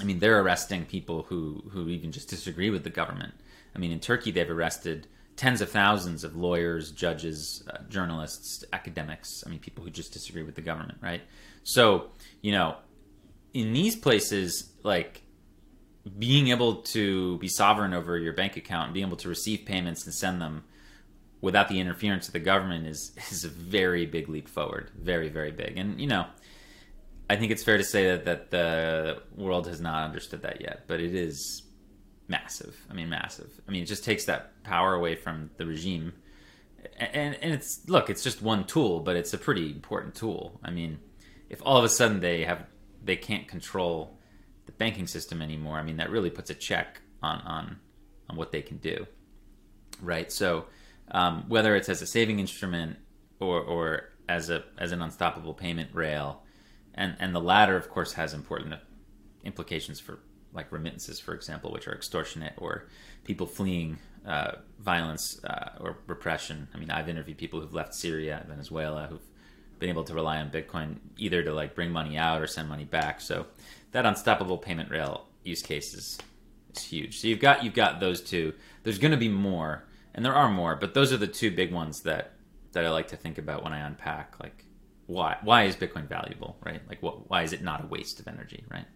I 0.00 0.04
mean, 0.04 0.18
they're 0.18 0.40
arresting 0.40 0.84
people 0.84 1.22
who 1.22 1.62
who 1.70 1.88
even 1.88 2.12
just 2.12 2.28
disagree 2.28 2.70
with 2.70 2.84
the 2.84 2.90
government. 2.90 3.34
I 3.74 3.78
mean, 3.78 3.92
in 3.92 4.00
Turkey, 4.00 4.30
they've 4.30 4.50
arrested 4.50 5.06
tens 5.36 5.60
of 5.60 5.70
thousands 5.70 6.24
of 6.24 6.34
lawyers, 6.34 6.90
judges, 6.90 7.62
uh, 7.70 7.78
journalists, 7.88 8.64
academics. 8.72 9.44
I 9.46 9.50
mean, 9.50 9.58
people 9.58 9.84
who 9.84 9.90
just 9.90 10.12
disagree 10.12 10.42
with 10.42 10.54
the 10.54 10.62
government, 10.62 10.98
right? 11.02 11.20
So, 11.62 12.10
you 12.40 12.52
know, 12.52 12.76
in 13.52 13.72
these 13.72 13.96
places, 13.96 14.72
like 14.82 15.22
being 16.18 16.48
able 16.48 16.76
to 16.76 17.36
be 17.38 17.48
sovereign 17.48 17.92
over 17.92 18.16
your 18.18 18.32
bank 18.32 18.56
account 18.56 18.86
and 18.86 18.94
being 18.94 19.06
able 19.06 19.16
to 19.18 19.28
receive 19.28 19.64
payments 19.66 20.04
and 20.04 20.14
send 20.14 20.40
them 20.40 20.64
without 21.40 21.68
the 21.68 21.80
interference 21.80 22.26
of 22.26 22.32
the 22.32 22.40
government 22.40 22.86
is 22.86 23.12
is 23.30 23.44
a 23.44 23.48
very 23.48 24.06
big 24.06 24.28
leap 24.28 24.48
forward, 24.48 24.90
very 24.98 25.28
very 25.28 25.52
big. 25.52 25.76
And 25.76 26.00
you 26.00 26.06
know, 26.06 26.26
I 27.28 27.36
think 27.36 27.50
it's 27.50 27.64
fair 27.64 27.76
to 27.76 27.84
say 27.84 28.16
that, 28.16 28.24
that 28.24 28.50
the 28.50 29.22
world 29.36 29.66
has 29.66 29.80
not 29.80 30.04
understood 30.04 30.42
that 30.42 30.60
yet, 30.60 30.84
but 30.86 31.00
it 31.00 31.14
is 31.14 31.62
massive. 32.28 32.76
I 32.90 32.94
mean, 32.94 33.08
massive. 33.08 33.50
I 33.66 33.72
mean, 33.72 33.82
it 33.82 33.86
just 33.86 34.04
takes 34.04 34.26
that 34.26 34.62
power 34.62 34.94
away 34.94 35.16
from 35.16 35.50
the 35.56 35.66
regime. 35.66 36.12
And, 36.98 37.36
and 37.42 37.52
it's, 37.52 37.88
look, 37.88 38.10
it's 38.10 38.22
just 38.22 38.42
one 38.42 38.64
tool, 38.64 39.00
but 39.00 39.16
it's 39.16 39.32
a 39.34 39.38
pretty 39.38 39.70
important 39.70 40.14
tool. 40.14 40.60
I 40.62 40.70
mean, 40.70 40.98
if 41.50 41.60
all 41.64 41.76
of 41.76 41.84
a 41.84 41.88
sudden 41.88 42.20
they 42.20 42.44
have, 42.44 42.66
they 43.02 43.16
can't 43.16 43.48
control 43.48 44.18
the 44.66 44.72
banking 44.72 45.06
system 45.06 45.40
anymore, 45.42 45.78
I 45.78 45.82
mean, 45.82 45.96
that 45.96 46.10
really 46.10 46.30
puts 46.30 46.50
a 46.50 46.54
check 46.54 47.00
on, 47.22 47.40
on, 47.40 47.76
on 48.28 48.36
what 48.36 48.52
they 48.52 48.62
can 48.62 48.78
do. 48.78 49.06
Right. 50.02 50.30
So, 50.30 50.66
um, 51.12 51.44
whether 51.48 51.76
it's 51.76 51.88
as 51.88 52.02
a 52.02 52.06
saving 52.06 52.40
instrument 52.40 52.96
or, 53.38 53.60
or 53.60 54.10
as 54.28 54.50
a, 54.50 54.64
as 54.78 54.92
an 54.92 55.02
unstoppable 55.02 55.54
payment 55.54 55.90
rail, 55.94 56.42
and 56.96 57.16
and 57.18 57.34
the 57.34 57.40
latter, 57.40 57.76
of 57.76 57.88
course, 57.88 58.14
has 58.14 58.34
important 58.34 58.74
implications 59.44 60.00
for 60.00 60.18
like 60.52 60.72
remittances, 60.72 61.20
for 61.20 61.34
example, 61.34 61.70
which 61.70 61.86
are 61.86 61.94
extortionate 61.94 62.54
or 62.56 62.88
people 63.24 63.46
fleeing 63.46 63.98
uh, 64.26 64.52
violence 64.80 65.38
uh, 65.44 65.70
or 65.80 65.98
repression. 66.06 66.68
I 66.74 66.78
mean, 66.78 66.90
I've 66.90 67.08
interviewed 67.08 67.38
people 67.38 67.60
who've 67.60 67.74
left 67.74 67.94
Syria, 67.94 68.44
Venezuela, 68.48 69.06
who've 69.08 69.20
been 69.78 69.90
able 69.90 70.04
to 70.04 70.14
rely 70.14 70.38
on 70.38 70.50
Bitcoin 70.50 70.96
either 71.18 71.42
to 71.42 71.52
like 71.52 71.74
bring 71.74 71.90
money 71.90 72.16
out 72.16 72.40
or 72.40 72.46
send 72.46 72.68
money 72.68 72.84
back. 72.84 73.20
So 73.20 73.46
that 73.92 74.06
unstoppable 74.06 74.58
payment 74.58 74.90
rail 74.90 75.28
use 75.44 75.62
case 75.62 75.94
is, 75.94 76.18
is 76.74 76.82
huge. 76.84 77.20
So 77.20 77.28
you've 77.28 77.40
got 77.40 77.62
you've 77.62 77.74
got 77.74 78.00
those 78.00 78.20
two. 78.20 78.54
There's 78.82 78.98
going 78.98 79.12
to 79.12 79.16
be 79.16 79.28
more, 79.28 79.84
and 80.14 80.24
there 80.24 80.34
are 80.34 80.50
more, 80.50 80.76
but 80.76 80.94
those 80.94 81.12
are 81.12 81.18
the 81.18 81.26
two 81.26 81.50
big 81.50 81.72
ones 81.72 82.02
that 82.02 82.32
that 82.72 82.84
I 82.84 82.90
like 82.90 83.08
to 83.08 83.16
think 83.16 83.38
about 83.38 83.62
when 83.62 83.72
I 83.72 83.86
unpack 83.86 84.36
like 84.40 84.64
why 85.06 85.38
why 85.42 85.64
is 85.64 85.76
Bitcoin 85.76 86.08
valuable, 86.08 86.56
right? 86.64 86.80
Like 86.88 87.02
what 87.02 87.28
why 87.30 87.42
is 87.42 87.52
it 87.52 87.62
not 87.62 87.84
a 87.84 87.86
waste 87.86 88.20
of 88.20 88.28
energy, 88.28 88.64
right? 88.70 88.86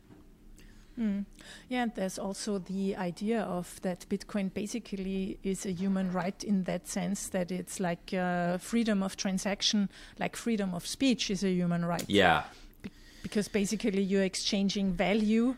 Mm. 0.98 1.24
Yeah, 1.68 1.84
and 1.84 1.94
there's 1.94 2.18
also 2.18 2.58
the 2.58 2.94
idea 2.96 3.40
of 3.40 3.80
that 3.82 4.04
Bitcoin 4.10 4.52
basically 4.52 5.38
is 5.42 5.64
a 5.64 5.72
human 5.72 6.12
right 6.12 6.44
in 6.44 6.64
that 6.64 6.88
sense 6.88 7.28
that 7.28 7.50
it's 7.50 7.80
like 7.80 8.12
uh, 8.12 8.58
freedom 8.58 9.02
of 9.02 9.16
transaction, 9.16 9.88
like 10.18 10.36
freedom 10.36 10.74
of 10.74 10.86
speech 10.86 11.30
is 11.30 11.42
a 11.42 11.50
human 11.50 11.84
right. 11.84 12.04
Yeah. 12.06 12.42
Be 12.82 12.90
because 13.22 13.48
basically 13.48 14.02
you're 14.02 14.24
exchanging 14.24 14.92
value 14.92 15.56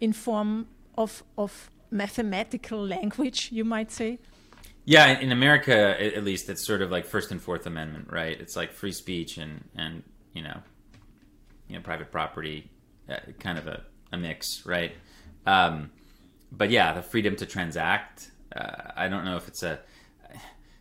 in 0.00 0.12
form 0.12 0.66
of 0.96 1.22
of 1.38 1.70
mathematical 1.90 2.84
language, 2.84 3.50
you 3.52 3.64
might 3.64 3.92
say. 3.92 4.18
Yeah, 4.88 5.18
in 5.18 5.32
America, 5.32 6.00
at 6.00 6.22
least, 6.22 6.48
it's 6.48 6.64
sort 6.64 6.80
of 6.80 6.92
like 6.92 7.06
First 7.06 7.32
and 7.32 7.42
Fourth 7.42 7.66
Amendment, 7.66 8.06
right? 8.12 8.40
It's 8.40 8.54
like 8.54 8.72
free 8.72 8.92
speech 8.92 9.36
and 9.36 9.64
and 9.76 10.04
you 10.32 10.42
know, 10.42 10.60
you 11.68 11.74
know, 11.74 11.82
private 11.82 12.12
property, 12.12 12.70
uh, 13.08 13.16
kind 13.40 13.58
of 13.58 13.66
a, 13.66 13.82
a 14.12 14.16
mix, 14.16 14.64
right? 14.64 14.92
Um, 15.44 15.90
but 16.52 16.70
yeah, 16.70 16.92
the 16.92 17.02
freedom 17.02 17.34
to 17.36 17.46
transact. 17.46 18.30
Uh, 18.54 18.92
I 18.96 19.08
don't 19.08 19.24
know 19.24 19.36
if 19.36 19.48
it's 19.48 19.64
a. 19.64 19.80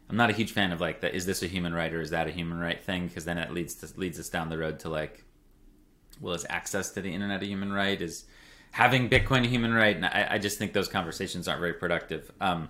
I'm 0.08 0.18
not 0.18 0.30
a 0.30 0.34
huge 0.34 0.52
fan 0.52 0.72
of 0.72 0.80
like 0.80 1.02
the 1.02 1.14
is 1.14 1.26
this 1.26 1.42
a 1.42 1.48
human 1.48 1.74
right 1.74 1.92
or 1.92 2.00
is 2.00 2.12
that 2.12 2.28
a 2.28 2.32
human 2.32 2.60
right 2.60 2.80
thing 2.84 3.08
because 3.08 3.26
then 3.26 3.40
it 3.40 3.52
leads 3.52 3.74
to 3.76 3.90
leads 4.00 4.20
us 4.20 4.30
down 4.30 4.50
the 4.50 4.58
road 4.60 4.78
to 4.82 4.90
like, 4.90 5.24
well, 6.22 6.36
is 6.36 6.46
access 6.48 6.92
to 6.92 7.02
the 7.02 7.12
internet 7.12 7.42
a 7.42 7.48
human 7.48 7.74
right? 7.74 8.00
Is 8.00 8.26
having 8.70 9.10
Bitcoin 9.10 9.46
a 9.46 9.48
human 9.48 9.74
right? 9.74 9.96
And 9.96 10.06
I, 10.06 10.28
I 10.34 10.38
just 10.38 10.60
think 10.60 10.74
those 10.74 10.88
conversations 10.88 11.48
aren't 11.48 11.60
very 11.62 11.74
productive. 11.74 12.32
Um, 12.40 12.70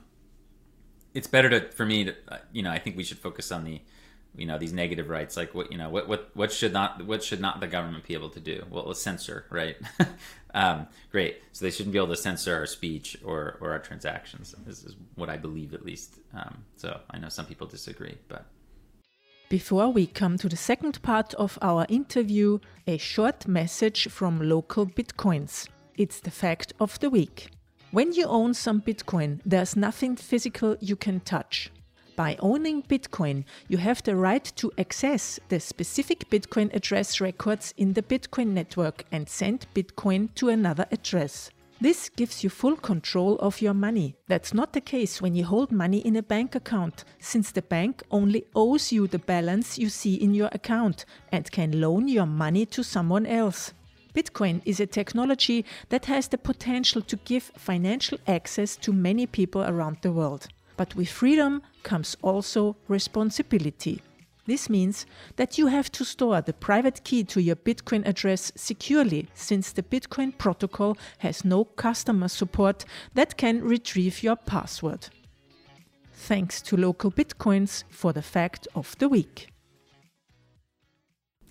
it's 1.16 1.28
better 1.28 1.50
to 1.50 1.72
for 1.72 1.86
me 1.86 2.04
to 2.06 2.16
you 2.52 2.62
know 2.62 2.70
I 2.70 2.78
think 2.78 2.96
we 2.96 3.04
should 3.04 3.18
focus 3.18 3.52
on 3.52 3.64
the 3.64 3.82
you 4.36 4.46
know 4.46 4.60
these 4.60 4.74
negative 4.74 5.10
rights 5.10 5.38
like 5.38 5.56
what 5.56 5.72
you 5.72 5.78
know 5.78 5.90
what 5.90 6.08
what 6.08 6.30
what 6.34 6.52
should 6.52 6.74
not 6.74 7.04
what 7.06 7.24
should 7.24 7.40
not 7.40 7.62
the 7.62 7.68
government 7.68 8.06
be 8.06 8.14
able 8.14 8.30
to 8.30 8.40
do? 8.40 8.64
Well 8.70 8.94
censor 8.94 9.46
right? 9.50 9.78
Um, 10.56 10.88
great. 11.12 11.42
So 11.52 11.66
they 11.66 11.70
shouldn't 11.70 11.92
be 11.92 12.00
able 12.00 12.16
to 12.16 12.16
censor 12.16 12.56
our 12.56 12.66
speech 12.66 13.18
or 13.26 13.58
or 13.60 13.72
our 13.72 13.80
transactions 13.80 14.56
this 14.66 14.86
is 14.86 14.96
what 15.16 15.30
i 15.30 15.36
believe 15.36 15.74
at 15.74 15.86
least. 15.86 16.20
Um, 16.34 16.64
so 16.78 17.02
i 17.10 17.18
know 17.18 17.30
some 17.30 17.46
people 17.46 17.68
disagree 17.68 18.18
but. 18.30 18.46
Before 19.50 19.90
we 19.90 20.08
come 20.08 20.38
to 20.38 20.50
the 20.50 20.58
second 20.58 21.02
part 21.02 21.34
of 21.36 21.60
our 21.62 21.86
interview 21.90 22.60
a 22.88 22.98
short 22.98 23.48
message 23.48 24.08
from 24.10 24.40
LocalBitcoins. 24.40 25.68
It's 25.98 26.20
the 26.20 26.32
fact 26.32 26.74
of 26.80 27.00
the 27.00 27.10
week 27.10 27.50
when 27.96 28.12
you 28.12 28.26
own 28.26 28.54
some 28.54 28.82
Bitcoin, 28.82 29.40
there's 29.46 29.78
nothing 29.78 30.18
physical 30.18 30.76
you 30.82 30.98
can 30.98 31.22
touch. 31.22 31.72
By 32.18 32.36
owning 32.42 32.84
Bitcoin, 32.84 33.46
you 33.70 33.78
have 33.78 34.04
the 34.04 34.18
right 34.18 34.44
to 34.58 34.70
access 34.78 35.40
the 35.48 35.62
specific 35.62 36.30
Bitcoin 36.30 36.76
address 36.76 37.22
records 37.22 37.74
in 37.78 37.94
the 37.94 38.02
Bitcoin 38.02 38.48
network 38.48 39.06
and 39.14 39.30
send 39.30 39.68
Bitcoin 39.74 40.28
to 40.36 40.50
another 40.50 40.86
address. 40.92 41.52
This 41.80 42.10
gives 42.10 42.44
you 42.44 42.50
full 42.50 42.76
control 42.76 43.38
of 43.38 43.62
your 43.62 43.74
money. 43.74 44.18
That's 44.28 44.54
not 44.54 44.74
the 44.74 44.82
case 44.82 45.22
when 45.22 45.34
you 45.34 45.46
hold 45.46 45.72
money 45.72 46.00
in 46.00 46.18
a 46.18 46.22
bank 46.22 46.54
account, 46.56 47.06
since 47.20 47.52
the 47.52 47.62
bank 47.62 48.04
only 48.12 48.44
owes 48.54 48.92
you 48.92 49.08
the 49.08 49.20
balance 49.20 49.80
you 49.80 49.88
see 49.88 50.16
in 50.16 50.34
your 50.34 50.50
account 50.52 51.06
and 51.32 51.50
can 51.50 51.80
loan 51.80 52.10
your 52.10 52.26
money 52.26 52.66
to 52.66 52.84
someone 52.84 53.26
else. 53.26 53.72
Bitcoin 54.16 54.62
is 54.64 54.80
a 54.80 54.86
technology 54.88 55.66
that 55.90 56.06
has 56.06 56.30
the 56.30 56.38
potential 56.38 57.02
to 57.02 57.18
give 57.18 57.52
financial 57.58 58.18
access 58.28 58.78
to 58.78 58.94
many 58.94 59.28
people 59.28 59.62
around 59.64 59.98
the 60.02 60.12
world. 60.12 60.48
But 60.78 60.96
with 60.96 61.10
freedom 61.10 61.62
comes 61.84 62.16
also 62.22 62.78
responsibility. 62.88 64.02
This 64.46 64.70
means 64.70 65.06
that 65.36 65.58
you 65.58 65.68
have 65.68 65.92
to 65.94 66.06
store 66.06 66.40
the 66.40 66.54
private 66.54 67.04
key 67.04 67.24
to 67.26 67.42
your 67.42 67.56
Bitcoin 67.56 68.08
address 68.08 68.52
securely, 68.56 69.28
since 69.34 69.72
the 69.72 69.84
Bitcoin 69.84 70.38
protocol 70.38 70.98
has 71.18 71.44
no 71.44 71.66
customer 71.66 72.30
support 72.30 72.86
that 73.16 73.38
can 73.38 73.62
retrieve 73.62 74.24
your 74.24 74.36
password. 74.36 75.10
Thanks 76.14 76.62
to 76.62 76.78
LocalBitcoins 76.78 77.84
for 77.90 78.14
the 78.14 78.22
fact 78.22 78.68
of 78.76 78.98
the 79.00 79.10
week. 79.10 79.50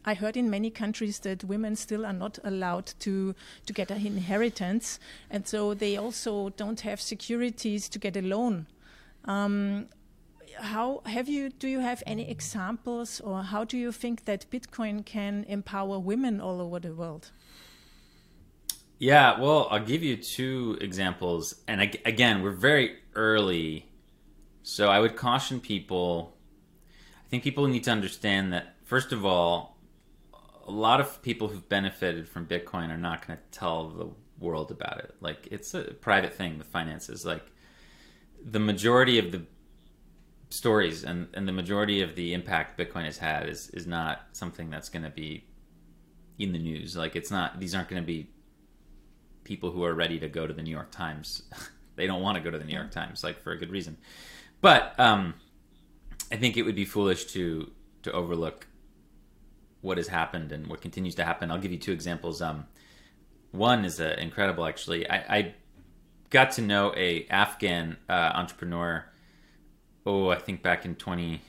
I 0.04 0.14
heard 0.14 0.36
in 0.36 0.50
many 0.50 0.70
countries 0.70 1.20
that 1.20 1.44
women 1.44 1.76
still 1.76 2.04
are 2.04 2.12
not 2.12 2.38
allowed 2.44 2.92
to, 3.00 3.34
to 3.66 3.72
get 3.72 3.90
an 3.90 4.06
inheritance, 4.06 4.98
and 5.30 5.46
so 5.46 5.74
they 5.74 5.96
also 5.96 6.50
don't 6.50 6.80
have 6.80 7.00
securities 7.00 7.88
to 7.88 7.98
get 7.98 8.16
a 8.16 8.22
loan. 8.22 8.66
Um, 9.24 9.86
how 10.58 11.00
have 11.06 11.28
you? 11.28 11.50
Do 11.50 11.68
you 11.68 11.80
have 11.80 12.02
any 12.06 12.30
examples, 12.30 13.20
or 13.20 13.42
how 13.42 13.64
do 13.64 13.78
you 13.78 13.92
think 13.92 14.26
that 14.26 14.46
Bitcoin 14.50 15.04
can 15.04 15.44
empower 15.48 15.98
women 15.98 16.40
all 16.40 16.60
over 16.60 16.78
the 16.78 16.94
world? 16.94 17.30
Yeah, 18.98 19.40
well, 19.40 19.68
I'll 19.70 19.84
give 19.84 20.02
you 20.02 20.16
two 20.16 20.78
examples, 20.80 21.54
and 21.66 21.80
again, 22.04 22.42
we're 22.42 22.52
very 22.52 22.98
early, 23.14 23.86
so 24.62 24.88
I 24.88 25.00
would 25.00 25.16
caution 25.16 25.60
people. 25.60 26.36
I 27.26 27.28
think 27.28 27.42
people 27.42 27.66
need 27.66 27.84
to 27.84 27.90
understand 27.90 28.52
that 28.52 28.76
first 28.84 29.12
of 29.12 29.24
all, 29.24 29.73
a 30.66 30.70
lot 30.70 31.00
of 31.00 31.20
people 31.22 31.48
who've 31.48 31.68
benefited 31.68 32.28
from 32.28 32.46
Bitcoin 32.46 32.90
are 32.90 32.98
not 32.98 33.26
going 33.26 33.38
to 33.38 33.58
tell 33.58 33.88
the 33.88 34.08
world 34.38 34.70
about 34.70 34.98
it. 34.98 35.14
Like 35.20 35.48
it's 35.50 35.74
a 35.74 35.82
private 35.82 36.34
thing 36.34 36.58
with 36.58 36.66
finances. 36.66 37.24
Like 37.24 37.44
the 38.42 38.58
majority 38.58 39.18
of 39.18 39.32
the 39.32 39.42
stories 40.50 41.04
and, 41.04 41.28
and 41.34 41.48
the 41.48 41.52
majority 41.52 42.00
of 42.00 42.14
the 42.14 42.32
impact 42.32 42.78
Bitcoin 42.78 43.04
has 43.04 43.18
had 43.18 43.48
is 43.48 43.68
is 43.70 43.86
not 43.86 44.22
something 44.32 44.70
that's 44.70 44.88
going 44.88 45.02
to 45.02 45.10
be 45.10 45.44
in 46.38 46.52
the 46.52 46.58
news. 46.58 46.96
Like 46.96 47.16
it's 47.16 47.30
not. 47.30 47.60
These 47.60 47.74
aren't 47.74 47.88
going 47.88 48.02
to 48.02 48.06
be 48.06 48.30
people 49.44 49.70
who 49.70 49.84
are 49.84 49.94
ready 49.94 50.18
to 50.18 50.28
go 50.28 50.46
to 50.46 50.54
the 50.54 50.62
New 50.62 50.70
York 50.70 50.90
Times. 50.90 51.42
they 51.96 52.06
don't 52.06 52.22
want 52.22 52.36
to 52.36 52.42
go 52.42 52.50
to 52.50 52.58
the 52.58 52.64
New 52.64 52.74
York 52.74 52.90
Times, 52.90 53.22
like 53.22 53.40
for 53.40 53.52
a 53.52 53.58
good 53.58 53.70
reason. 53.70 53.96
But 54.60 54.98
um, 54.98 55.34
I 56.32 56.36
think 56.36 56.56
it 56.56 56.62
would 56.62 56.74
be 56.74 56.84
foolish 56.84 57.26
to 57.26 57.70
to 58.02 58.12
overlook 58.12 58.66
what 59.84 59.98
has 59.98 60.08
happened 60.08 60.50
and 60.50 60.66
what 60.66 60.80
continues 60.80 61.14
to 61.14 61.24
happen. 61.24 61.50
I'll 61.50 61.58
give 61.58 61.70
you 61.70 61.78
two 61.78 61.92
examples. 61.92 62.40
Um, 62.40 62.66
one 63.52 63.84
is 63.84 64.00
uh, 64.00 64.16
incredible, 64.18 64.64
actually. 64.64 65.08
I, 65.08 65.16
I, 65.16 65.54
got 66.30 66.50
to 66.52 66.62
know 66.62 66.92
a 66.96 67.26
Afghan 67.28 67.96
uh, 68.08 68.32
entrepreneur. 68.34 69.04
Oh, 70.04 70.30
I 70.30 70.38
think 70.38 70.62
back 70.62 70.84
in 70.84 70.96
twenty, 70.96 71.42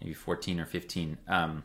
maybe 0.00 0.14
fourteen 0.14 0.60
or 0.60 0.66
fifteen. 0.66 1.18
Um, 1.26 1.64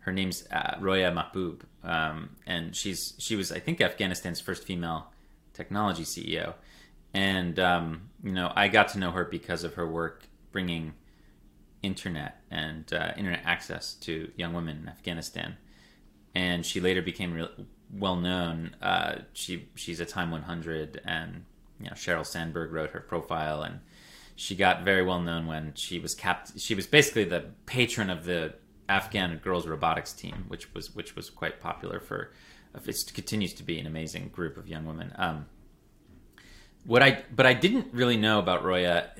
her 0.00 0.12
name's 0.12 0.46
uh, 0.52 0.76
Roya 0.80 1.10
Mahboob, 1.10 1.62
um, 1.82 2.36
and 2.46 2.76
she's 2.76 3.14
she 3.18 3.34
was 3.34 3.50
I 3.50 3.58
think 3.58 3.80
Afghanistan's 3.80 4.38
first 4.38 4.64
female 4.64 5.12
technology 5.54 6.04
CEO, 6.04 6.54
and 7.12 7.58
um, 7.58 8.10
you 8.22 8.32
know 8.32 8.52
I 8.54 8.68
got 8.68 8.88
to 8.90 8.98
know 8.98 9.10
her 9.10 9.24
because 9.24 9.64
of 9.64 9.74
her 9.74 9.88
work 9.88 10.24
bringing 10.52 10.94
internet 11.86 12.42
and 12.50 12.92
uh, 12.92 13.12
internet 13.16 13.42
access 13.44 13.94
to 13.94 14.30
young 14.36 14.52
women 14.52 14.80
in 14.82 14.88
Afghanistan. 14.88 15.56
And 16.34 16.66
she 16.66 16.80
later 16.80 17.00
became 17.00 17.32
real, 17.32 17.48
well 17.90 18.16
known. 18.16 18.76
Uh, 18.82 19.20
she 19.32 19.68
she's 19.74 20.00
a 20.00 20.04
Time 20.04 20.30
100, 20.30 21.00
and 21.04 21.44
you 21.80 21.86
know 21.86 21.92
Sheryl 21.92 22.26
Sandberg 22.26 22.72
wrote 22.72 22.90
her 22.90 23.00
profile, 23.00 23.62
and 23.62 23.80
she 24.34 24.54
got 24.54 24.82
very 24.82 25.02
well 25.02 25.20
known 25.20 25.46
when 25.46 25.72
she 25.74 25.98
was 25.98 26.14
capped. 26.14 26.58
She 26.60 26.74
was 26.74 26.86
basically 26.86 27.24
the 27.24 27.46
patron 27.64 28.10
of 28.10 28.24
the 28.24 28.54
Afghan 28.88 29.38
girls 29.38 29.66
robotics 29.66 30.12
team, 30.12 30.44
which 30.48 30.74
was 30.74 30.94
which 30.94 31.16
was 31.16 31.30
quite 31.30 31.60
popular 31.60 32.00
for. 32.00 32.32
It 32.74 33.12
continues 33.14 33.54
to 33.54 33.62
be 33.62 33.78
an 33.78 33.86
amazing 33.86 34.28
group 34.28 34.58
of 34.58 34.68
young 34.68 34.84
women. 34.84 35.10
Um, 35.16 35.46
what 36.84 37.02
I 37.02 37.24
but 37.34 37.46
I 37.46 37.54
didn't 37.54 37.88
really 37.94 38.18
know 38.18 38.38
about 38.38 38.64
Roya. 38.64 39.10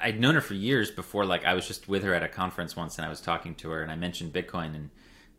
I'd 0.00 0.20
known 0.20 0.34
her 0.34 0.40
for 0.40 0.54
years 0.54 0.90
before. 0.90 1.24
Like 1.24 1.44
I 1.44 1.54
was 1.54 1.66
just 1.66 1.88
with 1.88 2.02
her 2.04 2.14
at 2.14 2.22
a 2.22 2.28
conference 2.28 2.76
once, 2.76 2.96
and 2.96 3.06
I 3.06 3.08
was 3.08 3.20
talking 3.20 3.54
to 3.56 3.70
her, 3.70 3.82
and 3.82 3.90
I 3.90 3.96
mentioned 3.96 4.32
Bitcoin, 4.32 4.74
and 4.74 4.90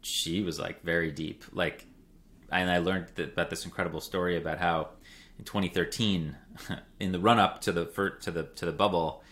she 0.02 0.42
was 0.42 0.60
like 0.60 0.84
very 0.84 1.12
deep. 1.12 1.44
Like, 1.52 1.86
and 2.52 2.70
I 2.70 2.80
learned 2.80 3.08
that, 3.16 3.34
about 3.34 3.50
this 3.50 3.66
incredible 3.66 4.02
story 4.02 4.38
about 4.38 4.60
how 4.60 4.90
in 5.38 5.46
2013, 5.46 6.36
in 7.00 7.12
the 7.12 7.20
run 7.20 7.40
up 7.40 7.62
to 7.62 7.72
the 7.72 7.86
to 8.22 8.32
the 8.32 8.44
to 8.44 8.66
the 8.66 8.72
bubble, 8.72 9.24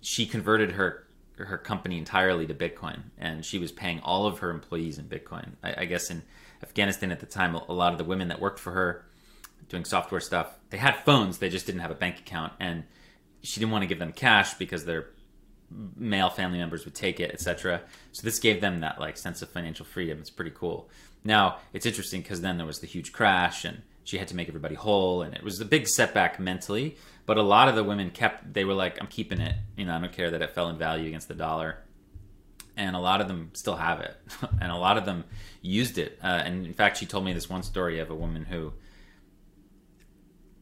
she 0.00 0.26
converted 0.26 0.72
her 0.72 1.06
her 1.38 1.58
company 1.58 1.98
entirely 1.98 2.46
to 2.46 2.54
Bitcoin, 2.54 3.02
and 3.18 3.44
she 3.44 3.58
was 3.58 3.72
paying 3.72 4.00
all 4.00 4.26
of 4.26 4.38
her 4.38 4.50
employees 4.50 4.98
in 4.98 5.06
Bitcoin. 5.06 5.52
I, 5.62 5.82
I 5.82 5.84
guess 5.84 6.10
in 6.10 6.22
Afghanistan 6.62 7.12
at 7.12 7.20
the 7.20 7.26
time, 7.26 7.54
a 7.54 7.72
lot 7.72 7.92
of 7.92 7.98
the 7.98 8.04
women 8.04 8.28
that 8.28 8.40
worked 8.40 8.58
for 8.58 8.72
her 8.72 9.04
doing 9.68 9.84
software 9.84 10.20
stuff, 10.20 10.58
they 10.70 10.78
had 10.78 10.96
phones, 11.04 11.38
they 11.38 11.48
just 11.48 11.66
didn't 11.66 11.80
have 11.80 11.90
a 11.90 11.94
bank 11.94 12.18
account, 12.18 12.52
and 12.60 12.84
she 13.46 13.60
didn't 13.60 13.72
want 13.72 13.82
to 13.82 13.88
give 13.88 13.98
them 13.98 14.12
cash 14.12 14.54
because 14.54 14.84
their 14.84 15.06
male 15.96 16.30
family 16.30 16.58
members 16.58 16.84
would 16.84 16.94
take 16.94 17.20
it, 17.20 17.30
etc. 17.32 17.82
So 18.12 18.22
this 18.22 18.38
gave 18.38 18.60
them 18.60 18.80
that 18.80 19.00
like 19.00 19.16
sense 19.16 19.42
of 19.42 19.48
financial 19.48 19.84
freedom. 19.84 20.18
It's 20.18 20.30
pretty 20.30 20.52
cool. 20.54 20.88
Now 21.24 21.58
it's 21.72 21.86
interesting 21.86 22.22
because 22.22 22.40
then 22.40 22.56
there 22.56 22.66
was 22.66 22.80
the 22.80 22.86
huge 22.86 23.12
crash, 23.12 23.64
and 23.64 23.82
she 24.04 24.18
had 24.18 24.28
to 24.28 24.36
make 24.36 24.48
everybody 24.48 24.74
whole, 24.74 25.22
and 25.22 25.34
it 25.34 25.42
was 25.42 25.60
a 25.60 25.64
big 25.64 25.86
setback 25.86 26.40
mentally. 26.40 26.96
But 27.24 27.38
a 27.38 27.42
lot 27.42 27.68
of 27.68 27.74
the 27.74 27.84
women 27.84 28.10
kept, 28.10 28.52
they 28.52 28.64
were 28.64 28.74
like, 28.74 29.00
I'm 29.00 29.08
keeping 29.08 29.40
it. 29.40 29.54
You 29.76 29.86
know, 29.86 29.96
I 29.96 30.00
don't 30.00 30.12
care 30.12 30.30
that 30.30 30.42
it 30.42 30.50
fell 30.52 30.68
in 30.68 30.78
value 30.78 31.08
against 31.08 31.28
the 31.28 31.34
dollar. 31.34 31.78
And 32.76 32.94
a 32.94 33.00
lot 33.00 33.20
of 33.20 33.26
them 33.26 33.50
still 33.54 33.76
have 33.76 34.00
it. 34.00 34.16
and 34.60 34.70
a 34.70 34.76
lot 34.76 34.96
of 34.96 35.06
them 35.06 35.24
used 35.60 35.98
it. 35.98 36.18
Uh, 36.22 36.26
and 36.26 36.66
in 36.66 36.74
fact, 36.74 36.98
she 36.98 37.06
told 37.06 37.24
me 37.24 37.32
this 37.32 37.50
one 37.50 37.64
story 37.64 37.98
of 37.98 38.10
a 38.10 38.14
woman 38.14 38.44
who 38.44 38.72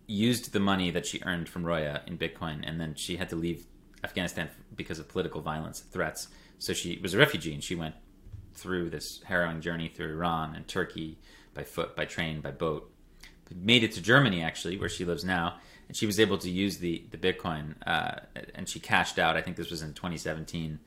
used 0.06 0.52
the 0.52 0.60
money 0.60 0.90
that 0.90 1.06
she 1.06 1.20
earned 1.24 1.48
from 1.48 1.64
Roya 1.64 2.02
in 2.06 2.18
Bitcoin, 2.18 2.62
and 2.62 2.80
then 2.80 2.94
she 2.94 3.16
had 3.16 3.28
to 3.30 3.36
leave 3.36 3.66
Afghanistan 4.02 4.50
because 4.74 4.98
of 4.98 5.08
political 5.08 5.40
violence 5.40 5.80
threats. 5.80 6.28
So 6.58 6.72
she 6.72 6.98
was 7.02 7.14
a 7.14 7.18
refugee, 7.18 7.54
and 7.54 7.62
she 7.62 7.74
went 7.74 7.94
through 8.54 8.90
this 8.90 9.22
harrowing 9.24 9.60
journey 9.60 9.88
through 9.88 10.12
Iran 10.12 10.54
and 10.54 10.66
Turkey 10.68 11.18
by 11.54 11.64
foot, 11.64 11.96
by 11.96 12.04
train, 12.04 12.40
by 12.40 12.50
boat. 12.50 12.90
Made 13.54 13.84
it 13.84 13.92
to 13.92 14.00
Germany, 14.00 14.42
actually, 14.42 14.78
where 14.78 14.88
she 14.88 15.04
lives 15.04 15.24
now 15.24 15.58
and 15.88 15.96
she 15.96 16.06
was 16.06 16.18
able 16.18 16.38
to 16.38 16.50
use 16.50 16.78
the 16.78 17.04
the 17.10 17.18
Bitcoin, 17.18 17.74
uh, 17.86 18.20
and 18.54 18.68
she 18.68 18.80
cashed 18.80 19.18
out. 19.18 19.36
I 19.36 19.42
think 19.42 19.56
this 19.56 19.70
was 19.70 19.82
in 19.82 19.92
2017 19.92 20.78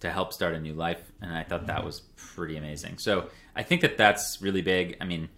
to 0.00 0.10
help 0.10 0.32
start 0.32 0.54
a 0.54 0.60
new 0.60 0.74
life, 0.74 1.00
and 1.22 1.32
I 1.32 1.42
thought 1.42 1.66
that 1.66 1.84
was 1.84 2.00
pretty 2.16 2.56
amazing. 2.56 2.98
So 2.98 3.28
I 3.54 3.62
think 3.62 3.80
that 3.80 3.96
that's 3.96 4.42
really 4.42 4.62
big. 4.62 4.96
I 5.00 5.04
mean, 5.04 5.28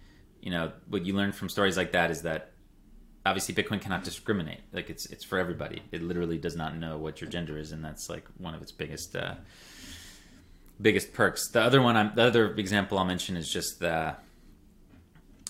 you 0.41 0.51
know, 0.51 0.71
what 0.87 1.05
you 1.05 1.13
learn 1.13 1.31
from 1.31 1.49
stories 1.49 1.77
like 1.77 1.93
that 1.93 2.11
is 2.11 2.23
that 2.23 2.51
obviously 3.25 3.55
Bitcoin 3.55 3.81
cannot 3.81 4.03
discriminate. 4.03 4.61
Like 4.73 4.89
it's 4.89 5.05
it's 5.07 5.25
for 5.25 5.37
everybody. 5.37 5.81
It 5.91 6.01
literally 6.01 6.37
does 6.37 6.55
not 6.55 6.77
know 6.77 6.97
what 6.97 7.21
your 7.21 7.29
gender 7.29 7.57
is, 7.57 7.71
and 7.71 7.83
that's 7.83 8.09
like 8.09 8.25
one 8.37 8.53
of 8.53 8.61
its 8.61 8.71
biggest. 8.71 9.15
Uh, 9.15 9.35
biggest 10.81 11.13
perks. 11.13 11.49
The 11.49 11.61
other 11.61 11.81
one, 11.81 11.97
I'm, 11.97 12.15
the 12.15 12.23
other 12.23 12.53
example 12.55 12.97
I'll 12.97 13.05
mention 13.05 13.35
is 13.35 13.51
just 13.51 13.79
the 13.79 14.15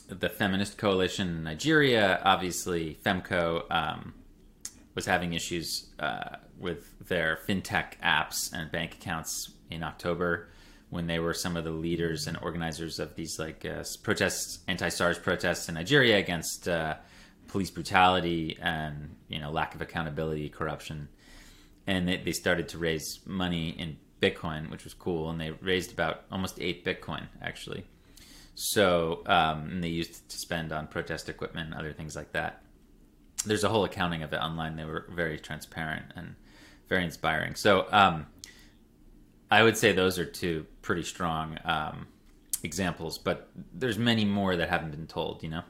the 0.07 0.29
feminist 0.29 0.77
coalition 0.77 1.27
in 1.27 1.43
Nigeria, 1.43 2.19
obviously 2.23 2.97
Femco, 3.05 3.63
um, 3.71 4.15
was 4.95 5.05
having 5.05 5.33
issues 5.33 5.85
uh, 5.99 6.37
with 6.57 7.07
their 7.07 7.39
fintech 7.47 7.99
apps 8.03 8.51
and 8.51 8.71
bank 8.71 8.95
accounts 8.95 9.51
in 9.69 9.83
October 9.83 10.49
when 10.89 11.05
they 11.05 11.19
were 11.19 11.35
some 11.35 11.55
of 11.55 11.63
the 11.63 11.69
leaders 11.71 12.25
and 12.25 12.37
organizers 12.41 12.97
of 12.97 13.15
these 13.15 13.37
like 13.37 13.63
uh, 13.63 13.83
protests, 14.01 14.59
anti-SARS 14.67 15.19
protests 15.19 15.69
in 15.69 15.75
Nigeria 15.75 16.17
against 16.17 16.67
uh, 16.67 16.95
police 17.49 17.69
brutality 17.69 18.57
and 18.61 19.15
you 19.27 19.39
know 19.39 19.51
lack 19.51 19.75
of 19.75 19.81
accountability, 19.81 20.47
corruption, 20.49 21.09
and 21.85 22.07
they, 22.07 22.17
they 22.17 22.31
started 22.31 22.69
to 22.69 22.77
raise 22.77 23.19
money 23.25 23.69
in 23.69 23.97
Bitcoin, 24.21 24.71
which 24.71 24.85
was 24.85 24.93
cool, 24.93 25.29
and 25.29 25.39
they 25.39 25.51
raised 25.51 25.91
about 25.91 26.23
almost 26.31 26.59
eight 26.61 26.85
Bitcoin 26.85 27.27
actually 27.41 27.83
so 28.61 29.21
um, 29.25 29.79
they 29.79 29.87
used 29.87 30.29
to 30.29 30.37
spend 30.37 30.73
on 30.73 30.87
protest 30.87 31.29
equipment 31.29 31.67
and 31.67 31.79
other 31.79 31.93
things 31.93 32.13
like 32.13 32.33
that. 32.33 32.61
There's 33.45 33.63
a 33.63 33.69
whole 33.69 33.85
accounting 33.85 34.21
of 34.21 34.33
it 34.33 34.35
online. 34.35 34.75
They 34.75 34.83
were 34.83 35.05
very 35.15 35.39
transparent 35.39 36.07
and 36.17 36.35
very 36.89 37.05
inspiring. 37.05 37.55
So 37.55 37.87
um, 37.89 38.25
I 39.49 39.63
would 39.63 39.77
say 39.77 39.93
those 39.93 40.19
are 40.19 40.25
two 40.25 40.65
pretty 40.81 41.03
strong 41.03 41.57
um, 41.63 42.07
examples, 42.61 43.17
but 43.17 43.49
there's 43.73 43.97
many 43.97 44.25
more 44.25 44.57
that 44.57 44.67
haven't 44.67 44.91
been 44.91 45.07
told. 45.07 45.41
You 45.41 45.51
know. 45.51 45.61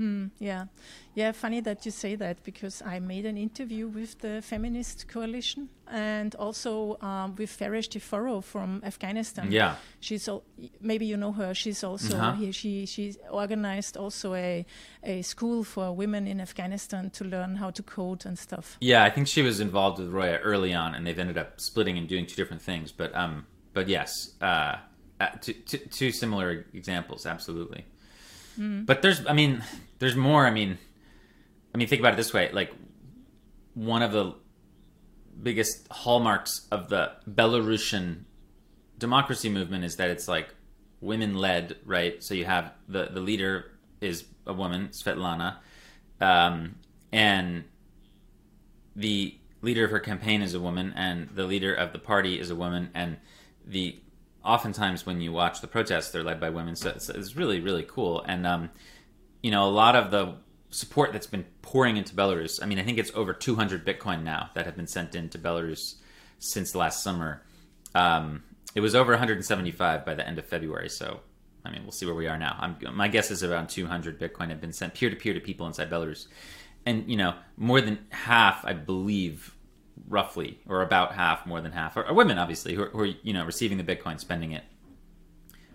Mm, 0.00 0.30
yeah, 0.38 0.66
yeah. 1.14 1.32
Funny 1.32 1.60
that 1.60 1.84
you 1.84 1.90
say 1.90 2.14
that 2.14 2.44
because 2.44 2.82
I 2.82 3.00
made 3.00 3.26
an 3.26 3.36
interview 3.36 3.88
with 3.88 4.20
the 4.20 4.40
Feminist 4.42 5.08
Coalition 5.08 5.68
and 5.90 6.36
also 6.36 6.98
um, 7.00 7.34
with 7.34 7.50
Fereshteh 7.50 8.00
Forough 8.00 8.40
from 8.40 8.80
Afghanistan. 8.84 9.50
Yeah, 9.50 9.74
she's 9.98 10.28
al- 10.28 10.44
maybe 10.80 11.04
you 11.06 11.16
know 11.16 11.32
her. 11.32 11.52
She's 11.52 11.82
also 11.82 12.16
uh-huh. 12.16 12.52
she 12.52 12.86
she 12.86 13.16
organized 13.28 13.96
also 13.96 14.34
a 14.34 14.64
a 15.02 15.22
school 15.22 15.64
for 15.64 15.92
women 15.92 16.28
in 16.28 16.40
Afghanistan 16.40 17.10
to 17.10 17.24
learn 17.24 17.56
how 17.56 17.70
to 17.70 17.82
code 17.82 18.24
and 18.24 18.38
stuff. 18.38 18.76
Yeah, 18.80 19.02
I 19.02 19.10
think 19.10 19.26
she 19.26 19.42
was 19.42 19.58
involved 19.58 19.98
with 19.98 20.10
Roya 20.10 20.38
early 20.38 20.72
on, 20.74 20.94
and 20.94 21.04
they've 21.04 21.18
ended 21.18 21.38
up 21.38 21.60
splitting 21.60 21.98
and 21.98 22.08
doing 22.08 22.24
two 22.24 22.36
different 22.36 22.62
things. 22.62 22.92
But 22.92 23.12
um, 23.16 23.46
but 23.72 23.88
yes, 23.88 24.34
uh, 24.40 24.76
uh 25.18 25.30
two, 25.40 25.54
two, 25.54 25.78
two 25.78 26.12
similar 26.12 26.66
examples, 26.72 27.26
absolutely. 27.26 27.84
Mm. 28.58 28.86
But 28.86 29.02
there's, 29.02 29.24
I 29.26 29.32
mean, 29.32 29.62
there's 29.98 30.16
more. 30.16 30.46
I 30.46 30.50
mean, 30.50 30.78
I 31.74 31.78
mean, 31.78 31.88
think 31.88 32.00
about 32.00 32.14
it 32.14 32.16
this 32.16 32.32
way: 32.32 32.50
like 32.52 32.72
one 33.74 34.02
of 34.02 34.12
the 34.12 34.34
biggest 35.42 35.86
hallmarks 35.90 36.66
of 36.72 36.88
the 36.88 37.12
Belarusian 37.30 38.24
democracy 38.98 39.48
movement 39.48 39.84
is 39.84 39.96
that 39.96 40.10
it's 40.10 40.26
like 40.26 40.48
women 41.00 41.34
led, 41.34 41.76
right? 41.84 42.22
So 42.22 42.34
you 42.34 42.44
have 42.44 42.72
the 42.88 43.08
the 43.12 43.20
leader 43.20 43.72
is 44.00 44.24
a 44.46 44.52
woman, 44.52 44.88
Svetlana, 44.88 45.56
um, 46.20 46.76
and 47.12 47.64
the 48.96 49.36
leader 49.62 49.84
of 49.84 49.90
her 49.90 50.00
campaign 50.00 50.42
is 50.42 50.54
a 50.54 50.60
woman, 50.60 50.92
and 50.96 51.28
the 51.34 51.44
leader 51.44 51.74
of 51.74 51.92
the 51.92 51.98
party 51.98 52.40
is 52.40 52.50
a 52.50 52.56
woman, 52.56 52.90
and 52.94 53.18
the 53.64 54.00
oftentimes 54.48 55.04
when 55.04 55.20
you 55.20 55.30
watch 55.30 55.60
the 55.60 55.66
protests, 55.66 56.10
they're 56.10 56.24
led 56.24 56.40
by 56.40 56.48
women. 56.48 56.74
So 56.74 56.88
it's, 56.88 57.10
it's 57.10 57.36
really, 57.36 57.60
really 57.60 57.84
cool. 57.86 58.24
And, 58.26 58.46
um, 58.46 58.70
you 59.42 59.50
know, 59.50 59.64
a 59.64 59.70
lot 59.70 59.94
of 59.94 60.10
the 60.10 60.36
support 60.70 61.12
that's 61.12 61.26
been 61.26 61.44
pouring 61.60 61.98
into 61.98 62.14
Belarus, 62.14 62.62
I 62.62 62.66
mean, 62.66 62.78
I 62.78 62.82
think 62.82 62.98
it's 62.98 63.12
over 63.14 63.34
200 63.34 63.86
Bitcoin 63.86 64.22
now 64.22 64.48
that 64.54 64.64
have 64.64 64.74
been 64.74 64.86
sent 64.86 65.14
into 65.14 65.38
Belarus 65.38 65.96
since 66.38 66.74
last 66.74 67.02
summer. 67.02 67.42
Um, 67.94 68.42
it 68.74 68.80
was 68.80 68.94
over 68.94 69.12
175 69.12 70.06
by 70.06 70.14
the 70.14 70.26
end 70.26 70.38
of 70.38 70.46
February. 70.46 70.88
So, 70.88 71.20
I 71.64 71.70
mean, 71.70 71.82
we'll 71.82 71.92
see 71.92 72.06
where 72.06 72.14
we 72.14 72.26
are 72.26 72.38
now. 72.38 72.56
I'm, 72.58 72.76
my 72.96 73.08
guess 73.08 73.30
is 73.30 73.44
around 73.44 73.68
200 73.68 74.18
Bitcoin 74.18 74.48
have 74.48 74.62
been 74.62 74.72
sent 74.72 74.94
peer 74.94 75.10
to 75.10 75.16
peer 75.16 75.34
to 75.34 75.40
people 75.40 75.66
inside 75.66 75.90
Belarus. 75.90 76.26
And, 76.86 77.08
you 77.10 77.18
know, 77.18 77.34
more 77.58 77.82
than 77.82 77.98
half, 78.10 78.64
I 78.64 78.72
believe, 78.72 79.54
roughly, 80.08 80.60
or 80.68 80.82
about 80.82 81.14
half, 81.14 81.46
more 81.46 81.60
than 81.60 81.72
half, 81.72 81.96
are, 81.96 82.12
women, 82.12 82.38
obviously, 82.38 82.74
who 82.74 82.82
are, 82.82 82.90
who 82.90 83.00
are, 83.00 83.06
you 83.22 83.32
know 83.32 83.44
receiving 83.44 83.78
the 83.78 83.84
Bitcoin, 83.84 84.18
spending 84.20 84.52
it. 84.52 84.64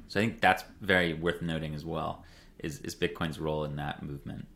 So 0.08 0.20
I 0.20 0.24
think 0.24 0.42
that's 0.42 0.64
very 0.82 1.14
worth 1.14 1.42
noting 1.42 1.74
as 1.74 1.86
well. 1.86 2.24
Is 2.60 2.80
is 2.80 2.96
Bitcoin's 2.96 3.40
role 3.40 3.64
in 3.64 3.76
that 3.78 4.04
movement? 4.04 4.48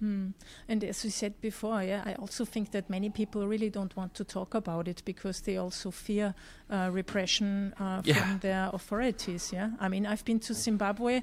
Hmm. 0.00 0.28
And 0.68 0.84
as 0.84 1.02
we 1.02 1.10
said 1.10 1.40
before, 1.40 1.82
yeah, 1.82 2.02
I 2.06 2.14
also 2.14 2.44
think 2.44 2.70
that 2.70 2.88
many 2.88 3.10
people 3.10 3.48
really 3.48 3.68
don't 3.68 3.96
want 3.96 4.14
to 4.14 4.24
talk 4.24 4.54
about 4.54 4.86
it 4.86 5.02
because 5.04 5.40
they 5.40 5.56
also 5.56 5.90
fear 5.90 6.34
uh, 6.70 6.90
repression 6.92 7.74
uh, 7.80 8.02
yeah. 8.04 8.14
from 8.14 8.38
their 8.38 8.70
authorities. 8.72 9.50
Yeah, 9.52 9.70
I 9.80 9.88
mean, 9.88 10.06
I've 10.06 10.24
been 10.24 10.38
to 10.40 10.54
Zimbabwe 10.54 11.22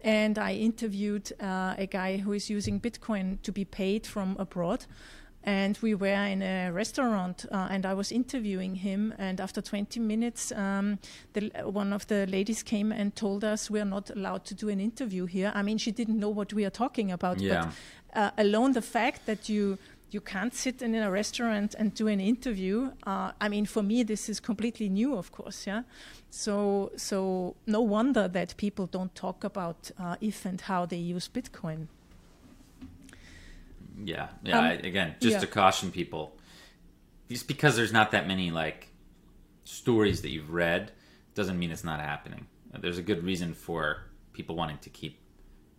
and 0.00 0.38
I 0.38 0.54
interviewed 0.54 1.32
uh, 1.40 1.74
a 1.78 1.86
guy 1.86 2.16
who 2.18 2.32
is 2.32 2.50
using 2.50 2.80
Bitcoin 2.80 3.40
to 3.42 3.52
be 3.52 3.64
paid 3.64 4.06
from 4.06 4.36
abroad 4.38 4.86
and 5.46 5.78
we 5.80 5.94
were 5.94 6.26
in 6.26 6.42
a 6.42 6.70
restaurant 6.70 7.46
uh, 7.52 7.68
and 7.70 7.86
i 7.86 7.94
was 7.94 8.12
interviewing 8.12 8.74
him 8.74 9.14
and 9.18 9.40
after 9.40 9.62
20 9.62 10.00
minutes 10.00 10.52
um, 10.52 10.98
the, 11.32 11.50
one 11.64 11.92
of 11.92 12.06
the 12.08 12.26
ladies 12.26 12.62
came 12.62 12.92
and 12.92 13.14
told 13.14 13.44
us 13.44 13.70
we're 13.70 13.84
not 13.84 14.10
allowed 14.10 14.44
to 14.44 14.54
do 14.54 14.68
an 14.68 14.80
interview 14.80 15.24
here 15.24 15.52
i 15.54 15.62
mean 15.62 15.78
she 15.78 15.92
didn't 15.92 16.18
know 16.18 16.28
what 16.28 16.52
we 16.52 16.64
are 16.64 16.70
talking 16.70 17.10
about 17.12 17.40
yeah. 17.40 17.70
but 18.14 18.20
uh, 18.20 18.30
alone 18.38 18.72
the 18.72 18.82
fact 18.82 19.26
that 19.26 19.48
you 19.48 19.78
you 20.10 20.20
can't 20.20 20.54
sit 20.54 20.82
in 20.82 20.94
a 20.94 21.10
restaurant 21.10 21.74
and 21.78 21.92
do 21.92 22.06
an 22.06 22.20
interview. 22.20 22.90
Uh, 23.04 23.32
I 23.40 23.48
mean, 23.48 23.66
for 23.66 23.82
me, 23.82 24.04
this 24.04 24.28
is 24.28 24.40
completely 24.40 24.88
new, 24.88 25.16
of 25.16 25.32
course. 25.32 25.66
Yeah, 25.66 25.82
so 26.30 26.92
so 26.96 27.56
no 27.66 27.80
wonder 27.80 28.28
that 28.28 28.56
people 28.56 28.86
don't 28.86 29.14
talk 29.14 29.44
about 29.44 29.90
uh, 29.98 30.16
if 30.20 30.46
and 30.46 30.60
how 30.60 30.86
they 30.86 30.96
use 30.96 31.28
Bitcoin. 31.28 31.88
Yeah, 34.04 34.28
yeah. 34.42 34.58
Um, 34.58 34.64
I, 34.64 34.72
again, 34.72 35.14
just 35.20 35.34
yeah. 35.34 35.40
to 35.40 35.46
caution 35.46 35.90
people, 35.90 36.36
just 37.28 37.48
because 37.48 37.76
there's 37.76 37.92
not 37.92 38.10
that 38.12 38.26
many 38.26 38.50
like 38.50 38.88
stories 39.64 40.22
that 40.22 40.30
you've 40.30 40.52
read 40.52 40.92
doesn't 41.34 41.58
mean 41.58 41.70
it's 41.70 41.84
not 41.84 42.00
happening. 42.00 42.46
There's 42.78 42.98
a 42.98 43.02
good 43.02 43.24
reason 43.24 43.54
for 43.54 44.02
people 44.32 44.54
wanting 44.54 44.78
to 44.78 44.90
keep 44.90 45.18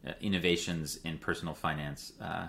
uh, 0.06 0.14
innovations 0.22 0.98
in 1.04 1.18
personal 1.18 1.54
finance, 1.54 2.14
uh, 2.22 2.48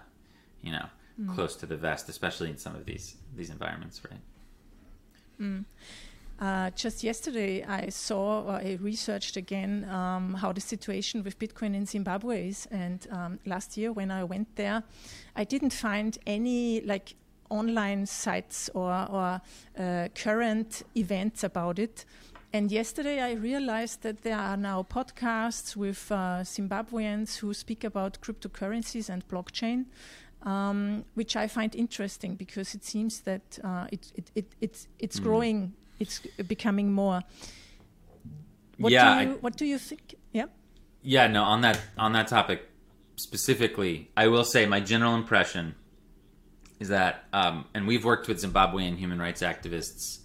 you 0.63 0.73
know, 0.73 0.87
mm. 1.21 1.35
close 1.35 1.57
to 1.57 1.67
the 1.67 1.77
vest, 1.77 2.09
especially 2.09 2.51
in 2.51 2.57
some 2.57 2.75
of 2.75 2.85
these 2.85 3.17
these 3.37 3.51
environments, 3.51 4.01
right? 4.11 4.21
Mm. 5.41 5.65
Uh, 6.41 6.71
just 6.71 7.03
yesterday, 7.03 7.65
I 7.65 7.89
saw, 7.89 8.43
or 8.43 8.53
I 8.53 8.79
researched 8.81 9.37
again 9.37 9.89
um, 9.91 10.35
how 10.35 10.53
the 10.53 10.61
situation 10.61 11.25
with 11.25 11.39
Bitcoin 11.39 11.75
in 11.75 11.85
Zimbabwe 11.85 12.49
is. 12.49 12.69
And 12.71 13.07
um, 13.11 13.41
last 13.45 13.77
year, 13.77 13.91
when 13.91 14.11
I 14.11 14.23
went 14.23 14.55
there, 14.55 14.85
I 15.35 15.45
didn't 15.45 15.73
find 15.73 16.17
any 16.27 16.81
like 16.83 17.15
online 17.51 18.07
sites 18.07 18.71
or, 18.75 18.93
or 19.11 19.41
uh, 19.79 20.09
current 20.15 20.83
events 20.97 21.43
about 21.43 21.79
it. 21.79 22.05
And 22.53 22.73
yesterday 22.73 23.21
I 23.21 23.33
realized 23.33 24.03
that 24.03 24.23
there 24.23 24.39
are 24.39 24.57
now 24.57 24.87
podcasts 24.89 25.77
with 25.77 26.11
uh, 26.11 26.45
Zimbabweans 26.45 27.39
who 27.39 27.53
speak 27.53 27.85
about 27.85 28.21
cryptocurrencies 28.23 29.11
and 29.11 29.27
blockchain, 29.29 29.85
um, 30.43 31.05
which 31.15 31.37
I 31.37 31.47
find 31.47 31.75
interesting 31.75 32.37
because 32.37 32.75
it 32.75 32.85
seems 32.85 33.21
that 33.21 33.59
uh, 33.63 33.87
it, 33.93 34.13
it, 34.15 34.31
it, 34.35 34.47
it's, 34.61 34.89
it's 34.99 35.21
mm. 35.21 35.25
growing, 35.25 35.75
it's 35.99 36.21
becoming 36.47 36.93
more. 36.93 37.23
What 38.79 38.93
yeah, 38.93 39.19
do 39.19 39.25
you, 39.25 39.35
I, 39.35 39.39
what 39.39 39.57
do 39.57 39.65
you 39.65 39.79
think? 39.79 40.15
Yeah. 40.33 40.47
Yeah, 41.03 41.27
no, 41.27 41.43
on 41.43 41.61
that 41.63 41.81
on 41.97 42.13
that 42.13 42.29
topic 42.29 42.69
specifically, 43.17 44.11
I 44.17 44.29
will 44.29 44.45
say 44.45 44.67
my 44.67 44.81
general 44.81 45.15
impression 45.15 45.75
is 46.79 46.89
that, 46.89 47.25
um, 47.33 47.65
and 47.75 47.89
we've 47.89 48.05
worked 48.05 48.29
with 48.29 48.41
Zimbabwean 48.41 48.97
human 48.97 49.19
rights 49.19 49.43
activists 49.43 50.19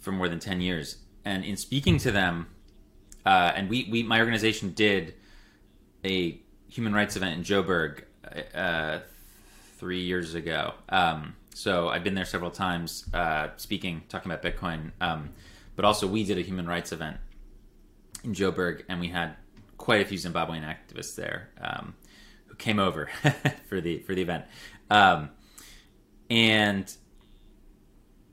for 0.00 0.12
more 0.12 0.28
than 0.28 0.38
ten 0.38 0.60
years, 0.60 0.96
and 1.24 1.44
in 1.44 1.56
speaking 1.56 1.98
to 1.98 2.10
them, 2.10 2.46
uh, 3.24 3.52
and 3.54 3.70
we, 3.70 3.88
we, 3.90 4.02
my 4.02 4.20
organization 4.20 4.72
did 4.72 5.14
a 6.04 6.40
human 6.68 6.92
rights 6.92 7.16
event 7.16 7.38
in 7.38 7.44
Joburg 7.44 8.02
uh, 8.54 9.00
three 9.78 10.00
years 10.00 10.34
ago. 10.34 10.74
Um, 10.88 11.34
so 11.58 11.88
I've 11.88 12.04
been 12.04 12.14
there 12.14 12.24
several 12.24 12.52
times, 12.52 13.04
uh, 13.12 13.48
speaking, 13.56 14.04
talking 14.08 14.30
about 14.30 14.44
Bitcoin. 14.44 14.92
Um, 15.00 15.30
but 15.74 15.84
also, 15.84 16.06
we 16.06 16.22
did 16.22 16.38
a 16.38 16.42
human 16.42 16.68
rights 16.68 16.92
event 16.92 17.16
in 18.22 18.32
Joburg, 18.32 18.84
and 18.88 19.00
we 19.00 19.08
had 19.08 19.34
quite 19.76 20.00
a 20.00 20.04
few 20.04 20.18
Zimbabwean 20.18 20.62
activists 20.62 21.16
there 21.16 21.50
um, 21.60 21.94
who 22.46 22.54
came 22.54 22.78
over 22.78 23.10
for 23.68 23.80
the 23.80 23.98
for 24.00 24.14
the 24.14 24.22
event. 24.22 24.44
Um, 24.88 25.30
and 26.30 26.94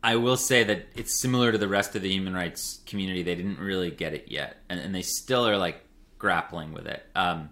I 0.04 0.18
will 0.18 0.38
say 0.38 0.64
that 0.64 0.86
it's 0.96 1.20
similar 1.20 1.52
to 1.52 1.58
the 1.58 1.68
rest 1.68 1.96
of 1.96 2.04
the 2.04 2.10
human 2.12 2.36
rights 2.36 2.82
community. 2.86 3.24
They 3.24 3.34
didn't 3.34 3.58
really 3.58 3.90
get 3.90 4.14
it 4.14 4.26
yet, 4.28 4.58
and, 4.70 4.80
and 4.80 4.94
they 4.94 5.02
still 5.02 5.48
are 5.48 5.58
like 5.58 5.84
grappling 6.20 6.74
with 6.74 6.86
it. 6.86 7.04
Um, 7.16 7.50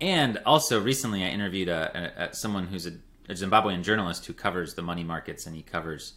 and 0.00 0.38
also, 0.44 0.80
recently, 0.80 1.22
I 1.22 1.28
interviewed 1.28 1.68
a, 1.68 1.90
a, 1.94 2.24
a 2.24 2.34
someone 2.34 2.66
who's 2.66 2.86
a, 2.88 2.94
a, 3.28 3.32
Zimbabwean 3.32 3.82
journalist 3.82 4.26
who 4.26 4.32
covers 4.32 4.74
the 4.74 4.82
money 4.82 5.04
markets 5.04 5.46
and 5.46 5.54
he 5.54 5.62
covers 5.62 6.14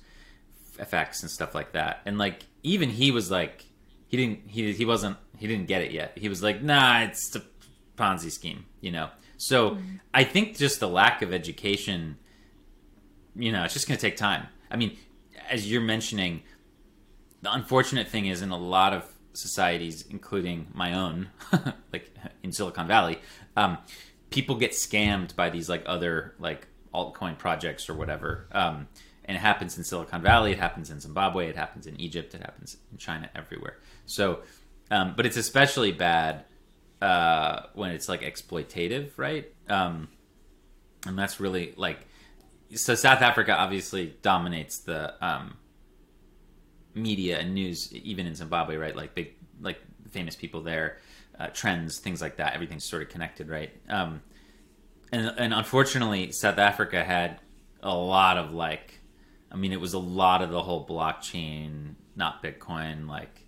FX 0.78 1.22
and 1.22 1.32
stuff 1.32 1.54
like 1.54 1.74
that. 1.74 2.02
And 2.06 2.18
like, 2.18 2.46
even 2.64 2.90
he 2.90 3.12
was 3.12 3.30
like, 3.30 3.66
he 4.08 4.18
didn't, 4.18 4.42
he 4.48 4.74
he 4.74 4.86
wasn't, 4.86 5.18
he 5.38 5.48
didn't 5.48 5.68
get 5.68 5.82
it 5.82 5.92
yet. 5.92 6.14
He 6.16 6.30
was 6.30 6.44
like, 6.44 6.62
nah, 6.62 7.02
it's 7.04 7.36
a 7.36 7.42
Ponzi 7.98 8.32
scheme, 8.32 8.66
you 8.82 8.92
know. 8.92 9.10
So 9.38 9.72
mm. 9.72 10.00
I 10.14 10.24
think 10.24 10.58
just 10.58 10.80
the 10.80 10.90
lack 10.90 11.22
of 11.22 11.34
education 11.34 12.18
you 13.36 13.52
know, 13.52 13.64
it's 13.64 13.74
just 13.74 13.88
going 13.88 13.98
to 13.98 14.02
take 14.02 14.18
time. 14.18 14.48
I 14.70 14.78
mean, 14.78 14.98
as 15.50 15.70
you're 15.70 15.82
mentioning, 15.82 16.44
the 17.42 17.54
unfortunate 17.54 18.08
thing 18.08 18.28
is 18.28 18.42
in 18.42 18.52
a 18.52 18.58
lot 18.58 18.94
of 18.94 19.04
societies, 19.34 20.06
including 20.10 20.68
my 20.74 20.94
own, 20.94 21.30
like 21.94 22.14
in 22.44 22.52
Silicon 22.52 22.88
Valley, 22.88 23.20
um, 23.56 23.78
people 24.30 24.56
get 24.56 24.72
scammed 24.72 25.36
by 25.36 25.50
these 25.50 25.70
like 25.70 25.84
other 25.86 26.36
like 26.40 26.68
altcoin 26.94 27.38
projects 27.38 27.90
or 27.90 27.94
whatever. 27.94 28.48
Um, 28.52 28.88
and 29.26 29.38
it 29.38 29.40
happens 29.40 29.78
in 29.78 29.84
Silicon 29.84 30.22
Valley, 30.22 30.52
it 30.52 30.60
happens 30.60 30.90
in 30.90 31.00
Zimbabwe, 31.00 31.48
it 31.48 31.56
happens 31.56 31.88
in 31.88 32.00
Egypt, 32.02 32.34
it 32.34 32.42
happens 32.42 32.78
in 32.92 32.98
China, 32.98 33.30
everywhere. 33.36 33.78
So, 34.06 34.40
um, 34.90 35.14
but 35.16 35.26
it's 35.26 35.38
especially 35.38 35.92
bad 35.92 36.46
uh, 37.02 37.64
when 37.74 37.92
it's 37.92 38.10
like 38.10 38.22
exploitative, 38.22 39.12
right? 39.18 39.52
Um, 39.70 40.10
and 41.06 41.18
that's 41.18 41.40
really 41.40 41.74
like 41.78 42.08
so 42.76 42.96
South 42.96 43.22
Africa 43.22 43.56
obviously 43.58 44.16
dominates 44.22 44.80
the 44.80 45.14
um, 45.26 45.58
media 46.94 47.40
and 47.40 47.54
news, 47.54 47.94
even 47.94 48.26
in 48.26 48.36
Zimbabwe, 48.36 48.76
right? 48.78 48.96
Like 48.96 49.16
big, 49.16 49.36
like 49.60 49.80
famous 50.10 50.36
people 50.36 50.62
there, 50.62 50.98
uh, 51.40 51.48
trends, 51.48 52.00
things 52.00 52.22
like 52.22 52.38
that. 52.38 52.54
Everything's 52.54 52.84
sort 52.84 53.02
of 53.02 53.10
connected, 53.10 53.50
right? 53.50 53.72
Um, 53.90 54.22
and 55.12 55.34
and 55.38 55.54
unfortunately, 55.54 56.32
South 56.32 56.58
Africa 56.58 57.04
had 57.04 57.40
a 57.82 57.96
lot 57.96 58.38
of 58.38 58.54
like, 58.54 59.00
I 59.52 59.56
mean, 59.56 59.74
it 59.74 59.82
was 59.82 59.94
a 59.94 60.00
lot 60.00 60.42
of 60.42 60.50
the 60.50 60.62
whole 60.62 60.86
blockchain, 60.86 61.96
not 62.16 62.44
Bitcoin, 62.44 63.08
like 63.08 63.48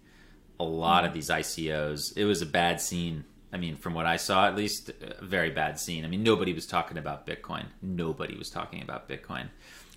a 0.60 0.64
lot 0.64 1.00
mm-hmm. 1.04 1.08
of 1.08 1.14
these 1.14 1.30
ICOs. 1.30 2.18
It 2.18 2.26
was 2.26 2.42
a 2.42 2.46
bad 2.46 2.82
scene 2.82 3.26
I 3.54 3.58
mean, 3.58 3.76
from 3.76 3.94
what 3.94 4.08
I 4.08 4.18
saw, 4.18 4.48
at 4.48 4.56
least, 4.56 4.90
a 4.90 5.24
very 5.24 5.52
bad 5.52 5.80
scene. 5.80 6.04
I 6.04 6.08
mean, 6.08 6.24
nobody 6.24 6.54
was 6.54 6.66
talking 6.66 6.98
about 6.98 7.28
Bitcoin. 7.28 7.68
Nobody 7.84 8.36
was 8.36 8.50
talking 8.50 8.82
about 8.82 9.08
Bitcoin, 9.08 9.50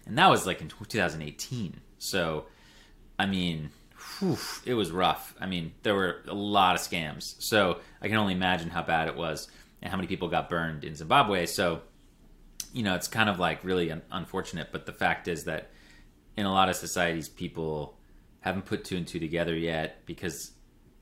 and 0.06 0.18
that 0.18 0.28
was 0.28 0.46
like 0.46 0.60
in 0.60 0.68
2018. 0.68 1.80
So, 1.98 2.44
I 3.18 3.24
mean, 3.24 3.70
whew, 4.18 4.36
it 4.66 4.74
was 4.74 4.90
rough. 4.90 5.34
I 5.40 5.46
mean, 5.46 5.72
there 5.84 5.94
were 5.94 6.18
a 6.28 6.34
lot 6.34 6.74
of 6.74 6.82
scams. 6.82 7.34
So 7.38 7.78
I 8.02 8.08
can 8.08 8.18
only 8.18 8.34
imagine 8.34 8.68
how 8.68 8.82
bad 8.82 9.08
it 9.08 9.16
was 9.16 9.48
and 9.86 9.92
how 9.92 9.96
many 9.96 10.08
people 10.08 10.26
got 10.26 10.50
burned 10.50 10.82
in 10.82 10.96
Zimbabwe. 10.96 11.46
So, 11.46 11.82
you 12.72 12.82
know, 12.82 12.96
it's 12.96 13.06
kind 13.06 13.30
of 13.30 13.38
like 13.38 13.62
really 13.62 13.92
un- 13.92 14.02
unfortunate. 14.10 14.70
But 14.72 14.84
the 14.84 14.92
fact 14.92 15.28
is 15.28 15.44
that 15.44 15.70
in 16.36 16.44
a 16.44 16.52
lot 16.52 16.68
of 16.68 16.74
societies, 16.74 17.28
people 17.28 17.96
haven't 18.40 18.64
put 18.64 18.84
two 18.84 18.96
and 18.96 19.06
two 19.06 19.20
together 19.20 19.56
yet 19.56 20.04
because 20.04 20.50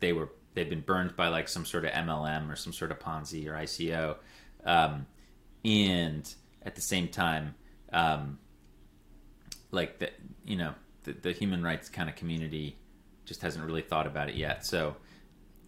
they 0.01 0.13
were 0.13 0.29
they've 0.53 0.69
been 0.69 0.83
burned 0.83 1.17
by 1.17 1.29
like 1.29 1.49
some 1.49 1.65
sort 1.65 1.87
of 1.87 1.93
MLM 1.93 2.53
or 2.53 2.57
some 2.57 2.75
sort 2.75 2.91
of 2.91 2.99
Ponzi 3.01 3.49
or 3.49 3.55
ICO, 3.55 4.17
um, 4.67 5.07
and 5.65 6.35
at 6.61 6.75
the 6.75 6.83
same 6.83 7.09
time, 7.09 7.55
um, 7.91 8.39
like 9.71 9.99
the 9.99 10.11
you 10.45 10.57
know 10.57 10.75
the, 11.05 11.13
the, 11.13 11.33
human 11.33 11.63
rights 11.63 11.89
kind 11.89 12.11
of 12.11 12.17
community 12.17 12.77
just 13.25 13.41
hasn't 13.41 13.65
really 13.65 13.83
thought 13.83 14.07
about 14.07 14.29
it 14.29 14.35
yet. 14.35 14.67
So 14.67 14.97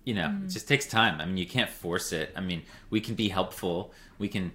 you 0.07 0.15
know, 0.15 0.29
mm. 0.29 0.45
it 0.45 0.49
just 0.49 0.67
takes 0.67 0.87
time. 0.87 1.21
I 1.21 1.27
mean, 1.27 1.37
you 1.37 1.47
can't 1.47 1.69
force 1.69 2.13
it. 2.13 2.33
I 2.35 2.41
mean, 2.41 2.63
we 2.89 3.01
can 3.03 3.15
be 3.15 3.29
helpful. 3.29 3.93
We 4.19 4.29
can, 4.29 4.53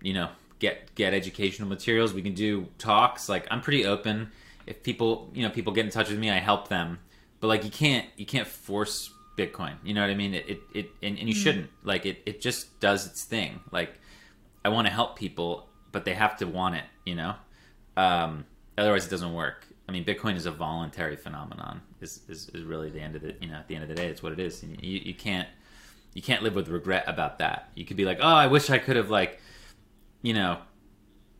you 0.00 0.14
know, 0.14 0.28
get 0.60 0.94
get 0.94 1.12
educational 1.12 1.68
materials. 1.68 2.14
We 2.14 2.22
can 2.22 2.34
do 2.34 2.68
talks. 2.78 3.28
Like 3.28 3.48
I'm 3.50 3.62
pretty 3.62 3.84
open. 3.84 4.30
If 4.66 4.84
people, 4.84 5.30
you 5.34 5.42
know, 5.42 5.50
people 5.50 5.72
get 5.72 5.84
in 5.86 5.90
touch 5.90 6.10
with 6.10 6.18
me, 6.18 6.30
I 6.30 6.38
help 6.38 6.68
them. 6.68 7.00
But 7.40 7.48
like 7.48 7.64
you 7.64 7.70
can't 7.70 8.06
you 8.16 8.26
can't 8.26 8.46
force 8.46 9.12
Bitcoin. 9.36 9.74
You 9.82 9.94
know 9.94 10.02
what 10.02 10.10
I 10.10 10.14
mean? 10.14 10.34
It 10.34 10.46
it, 10.46 10.60
it 10.74 10.86
and, 11.02 11.18
and 11.18 11.28
you 11.28 11.34
mm 11.34 11.42
shouldn't. 11.42 11.70
Like 11.82 12.06
it 12.06 12.22
it 12.26 12.40
just 12.40 12.78
does 12.78 13.06
its 13.06 13.24
thing. 13.24 13.60
Like 13.72 13.94
I 14.64 14.68
want 14.68 14.86
to 14.86 14.92
help 14.92 15.16
people, 15.16 15.68
but 15.92 16.04
they 16.04 16.14
have 16.14 16.36
to 16.38 16.44
want 16.44 16.74
it, 16.76 16.84
you 17.06 17.14
know? 17.14 17.34
Um, 17.96 18.44
otherwise 18.80 19.06
it 19.06 19.10
doesn't 19.10 19.34
work. 19.34 19.66
I 19.88 19.92
mean, 19.92 20.04
Bitcoin 20.04 20.36
is 20.36 20.46
a 20.46 20.50
voluntary 20.50 21.16
phenomenon. 21.16 21.82
Is, 22.00 22.20
is 22.28 22.48
is 22.50 22.62
really 22.62 22.90
the 22.90 23.00
end 23.00 23.16
of 23.16 23.22
the 23.22 23.34
you 23.40 23.48
know 23.48 23.56
at 23.56 23.68
the 23.68 23.74
end 23.74 23.82
of 23.82 23.88
the 23.88 23.94
day, 23.94 24.06
it's 24.06 24.22
what 24.22 24.32
it 24.32 24.38
is. 24.38 24.62
You 24.62 24.76
you 24.80 25.14
can't 25.14 25.48
you 26.14 26.22
can't 26.22 26.42
live 26.42 26.54
with 26.54 26.68
regret 26.68 27.04
about 27.06 27.38
that. 27.38 27.70
You 27.74 27.84
could 27.84 27.96
be 27.96 28.04
like, 28.04 28.18
oh, 28.20 28.26
I 28.26 28.46
wish 28.46 28.70
I 28.70 28.78
could 28.78 28.96
have 28.96 29.10
like, 29.10 29.40
you 30.22 30.34
know, 30.34 30.58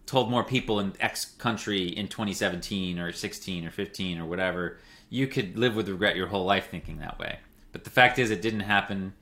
told 0.07 0.30
more 0.30 0.45
people 0.45 0.80
in 0.80 0.93
X 1.01 1.24
country 1.24 1.88
in 1.88 2.09
2017 2.09 2.99
or 2.99 3.12
16 3.12 3.66
or 3.66 3.70
15 3.70 4.18
or 4.18 4.26
whatever. 4.26 4.78
You 5.09 5.26
could 5.26 5.59
live 5.59 5.74
with 5.74 5.88
regret 5.88 6.16
your 6.16 6.28
whole 6.28 6.45
life 6.45 6.68
thinking 6.70 6.99
that 6.99 7.18
way. 7.18 7.38
But 7.72 7.84
the 7.84 7.91
fact 7.91 8.18
is, 8.18 8.30
it 8.30 8.43
didn't 8.43 8.61
happen. 8.61 9.14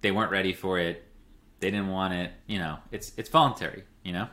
They 0.00 0.10
weren't 0.10 0.30
ready 0.30 0.52
for 0.52 0.78
it. 0.78 1.04
They 1.60 1.70
didn't 1.70 1.88
want 1.88 2.14
it. 2.14 2.32
You 2.46 2.58
know, 2.58 2.78
it's 2.90 3.12
it's 3.16 3.28
voluntary. 3.28 3.84
You 4.02 4.12
know. 4.12 4.28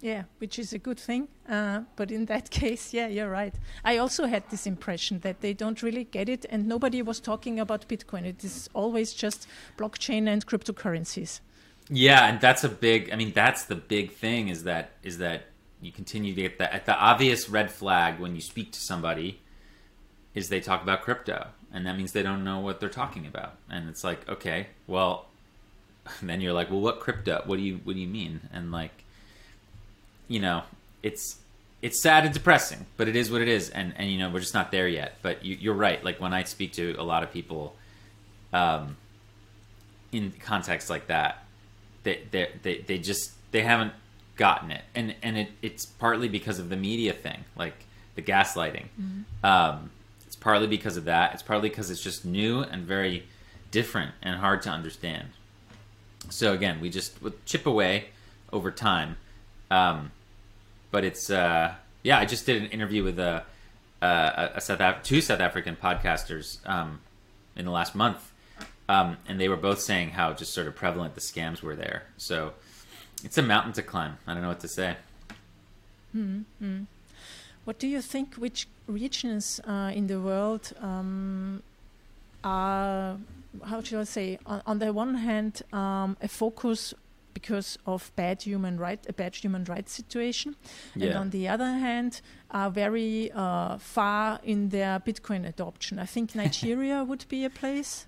Yeah, 0.00 0.24
which 0.38 0.58
is 0.58 0.72
a 0.72 0.78
good 0.78 0.98
thing. 0.98 1.28
Uh, 1.48 1.80
but 1.96 2.10
in 2.10 2.26
that 2.26 2.50
case, 2.60 2.92
yeah, 2.92 3.06
you're 3.08 3.30
right. 3.30 3.54
I 3.84 3.96
also 3.96 4.26
had 4.26 4.48
this 4.50 4.66
impression 4.66 5.20
that 5.20 5.40
they 5.40 5.54
don't 5.54 5.82
really 5.82 6.04
get 6.04 6.28
it, 6.28 6.44
and 6.50 6.68
nobody 6.68 7.02
was 7.02 7.20
talking 7.20 7.58
about 7.58 7.88
Bitcoin. 7.88 8.24
It 8.24 8.44
is 8.44 8.68
always 8.74 9.14
just 9.14 9.46
blockchain 9.78 10.28
and 10.28 10.44
cryptocurrencies. 10.46 11.40
Yeah, 11.88 12.26
and 12.26 12.40
that's 12.40 12.64
a 12.64 12.68
big. 12.68 13.10
I 13.12 13.16
mean, 13.16 13.32
that's 13.32 13.64
the 13.64 13.76
big 13.76 14.12
thing. 14.12 14.48
Is 14.48 14.64
that 14.64 14.90
is 15.02 15.18
that 15.18 15.46
you 15.80 15.92
continue 15.92 16.34
to 16.34 16.42
get 16.42 16.58
that 16.58 16.72
at 16.72 16.86
the 16.86 16.96
obvious 16.96 17.48
red 17.48 17.70
flag 17.70 18.18
when 18.18 18.34
you 18.34 18.40
speak 18.40 18.72
to 18.72 18.80
somebody 18.80 19.40
is 20.34 20.48
they 20.48 20.60
talk 20.60 20.82
about 20.82 21.02
crypto 21.02 21.48
and 21.72 21.86
that 21.86 21.96
means 21.96 22.12
they 22.12 22.22
don't 22.22 22.44
know 22.44 22.60
what 22.60 22.80
they're 22.80 22.88
talking 22.88 23.26
about. 23.26 23.56
And 23.68 23.88
it's 23.88 24.04
like, 24.04 24.28
okay, 24.28 24.68
well, 24.86 25.26
then 26.22 26.40
you're 26.40 26.52
like, 26.52 26.70
well, 26.70 26.80
what 26.80 27.00
crypto? 27.00 27.42
What 27.44 27.56
do 27.56 27.62
you 27.62 27.80
what 27.84 27.94
do 27.94 28.00
you 28.00 28.08
mean? 28.08 28.48
And 28.52 28.72
like, 28.72 29.04
you 30.28 30.40
know, 30.40 30.62
it's 31.02 31.38
it's 31.82 32.00
sad 32.00 32.24
and 32.24 32.34
depressing, 32.34 32.86
but 32.96 33.08
it 33.08 33.16
is 33.16 33.30
what 33.30 33.42
it 33.42 33.48
is, 33.48 33.70
and 33.70 33.94
and 33.96 34.10
you 34.10 34.18
know 34.18 34.30
we're 34.30 34.40
just 34.40 34.54
not 34.54 34.70
there 34.70 34.88
yet. 34.88 35.18
But 35.22 35.44
you, 35.44 35.70
are 35.70 35.74
right. 35.74 36.02
Like 36.02 36.20
when 36.20 36.32
I 36.32 36.44
speak 36.44 36.72
to 36.74 36.94
a 36.98 37.02
lot 37.02 37.22
of 37.22 37.32
people, 37.32 37.76
um, 38.52 38.96
in 40.12 40.32
contexts 40.40 40.90
like 40.90 41.06
that, 41.08 41.44
they 42.02 42.22
they 42.30 42.50
they, 42.62 42.78
they 42.78 42.98
just 42.98 43.32
they 43.52 43.62
haven't 43.62 43.92
gotten 44.36 44.70
it, 44.70 44.82
and 44.94 45.14
and 45.22 45.36
it, 45.36 45.48
it's 45.62 45.86
partly 45.86 46.28
because 46.28 46.58
of 46.58 46.68
the 46.68 46.76
media 46.76 47.12
thing, 47.12 47.44
like 47.56 47.84
the 48.14 48.22
gaslighting. 48.22 48.86
Mm-hmm. 49.00 49.46
Um, 49.46 49.90
it's 50.26 50.36
partly 50.36 50.66
because 50.66 50.96
of 50.96 51.04
that. 51.04 51.34
It's 51.34 51.42
partly 51.42 51.68
because 51.68 51.90
it's 51.90 52.02
just 52.02 52.24
new 52.24 52.60
and 52.62 52.82
very 52.82 53.26
different 53.70 54.12
and 54.22 54.40
hard 54.40 54.62
to 54.62 54.70
understand. 54.70 55.28
So 56.30 56.52
again, 56.52 56.80
we 56.80 56.90
just 56.90 57.18
chip 57.44 57.66
away 57.66 58.06
over 58.52 58.70
time. 58.70 59.16
Um, 59.70 60.12
but 60.90 61.04
it's 61.04 61.30
uh, 61.30 61.74
yeah. 62.02 62.18
I 62.18 62.24
just 62.24 62.46
did 62.46 62.62
an 62.62 62.68
interview 62.70 63.04
with 63.04 63.18
a, 63.18 63.44
a, 64.02 64.50
a 64.56 64.60
South 64.60 64.80
Af- 64.80 65.02
two 65.02 65.20
South 65.20 65.40
African 65.40 65.76
podcasters 65.76 66.58
um, 66.68 67.00
in 67.54 67.64
the 67.64 67.70
last 67.70 67.94
month, 67.94 68.32
um, 68.88 69.16
and 69.28 69.40
they 69.40 69.48
were 69.48 69.56
both 69.56 69.80
saying 69.80 70.10
how 70.10 70.32
just 70.32 70.52
sort 70.52 70.66
of 70.66 70.74
prevalent 70.74 71.14
the 71.14 71.20
scams 71.20 71.62
were 71.62 71.76
there. 71.76 72.04
So 72.16 72.52
it's 73.24 73.38
a 73.38 73.42
mountain 73.42 73.72
to 73.74 73.82
climb. 73.82 74.18
I 74.26 74.34
don't 74.34 74.42
know 74.42 74.48
what 74.48 74.60
to 74.60 74.68
say. 74.68 74.96
Mm-hmm. 76.14 76.84
What 77.64 77.78
do 77.78 77.88
you 77.88 78.00
think? 78.00 78.34
Which 78.36 78.68
regions 78.86 79.60
uh, 79.66 79.90
in 79.92 80.06
the 80.06 80.20
world 80.20 80.72
um, 80.80 81.62
are, 82.44 83.16
how 83.64 83.82
should 83.82 84.00
I 84.00 84.04
say, 84.04 84.38
on, 84.46 84.62
on 84.66 84.78
the 84.78 84.92
one 84.92 85.16
hand, 85.16 85.62
um, 85.72 86.16
a 86.22 86.28
focus 86.28 86.94
because 87.36 87.76
of 87.84 88.10
bad 88.16 88.40
human 88.40 88.78
right, 88.78 89.04
a 89.06 89.12
bad 89.12 89.34
human 89.36 89.64
rights 89.64 89.92
situation, 89.92 90.56
yeah. 90.94 91.08
and 91.08 91.18
on 91.18 91.30
the 91.30 91.46
other 91.46 91.66
hand, 91.86 92.22
are 92.50 92.70
very 92.70 93.30
uh, 93.32 93.76
far 93.76 94.40
in 94.42 94.70
their 94.70 94.98
Bitcoin 95.00 95.46
adoption. 95.46 95.98
I 95.98 96.06
think 96.06 96.34
Nigeria 96.44 97.04
would 97.04 97.26
be 97.28 97.44
a 97.44 97.50
place. 97.50 98.06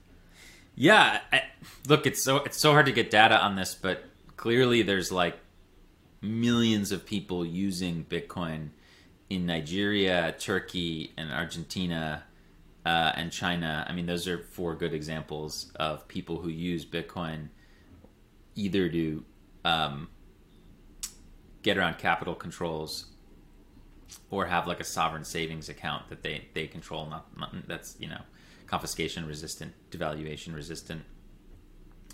Yeah, 0.75 1.21
I, 1.31 1.43
look, 1.87 2.07
it's 2.07 2.23
so 2.23 2.37
it's 2.39 2.59
so 2.59 2.73
hard 2.73 2.87
to 2.87 2.93
get 2.93 3.11
data 3.11 3.39
on 3.39 3.57
this, 3.57 3.75
but 3.75 4.05
clearly 4.39 4.81
there's 4.81 5.13
like 5.13 5.37
millions 6.23 6.91
of 6.91 7.05
people 7.05 7.45
using 7.45 8.07
Bitcoin 8.09 8.71
in 9.29 9.45
Nigeria, 9.45 10.35
Turkey, 10.39 11.13
and 11.19 11.31
Argentina, 11.31 12.23
uh, 12.87 13.13
and 13.15 13.31
China. 13.31 13.85
I 13.87 13.93
mean, 13.93 14.07
those 14.07 14.27
are 14.27 14.39
four 14.39 14.75
good 14.75 14.95
examples 14.95 15.71
of 15.75 16.09
people 16.09 16.41
who 16.41 16.49
use 16.49 16.87
Bitcoin 16.87 17.49
either 18.59 18.89
to 18.89 19.25
um, 19.65 20.09
get 21.63 21.79
around 21.79 21.99
capital 21.99 22.35
controls 22.35 23.07
or 24.31 24.47
have 24.47 24.67
like 24.67 24.81
a 24.81 24.85
sovereign 24.85 25.25
savings 25.25 25.69
account 25.69 26.09
that 26.09 26.23
they, 26.23 26.49
they 26.55 26.67
control. 26.67 27.07
Not, 27.07 27.39
not 27.39 27.69
that's 27.69 27.97
you 27.99 28.09
know 28.09 28.21
confiscation 28.67 29.27
resistant, 29.27 29.73
devaluation 29.91 30.55
resistant. 30.55 31.03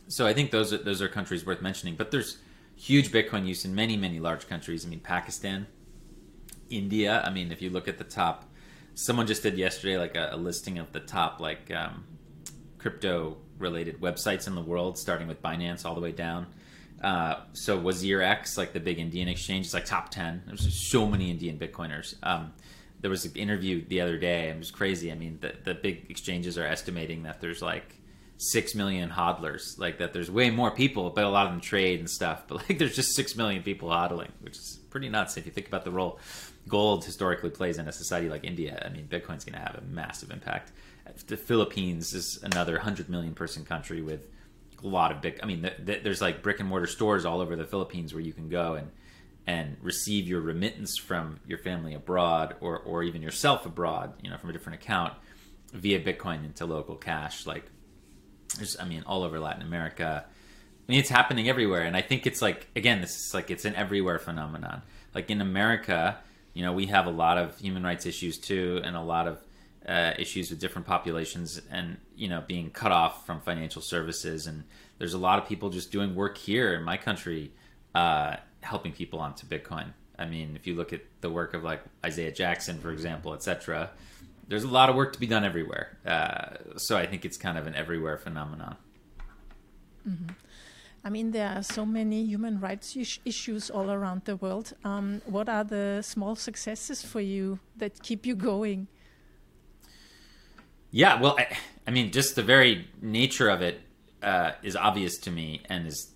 So 0.07 0.27
I 0.27 0.35
think 0.35 0.51
those 0.51 0.73
are, 0.73 0.79
those 0.79 1.01
are 1.01 1.09
countries 1.09 1.47
worth 1.47 1.63
mentioning. 1.63 1.97
But 1.97 2.11
there's 2.11 2.37
huge 2.77 3.11
Bitcoin 3.11 3.47
use 3.47 3.65
in 3.65 3.75
many 3.75 3.97
many 3.97 4.21
large 4.21 4.47
countries. 4.47 4.85
I 4.85 4.89
mean 4.89 5.01
Pakistan 5.01 5.67
India. 6.71 7.23
I 7.25 7.31
mean, 7.31 7.53
if 7.53 7.63
you 7.63 7.71
look 7.71 7.89
at 7.89 7.99
the 7.99 8.05
top, 8.05 8.45
someone 8.95 9.27
just 9.27 9.43
did 9.43 9.57
yesterday 9.57 9.99
like 9.99 10.17
a, 10.17 10.31
a 10.33 10.37
listing 10.37 10.79
of 10.79 10.93
the 10.93 11.01
top 11.01 11.41
like 11.41 11.71
um, 11.75 12.05
crypto 12.79 13.39
related 13.65 14.01
websites 14.01 14.47
in 14.47 14.55
the 14.55 14.63
world, 14.63 14.97
starting 14.99 15.27
with 15.27 15.43
Binance 15.43 15.85
all 15.85 15.95
the 15.95 16.01
way 16.01 16.13
down. 16.13 16.47
Uh, 17.03 17.41
so 17.53 17.79
WazirX, 17.79 18.57
like 18.57 18.73
the 18.73 18.81
big 18.81 18.99
Indian 18.99 19.29
exchange, 19.29 19.67
is 19.67 19.75
like 19.75 19.85
top 19.85 20.11
ten. 20.11 20.43
There's 20.47 20.89
so 20.91 21.07
many 21.07 21.31
Indian 21.31 21.59
Bitcoiners. 21.59 22.15
Um, 22.23 22.53
there 23.01 23.11
was 23.11 23.27
an 23.27 23.33
interview 23.35 23.85
the 23.87 24.01
other 24.01 24.17
day. 24.17 24.49
And 24.49 24.57
it 24.57 24.59
was 24.59 24.71
crazy. 24.71 25.13
I 25.13 25.15
mean, 25.15 25.39
the 25.41 25.55
the 25.63 25.75
big 25.75 26.07
exchanges 26.09 26.57
are 26.57 26.67
estimating 26.67 27.25
that 27.25 27.41
there's 27.41 27.61
like 27.61 27.97
six 28.39 28.75
million 28.75 29.11
hodlers. 29.11 29.79
Like 29.79 29.99
that, 29.99 30.13
there's 30.15 30.31
way 30.31 30.49
more 30.51 30.71
people, 30.71 31.11
but 31.11 31.25
a 31.25 31.29
lot 31.29 31.47
of 31.47 31.53
them 31.53 31.61
trade 31.61 32.01
and 32.01 32.09
stuff. 32.09 32.45
But 32.49 32.57
like, 32.69 32.79
there's 32.79 32.97
just 32.97 33.15
six 33.15 33.37
million 33.37 33.63
people 33.63 33.89
hodling, 33.89 34.31
which 34.41 34.57
is 34.57 34.79
pretty 34.91 35.09
nuts 35.09 35.37
if 35.37 35.45
you 35.45 35.53
think 35.53 35.69
about 35.69 35.85
the 35.85 35.91
role 35.91 36.19
gold 36.69 37.05
historically 37.05 37.51
plays 37.51 37.79
in 37.79 37.89
a 37.89 37.93
society 37.93 38.29
like 38.29 38.45
India. 38.45 38.83
I 38.85 38.89
mean, 38.89 39.07
Bitcoin's 39.07 39.45
going 39.45 39.55
to 39.55 39.59
have 39.59 39.77
a 39.77 39.83
massive 39.83 40.31
impact. 40.31 40.73
The 41.27 41.37
Philippines 41.37 42.15
is 42.15 42.39
another 42.43 42.75
100 42.75 43.09
million 43.09 43.35
person 43.35 43.65
country 43.65 44.01
with 44.03 44.29
a 44.83 44.87
lot 44.87 45.13
of 45.13 45.21
big. 45.21 45.41
I 45.43 45.47
mean, 45.47 45.63
the, 45.63 45.75
the, 45.79 46.01
there's 46.03 46.21
like 46.21 46.43
brick 46.43 46.61
and 46.61 46.69
mortar 46.69 46.87
stores 46.87 47.25
all 47.25 47.41
over 47.41 47.57
the 47.57 47.65
Philippines 47.65 48.15
where 48.15 48.23
you 48.23 48.33
can 48.33 48.49
go 48.49 48.75
and 48.75 48.91
and 49.47 49.77
receive 49.83 50.27
your 50.27 50.41
remittance 50.41 50.97
from 50.99 51.41
your 51.47 51.59
family 51.59 51.95
abroad 51.95 52.57
or 52.61 52.79
or 52.79 53.03
even 53.03 53.23
yourself 53.23 53.67
abroad, 53.67 54.15
you 54.23 54.31
know, 54.31 54.39
from 54.39 54.51
a 54.51 54.53
different 54.53 54.83
account 54.83 55.15
via 55.73 56.01
Bitcoin 56.01 56.45
into 56.45 56.65
local 56.67 56.97
cash. 56.97 57.47
Like, 57.47 57.65
there's, 58.57 58.79
I 58.79 58.85
mean, 58.85 59.03
all 59.07 59.23
over 59.23 59.41
Latin 59.41 59.63
America. 59.63 60.25
I 60.27 60.93
mean, 60.93 61.01
it's 61.01 61.09
happening 61.09 61.49
everywhere, 61.49 61.83
and 61.83 61.97
I 61.97 62.03
think 62.03 62.27
it's 62.27 62.43
like 62.43 62.69
again, 62.77 63.01
this 63.01 63.17
is 63.17 63.35
like 63.35 63.51
it's 63.51 63.65
an 63.65 63.75
everywhere 63.75 64.19
phenomenon. 64.19 64.83
Like 65.15 65.31
in 65.31 65.41
America, 65.41 66.19
you 66.53 66.63
know, 66.63 66.73
we 66.73 66.87
have 66.87 67.07
a 67.07 67.11
lot 67.11 67.39
of 67.39 67.59
human 67.59 67.83
rights 67.83 68.07
issues 68.07 68.39
too, 68.39 68.81
and 68.85 68.97
a 68.97 69.03
lot 69.03 69.27
of 69.29 69.41
uh, 69.89 70.13
issues 70.19 70.51
with 70.51 70.61
different 70.61 70.87
populations, 70.87 71.61
and 71.71 71.99
you 72.17 72.29
know, 72.29 72.43
being 72.47 72.71
cut 72.71 72.93
off 72.93 73.27
from 73.27 73.41
financial 73.41 73.83
services. 73.83 74.47
And 74.47 74.65
there's 74.99 75.15
a 75.15 75.19
lot 75.19 75.39
of 75.39 75.49
people 75.49 75.71
just 75.71 75.93
doing 75.93 76.15
work 76.15 76.39
here 76.39 76.75
in 76.75 76.83
my 76.83 76.97
country, 76.97 77.53
uh, 77.95 78.37
helping 78.61 78.93
people 78.93 79.21
onto 79.21 79.47
Bitcoin. 79.47 79.93
I 80.19 80.27
mean, 80.27 80.57
if 80.57 80.67
you 80.67 80.75
look 80.75 80.93
at 80.93 81.03
the 81.21 81.31
work 81.31 81.55
of 81.55 81.65
like 81.65 81.83
Isaiah 82.05 82.33
Jackson, 82.33 82.79
for 82.79 82.93
example, 82.93 83.35
etc., 83.35 83.91
there's 84.49 84.65
a 84.65 84.69
lot 84.69 84.89
of 84.91 84.97
work 84.97 85.13
to 85.15 85.21
be 85.21 85.27
done 85.27 85.45
everywhere. 85.45 85.99
Uh, 86.07 86.77
so 86.77 86.97
I 86.97 87.07
think 87.07 87.25
it's 87.25 87.37
kind 87.37 87.59
of 87.59 87.67
an 87.67 87.75
everywhere 87.75 88.19
phenomenon. 88.19 88.77
Mm-hmm. 90.09 90.33
I 91.07 91.11
mean, 91.11 91.33
there 91.33 91.51
are 91.51 91.63
so 91.63 91.85
many 91.85 92.25
human 92.25 92.61
rights 92.61 92.97
is 92.97 93.19
issues 93.27 93.69
all 93.69 93.91
around 93.91 94.25
the 94.25 94.37
world. 94.37 94.73
Um, 94.85 95.21
what 95.27 95.51
are 95.51 95.65
the 95.65 96.01
small 96.03 96.35
successes 96.35 97.03
for 97.03 97.21
you 97.21 97.59
that 97.77 98.03
keep 98.03 98.25
you 98.25 98.35
going? 98.35 98.89
Yeah, 100.95 101.21
well, 101.21 101.35
I, 101.37 101.49
I 101.89 101.91
mean, 101.91 102.13
just 102.13 102.37
the 102.37 102.45
very 102.45 102.87
nature 103.03 103.49
of 103.51 103.63
it 103.63 103.81
uh, 104.23 104.53
is 104.63 104.77
obvious 104.77 105.19
to 105.19 105.31
me 105.33 105.63
and 105.69 105.89
is 105.89 106.13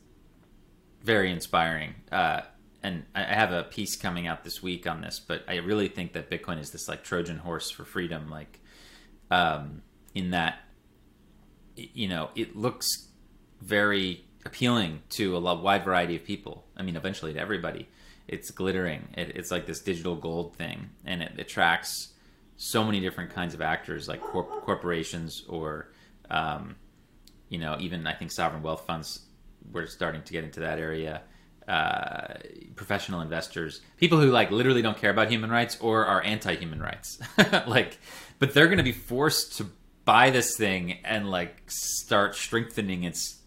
very 1.03 1.33
inspiring. 1.33 1.97
Uh, 2.12 2.43
and 2.81 3.03
I 3.12 3.22
have 3.24 3.51
a 3.51 3.64
piece 3.64 3.97
coming 3.97 4.29
out 4.29 4.45
this 4.45 4.62
week 4.62 4.87
on 4.87 5.01
this, 5.01 5.18
but 5.18 5.43
I 5.49 5.57
really 5.57 5.89
think 5.89 6.12
that 6.12 6.31
Bitcoin 6.31 6.61
is 6.61 6.70
this 6.70 6.87
like 6.87 7.03
Trojan 7.03 7.39
horse 7.39 7.72
for 7.72 7.85
freedom, 7.85 8.31
like 8.31 8.61
um, 9.33 9.83
in 10.14 10.31
that, 10.31 10.61
you 11.74 12.07
know, 12.07 12.31
it 12.37 12.55
looks 12.55 13.09
very 13.61 14.26
appealing 14.47 15.03
to 15.11 15.37
a 15.37 15.41
wide 15.41 15.85
variety 15.85 16.14
of 16.14 16.22
people. 16.22 16.66
I 16.76 16.85
mean, 16.85 16.95
eventually 16.95 17.33
to 17.33 17.41
everybody. 17.41 17.89
It's 18.29 18.53
glittering. 18.53 19.09
It, 19.16 19.33
it's 19.35 19.51
like 19.51 19.66
this 19.66 19.81
digital 19.81 20.14
gold 20.14 20.55
thing, 20.55 20.91
and 21.05 21.20
it 21.20 21.33
attracts 21.37 22.12
so 22.59 22.85
many 22.85 23.01
different 23.01 23.31
kinds 23.31 23.55
of 23.55 23.63
actors, 23.63 24.09
like 24.09 24.21
corp- 24.21 24.51
corporations 24.65 25.45
or, 25.49 25.91
um, 26.29 26.75
you 27.49 27.59
know, 27.59 27.77
even 27.79 28.07
I 28.07 28.13
think 28.13 28.31
sovereign 28.33 28.63
wealth 28.63 28.85
funds. 28.85 29.21
We're 29.73 29.87
starting 29.87 30.23
to 30.23 30.33
get 30.33 30.45
into 30.45 30.61
that 30.61 30.79
area. 30.79 31.23
Uh, 31.67 32.35
professional 32.77 33.21
investors, 33.21 33.83
people 33.99 34.19
who 34.19 34.31
like 34.31 34.51
literally 34.51 34.81
don't 34.83 34.97
care 34.97 35.11
about 35.11 35.31
human 35.31 35.51
rights 35.51 35.77
or 35.81 36.07
are 36.07 36.23
anti-human 36.23 36.81
rights, 36.81 37.19
like, 37.67 37.99
but 38.39 38.55
they're 38.55 38.67
going 38.67 38.79
to 38.79 38.85
be 38.85 38.93
forced 38.93 39.59
to 39.59 39.67
buy 40.07 40.31
this 40.31 40.57
thing 40.57 40.99
and 41.05 41.31
like 41.31 41.63
start 41.67 42.35
strengthening 42.35 43.05
its 43.05 43.43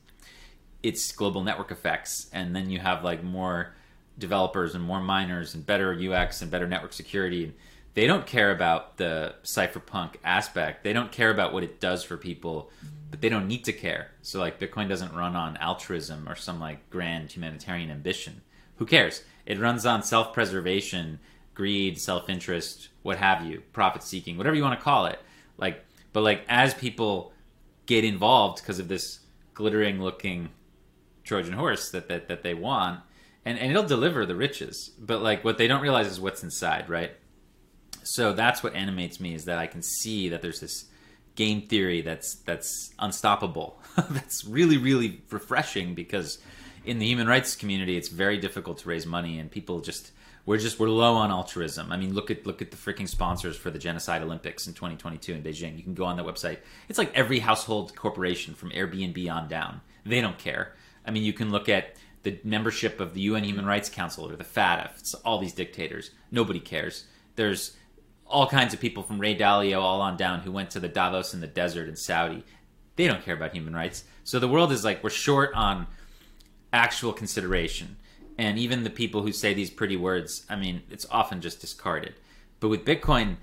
its 0.84 1.12
global 1.12 1.44
network 1.44 1.72
effects, 1.72 2.30
and 2.32 2.56
then 2.56 2.70
you 2.70 2.80
have 2.80 3.04
like 3.04 3.24
more 3.24 3.74
developers 4.20 4.76
and 4.76 4.84
more 4.84 5.02
miners 5.02 5.56
and 5.56 5.66
better 5.66 5.92
UX 5.94 6.42
and 6.44 6.52
better 6.52 6.68
network 6.68 6.94
security. 6.94 7.54
They 7.94 8.08
don't 8.08 8.26
care 8.26 8.52
about 8.52 8.98
the 8.98 9.36
cypherpunk 9.44 10.16
aspect. 10.24 10.84
They 10.84 10.94
don't 10.94 11.12
care 11.12 11.30
about 11.30 11.54
what 11.54 11.64
it 11.64 11.80
does 11.80 12.04
for 12.04 12.16
people, 12.16 12.72
but 13.10 13.22
they 13.22 13.30
don't 13.30 13.48
need 13.48 13.66
to 13.66 13.74
care. 13.74 14.12
So 14.22 14.40
like 14.40 14.60
Bitcoin 14.60 14.88
doesn't 14.88 15.14
run 15.14 15.36
on 15.36 15.58
altruism 15.58 16.28
or 16.30 16.36
some 16.36 16.60
like 16.60 16.90
grand 16.90 17.32
humanitarian 17.32 17.92
ambition. 17.92 18.42
Who 18.78 18.86
cares? 18.86 19.24
It 19.46 19.60
runs 19.60 19.86
on 19.86 20.04
self-preservation, 20.04 21.20
greed, 21.54 22.00
self-interest, 22.00 22.90
what 23.04 23.18
have 23.18 23.46
you, 23.46 23.64
profit 23.74 24.04
seeking, 24.04 24.38
whatever 24.38 24.56
you 24.56 24.64
want 24.64 24.80
to 24.80 24.84
call 24.84 25.06
it. 25.08 25.20
Like 25.58 25.84
but 26.14 26.22
like 26.22 26.46
as 26.48 26.74
people 26.74 27.34
get 27.86 28.06
involved 28.06 28.62
because 28.62 28.80
of 28.80 28.88
this 28.88 29.20
glittering 29.54 30.02
looking 30.02 30.50
Trojan 31.24 31.54
horse 31.54 31.92
that, 31.92 32.08
that, 32.08 32.28
that 32.28 32.44
they 32.44 32.54
want. 32.54 33.02
And, 33.44 33.58
and 33.58 33.72
it'll 33.72 33.84
deliver 33.84 34.26
the 34.26 34.36
riches. 34.36 34.92
But 35.00 35.22
like 35.22 35.44
what 35.44 35.58
they 35.58 35.68
don't 35.68 35.82
realize 35.82 36.08
is 36.08 36.20
what's 36.20 36.44
inside, 36.44 36.90
right? 36.90 37.12
So 38.04 38.34
that's 38.34 38.64
what 38.64 38.76
animates 38.76 39.20
me 39.20 39.34
is 39.34 39.46
that 39.46 39.58
I 39.58 39.68
can 39.68 39.82
see 39.82 40.30
that 40.30 40.42
there's 40.42 40.60
this 40.60 40.86
game 41.36 41.62
theory 41.68 42.02
that's 42.02 42.36
that's 42.46 42.94
unstoppable. 43.00 43.80
that's 44.10 44.46
really, 44.46 44.78
really 44.78 45.22
refreshing 45.30 45.94
because 45.94 46.40
in 46.86 47.00
the 47.00 47.06
human 47.06 47.28
rights 47.28 47.56
community 47.56 47.96
it's 47.96 48.10
very 48.10 48.38
difficult 48.38 48.80
to 48.80 48.90
raise 48.90 49.06
money 49.06 49.38
and 49.40 49.52
people 49.52 49.80
just 49.82 50.12
we're 50.46 50.58
just 50.58 50.80
we're 50.80 50.90
low 50.90 51.14
on 51.14 51.32
altruism. 51.32 51.92
I 51.92 51.98
mean, 51.98 52.14
look 52.14 52.32
at 52.32 52.46
look 52.46 52.62
at 52.62 52.72
the 52.72 52.78
freaking 52.78 53.08
sponsors 53.08 53.56
for 53.56 53.70
the 53.70 53.80
Genocide 53.80 54.24
Olympics 54.24 54.68
in 54.68 54.74
2022 54.74 55.34
in 55.34 55.44
Beijing. 55.44 55.78
You 55.78 55.84
can 55.84 55.94
go 55.94 56.06
on 56.06 56.16
their 56.16 56.26
website. 56.26 56.58
It's 56.90 56.98
like 56.98 57.16
every 57.16 57.40
household 57.40 57.96
corporation 57.96 58.56
from 58.56 58.72
Airbnb 58.72 59.32
on 59.32 59.48
down. 59.48 59.82
They 60.06 60.22
don't 60.22 60.38
care. 60.38 60.74
I 61.06 61.12
mean, 61.12 61.24
you 61.24 61.34
can 61.34 61.52
look 61.52 61.70
at 61.70 61.96
the 62.24 62.40
membership 62.44 63.00
of 63.00 63.14
the 63.14 63.22
UN 63.22 63.44
Human 63.44 63.66
Rights 63.66 63.90
Council 63.90 64.28
or 64.28 64.36
the 64.36 64.44
FATF. 64.44 65.00
It's 65.00 65.14
all 65.14 65.40
these 65.40 65.54
dictators. 65.54 66.12
Nobody 66.32 66.60
cares. 66.60 67.06
There's 67.36 67.76
all 68.32 68.48
kinds 68.48 68.74
of 68.74 68.80
people 68.80 69.04
from 69.04 69.20
Ray 69.20 69.36
Dalio 69.36 69.82
all 69.82 70.02
on 70.02 70.18
down 70.18 70.40
who 70.40 70.52
went 70.52 70.72
to 70.72 70.80
the 70.80 70.88
Davos 70.88 71.34
in 71.34 71.42
the 71.42 71.48
desert 71.48 71.88
in 71.90 71.96
Saudi. 71.96 72.44
They 72.96 73.08
don't 73.08 73.24
care 73.24 73.36
about 73.36 73.54
human 73.54 73.74
rights. 73.74 74.04
So 74.24 74.40
the 74.40 74.48
world 74.48 74.72
is 74.72 74.84
like 74.84 75.04
we're 75.04 75.10
short 75.10 75.54
on 75.54 75.88
actual 76.74 77.14
consideration. 77.14 77.98
And 78.38 78.58
even 78.58 78.84
the 78.84 78.90
people 78.90 79.22
who 79.22 79.32
say 79.32 79.54
these 79.54 79.70
pretty 79.70 79.98
words, 79.98 80.46
I 80.50 80.56
mean, 80.56 80.82
it's 80.90 81.06
often 81.12 81.42
just 81.42 81.62
discarded. 81.62 82.16
But 82.60 82.70
with 82.70 82.86
Bitcoin, 82.86 83.38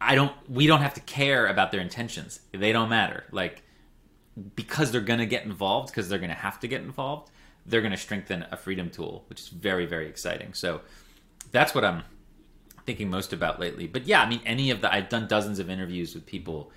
I 0.00 0.14
don't 0.14 0.32
we 0.48 0.66
don't 0.66 0.82
have 0.82 0.94
to 0.94 1.00
care 1.00 1.46
about 1.46 1.72
their 1.72 1.80
intentions. 1.80 2.40
They 2.52 2.72
don't 2.72 2.88
matter. 2.88 3.24
Like 3.30 3.62
because 4.56 4.90
they're 4.90 5.00
going 5.00 5.20
to 5.20 5.26
get 5.26 5.44
involved 5.44 5.88
because 5.88 6.08
they're 6.08 6.18
going 6.18 6.30
to 6.30 6.36
have 6.36 6.58
to 6.60 6.68
get 6.68 6.82
involved, 6.82 7.30
they're 7.64 7.80
going 7.80 7.92
to 7.92 7.98
strengthen 7.98 8.44
a 8.50 8.56
freedom 8.56 8.90
tool, 8.90 9.24
which 9.28 9.40
is 9.40 9.48
very 9.48 9.86
very 9.86 10.08
exciting. 10.08 10.54
So 10.54 10.80
that's 11.52 11.74
what 11.74 11.84
I'm 11.84 12.02
thinking 12.86 13.10
most 13.10 13.32
about 13.32 13.60
lately. 13.60 13.86
But 13.86 14.06
yeah, 14.06 14.22
I 14.22 14.28
mean 14.28 14.40
any 14.44 14.70
of 14.70 14.80
the 14.80 14.92
I've 14.92 15.08
done 15.08 15.26
dozens 15.26 15.58
of 15.58 15.70
interviews 15.70 16.14
with 16.14 16.26
people 16.26 16.70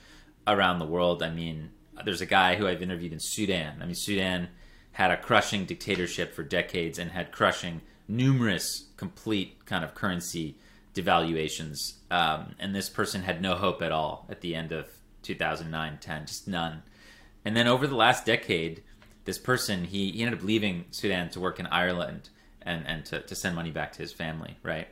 around 0.47 0.79
the 0.79 0.85
world. 0.85 1.21
I 1.21 1.29
mean, 1.29 1.71
there's 2.05 2.21
a 2.21 2.25
guy 2.25 2.55
who 2.55 2.67
I've 2.67 2.81
interviewed 2.81 3.13
in 3.13 3.19
Sudan. 3.19 3.79
I 3.81 3.85
mean, 3.85 3.95
Sudan 3.95 4.49
had 4.93 5.11
a 5.11 5.17
crushing 5.17 5.65
dictatorship 5.65 6.33
for 6.33 6.43
decades 6.43 6.97
and 6.97 7.11
had 7.11 7.31
crushing 7.31 7.81
numerous 8.07 8.87
complete 8.95 9.65
kind 9.65 9.83
of 9.83 9.93
currency 9.93 10.57
devaluations. 10.93 11.93
Um, 12.09 12.55
and 12.59 12.73
this 12.73 12.89
person 12.89 13.23
had 13.23 13.41
no 13.41 13.55
hope 13.55 13.81
at 13.81 13.91
all 13.91 14.25
at 14.29 14.41
the 14.41 14.55
end 14.55 14.71
of 14.71 14.87
2009 15.23 15.97
10, 16.01 16.25
just 16.25 16.47
none. 16.47 16.83
And 17.45 17.55
then 17.55 17.67
over 17.67 17.85
the 17.85 17.95
last 17.95 18.25
decade, 18.25 18.83
this 19.25 19.37
person, 19.37 19.83
he, 19.83 20.11
he 20.11 20.23
ended 20.23 20.39
up 20.39 20.45
leaving 20.45 20.85
Sudan 20.91 21.29
to 21.29 21.39
work 21.39 21.59
in 21.59 21.67
Ireland 21.67 22.29
and, 22.61 22.85
and 22.87 23.05
to, 23.05 23.21
to 23.21 23.35
send 23.35 23.55
money 23.55 23.71
back 23.71 23.93
to 23.93 23.99
his 23.99 24.11
family, 24.11 24.57
right? 24.63 24.87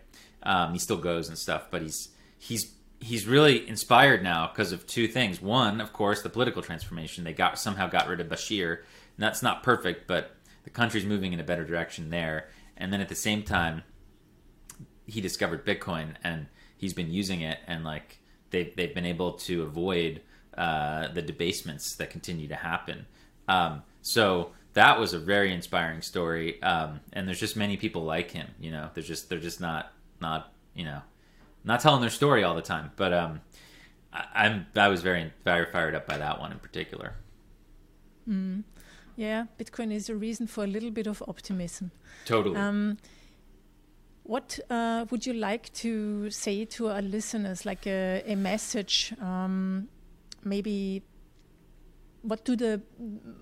Um, 0.45 0.73
he 0.73 0.79
still 0.79 0.97
goes 0.97 1.27
and 1.27 1.37
stuff, 1.37 1.67
but 1.71 1.81
he's 1.81 2.09
he's 2.37 2.73
he's 2.99 3.27
really 3.27 3.67
inspired 3.67 4.23
now 4.23 4.47
because 4.47 4.71
of 4.71 4.87
two 4.87 5.07
things. 5.07 5.41
One, 5.41 5.81
of 5.81 5.91
course, 5.93 6.21
the 6.21 6.29
political 6.29 6.61
transformation. 6.61 7.23
They 7.23 7.33
got 7.33 7.59
somehow 7.59 7.87
got 7.87 8.07
rid 8.07 8.19
of 8.19 8.27
Bashir 8.27 8.79
that's 9.17 9.41
not 9.41 9.63
perfect, 9.63 10.07
but 10.07 10.35
the 10.63 10.69
country's 10.69 11.05
moving 11.05 11.33
in 11.33 11.39
a 11.39 11.43
better 11.43 11.63
direction 11.65 12.09
there. 12.09 12.49
And 12.77 12.91
then 12.91 13.01
at 13.01 13.09
the 13.09 13.15
same 13.15 13.43
time, 13.43 13.83
he 15.05 15.21
discovered 15.21 15.65
Bitcoin 15.65 16.15
and 16.23 16.47
he's 16.77 16.93
been 16.93 17.11
using 17.11 17.41
it, 17.41 17.59
and 17.67 17.83
like 17.83 18.19
they've 18.49 18.75
they've 18.75 18.93
been 18.93 19.05
able 19.05 19.33
to 19.33 19.63
avoid 19.63 20.21
uh, 20.57 21.09
the 21.09 21.21
debasements 21.21 21.95
that 21.95 22.09
continue 22.09 22.47
to 22.47 22.55
happen. 22.55 23.05
Um, 23.47 23.83
so 24.01 24.51
that 24.73 24.99
was 24.99 25.13
a 25.13 25.19
very 25.19 25.53
inspiring 25.53 26.01
story, 26.01 26.61
um, 26.61 26.99
and 27.13 27.27
there's 27.27 27.39
just 27.39 27.55
many 27.55 27.77
people 27.77 28.03
like 28.03 28.31
him. 28.31 28.47
You 28.59 28.71
know, 28.71 28.89
they're 28.93 29.03
just 29.03 29.29
they're 29.29 29.39
just 29.39 29.61
not 29.61 29.93
not 30.25 30.53
you 30.73 30.85
know 30.89 31.01
not 31.63 31.79
telling 31.79 32.01
their 32.01 32.15
story 32.21 32.41
all 32.43 32.55
the 32.61 32.67
time. 32.73 32.91
But 32.95 33.11
um, 33.21 33.41
I, 34.13 34.23
I'm 34.43 34.55
I 34.75 34.87
was 34.93 35.01
very 35.01 35.31
very 35.43 35.65
fired 35.73 35.95
up 35.95 36.05
by 36.11 36.17
that 36.17 36.39
one 36.39 36.51
in 36.51 36.59
particular. 36.59 37.09
Mm. 38.27 38.63
Yeah, 39.17 39.45
Bitcoin 39.57 39.93
is 39.93 40.09
a 40.09 40.15
reason 40.15 40.47
for 40.47 40.63
a 40.63 40.67
little 40.67 40.91
bit 40.91 41.07
of 41.07 41.23
optimism. 41.27 41.91
Totally. 42.25 42.57
Um, 42.57 42.97
what 44.23 44.59
uh, 44.69 45.05
would 45.09 45.25
you 45.25 45.33
like 45.33 45.71
to 45.85 46.29
say 46.31 46.65
to 46.65 46.89
our 46.89 47.01
listeners, 47.01 47.65
like 47.65 47.87
a, 47.87 48.23
a 48.25 48.35
message? 48.35 49.13
Um, 49.21 49.87
maybe 50.43 51.03
what 52.27 52.43
do 52.45 52.55
the 52.55 52.81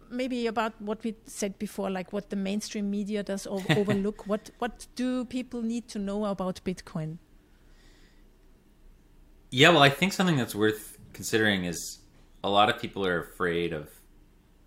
maybe 0.09 0.47
about 0.47 0.79
what 0.81 1.03
we 1.03 1.15
said 1.25 1.57
before, 1.59 1.89
like 1.89 2.13
what 2.13 2.29
the 2.29 2.35
mainstream 2.35 2.89
media 2.89 3.23
does 3.23 3.47
overlook? 3.77 4.27
What 4.27 4.49
what 4.59 4.87
do 4.95 5.25
people 5.25 5.61
need 5.61 5.87
to 5.89 5.99
know 5.99 6.25
about 6.25 6.61
Bitcoin? 6.63 7.17
Yeah, 9.49 9.69
well, 9.69 9.83
I 9.83 9.89
think 9.89 10.13
something 10.13 10.37
that's 10.37 10.55
worth 10.55 10.97
considering 11.13 11.65
is 11.65 11.99
a 12.43 12.49
lot 12.49 12.69
of 12.69 12.81
people 12.81 13.05
are 13.05 13.21
afraid 13.21 13.71
of 13.71 13.89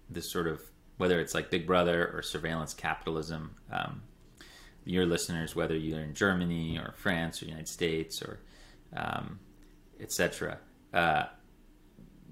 this 0.09 0.31
sort 0.31 0.47
of 0.47 0.61
whether 0.97 1.21
it's 1.21 1.35
like 1.35 1.51
Big 1.51 1.67
Brother 1.67 2.11
or 2.15 2.23
surveillance 2.23 2.73
capitalism. 2.73 3.57
Um, 3.71 4.03
your 4.85 5.05
listeners, 5.05 5.55
whether 5.55 5.77
you're 5.77 6.01
in 6.01 6.15
Germany 6.15 6.79
or 6.79 6.95
France 6.97 7.43
or 7.43 7.47
United 7.47 7.69
States 7.69 8.23
or 8.23 8.41
um, 8.95 9.41
etc., 10.01 10.59
uh, 10.95 11.25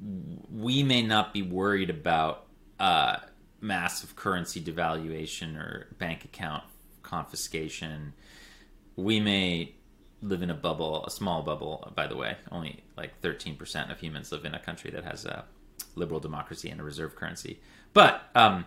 we 0.00 0.82
may 0.82 1.02
not 1.02 1.32
be 1.32 1.42
worried 1.42 1.90
about 1.90 2.46
uh, 2.78 3.16
massive 3.60 4.16
currency 4.16 4.60
devaluation 4.60 5.56
or 5.56 5.88
bank 5.98 6.24
account 6.24 6.64
confiscation. 7.02 8.12
We 8.96 9.20
may 9.20 9.74
live 10.22 10.42
in 10.42 10.50
a 10.50 10.54
bubble, 10.54 11.04
a 11.04 11.10
small 11.10 11.42
bubble, 11.42 11.92
by 11.94 12.06
the 12.06 12.16
way. 12.16 12.36
Only 12.50 12.82
like 12.96 13.20
13% 13.22 13.90
of 13.90 14.00
humans 14.00 14.32
live 14.32 14.44
in 14.44 14.54
a 14.54 14.58
country 14.58 14.90
that 14.90 15.04
has 15.04 15.24
a 15.24 15.44
liberal 15.94 16.20
democracy 16.20 16.70
and 16.70 16.80
a 16.80 16.84
reserve 16.84 17.14
currency. 17.14 17.60
But 17.92 18.22
um, 18.34 18.64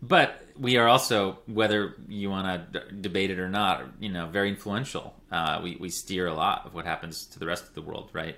but 0.00 0.44
we 0.58 0.76
are 0.78 0.88
also, 0.88 1.38
whether 1.46 1.94
you 2.08 2.28
want 2.28 2.72
to 2.72 2.80
d- 2.80 2.96
debate 3.02 3.30
it 3.30 3.38
or 3.38 3.48
not, 3.48 3.84
you 4.00 4.08
know, 4.08 4.26
very 4.26 4.48
influential. 4.48 5.14
Uh, 5.30 5.60
we 5.62 5.76
we 5.76 5.88
steer 5.90 6.26
a 6.26 6.34
lot 6.34 6.66
of 6.66 6.74
what 6.74 6.84
happens 6.84 7.26
to 7.26 7.38
the 7.38 7.46
rest 7.46 7.64
of 7.64 7.74
the 7.74 7.82
world, 7.82 8.10
right? 8.12 8.36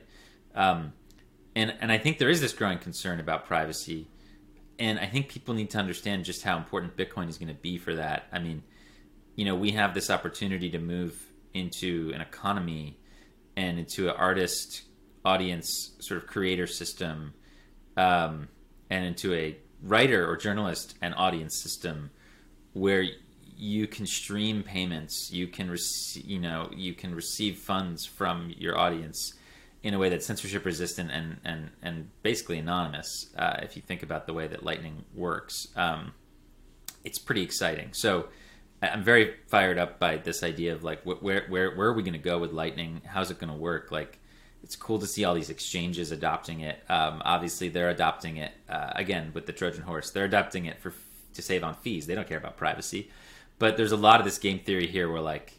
Um, 0.54 0.92
and 1.56 1.74
and 1.80 1.92
I 1.92 1.98
think 1.98 2.18
there 2.18 2.30
is 2.30 2.40
this 2.40 2.52
growing 2.52 2.78
concern 2.78 3.20
about 3.20 3.46
privacy, 3.46 4.08
and 4.78 4.98
I 4.98 5.06
think 5.06 5.28
people 5.28 5.54
need 5.54 5.70
to 5.70 5.78
understand 5.78 6.24
just 6.24 6.42
how 6.42 6.56
important 6.56 6.96
Bitcoin 6.96 7.28
is 7.28 7.38
going 7.38 7.48
to 7.48 7.60
be 7.60 7.78
for 7.78 7.94
that. 7.94 8.26
I 8.32 8.38
mean, 8.38 8.62
you 9.36 9.44
know, 9.44 9.54
we 9.54 9.72
have 9.72 9.94
this 9.94 10.10
opportunity 10.10 10.70
to 10.70 10.78
move 10.78 11.14
into 11.52 12.10
an 12.14 12.20
economy 12.20 12.98
and 13.56 13.78
into 13.78 14.08
an 14.08 14.16
artist 14.16 14.82
audience 15.24 15.92
sort 16.00 16.22
of 16.22 16.28
creator 16.28 16.66
system 16.66 17.32
um, 17.96 18.48
and 18.90 19.04
into 19.04 19.32
a 19.32 19.56
writer 19.82 20.28
or 20.28 20.36
journalist 20.36 20.96
and 21.00 21.14
audience 21.16 21.56
system 21.56 22.10
where 22.72 23.04
you 23.56 23.86
can 23.86 24.06
stream 24.06 24.62
payments, 24.62 25.30
you 25.32 25.46
can 25.46 25.70
receive, 25.70 26.24
you 26.24 26.40
know, 26.40 26.68
you 26.74 26.92
can 26.92 27.14
receive 27.14 27.58
funds 27.58 28.04
from 28.04 28.52
your 28.58 28.76
audience 28.76 29.34
in 29.84 29.94
a 29.94 29.98
way 29.98 30.08
that's 30.08 30.26
censorship 30.26 30.64
resistant 30.64 31.12
and 31.12 31.36
and 31.44 31.70
and 31.82 32.08
basically 32.22 32.58
anonymous. 32.58 33.28
Uh, 33.38 33.58
if 33.62 33.76
you 33.76 33.82
think 33.82 34.02
about 34.02 34.26
the 34.26 34.32
way 34.32 34.48
that 34.48 34.64
Lightning 34.64 35.04
works, 35.14 35.68
um, 35.76 36.12
it's 37.04 37.18
pretty 37.18 37.42
exciting. 37.42 37.92
So. 37.92 38.26
I'm 38.82 39.02
very 39.02 39.36
fired 39.46 39.78
up 39.78 39.98
by 39.98 40.18
this 40.18 40.42
idea 40.42 40.74
of 40.74 40.84
like 40.84 41.04
where 41.04 41.46
where 41.48 41.74
where 41.74 41.88
are 41.88 41.94
we 41.94 42.02
going 42.02 42.12
to 42.12 42.18
go 42.18 42.38
with 42.38 42.52
Lightning? 42.52 43.00
How's 43.06 43.30
it 43.30 43.38
going 43.38 43.50
to 43.50 43.58
work? 43.58 43.90
Like 43.90 44.18
it's 44.62 44.76
cool 44.76 44.98
to 44.98 45.06
see 45.06 45.24
all 45.24 45.34
these 45.34 45.48
exchanges 45.48 46.12
adopting 46.12 46.60
it. 46.60 46.82
Um, 46.90 47.22
obviously, 47.24 47.70
they're 47.70 47.88
adopting 47.88 48.36
it 48.38 48.52
uh, 48.68 48.92
again 48.94 49.30
with 49.32 49.46
the 49.46 49.52
Trojan 49.52 49.84
horse. 49.84 50.10
They're 50.10 50.26
adopting 50.26 50.66
it 50.66 50.80
for 50.80 50.92
to 51.34 51.42
save 51.42 51.64
on 51.64 51.74
fees. 51.76 52.06
They 52.06 52.14
don't 52.14 52.28
care 52.28 52.36
about 52.36 52.58
privacy. 52.58 53.10
But 53.58 53.76
there's 53.76 53.92
a 53.92 53.96
lot 53.96 54.20
of 54.20 54.26
this 54.26 54.38
game 54.38 54.58
theory 54.58 54.86
here 54.86 55.10
where 55.10 55.20
like 55.20 55.54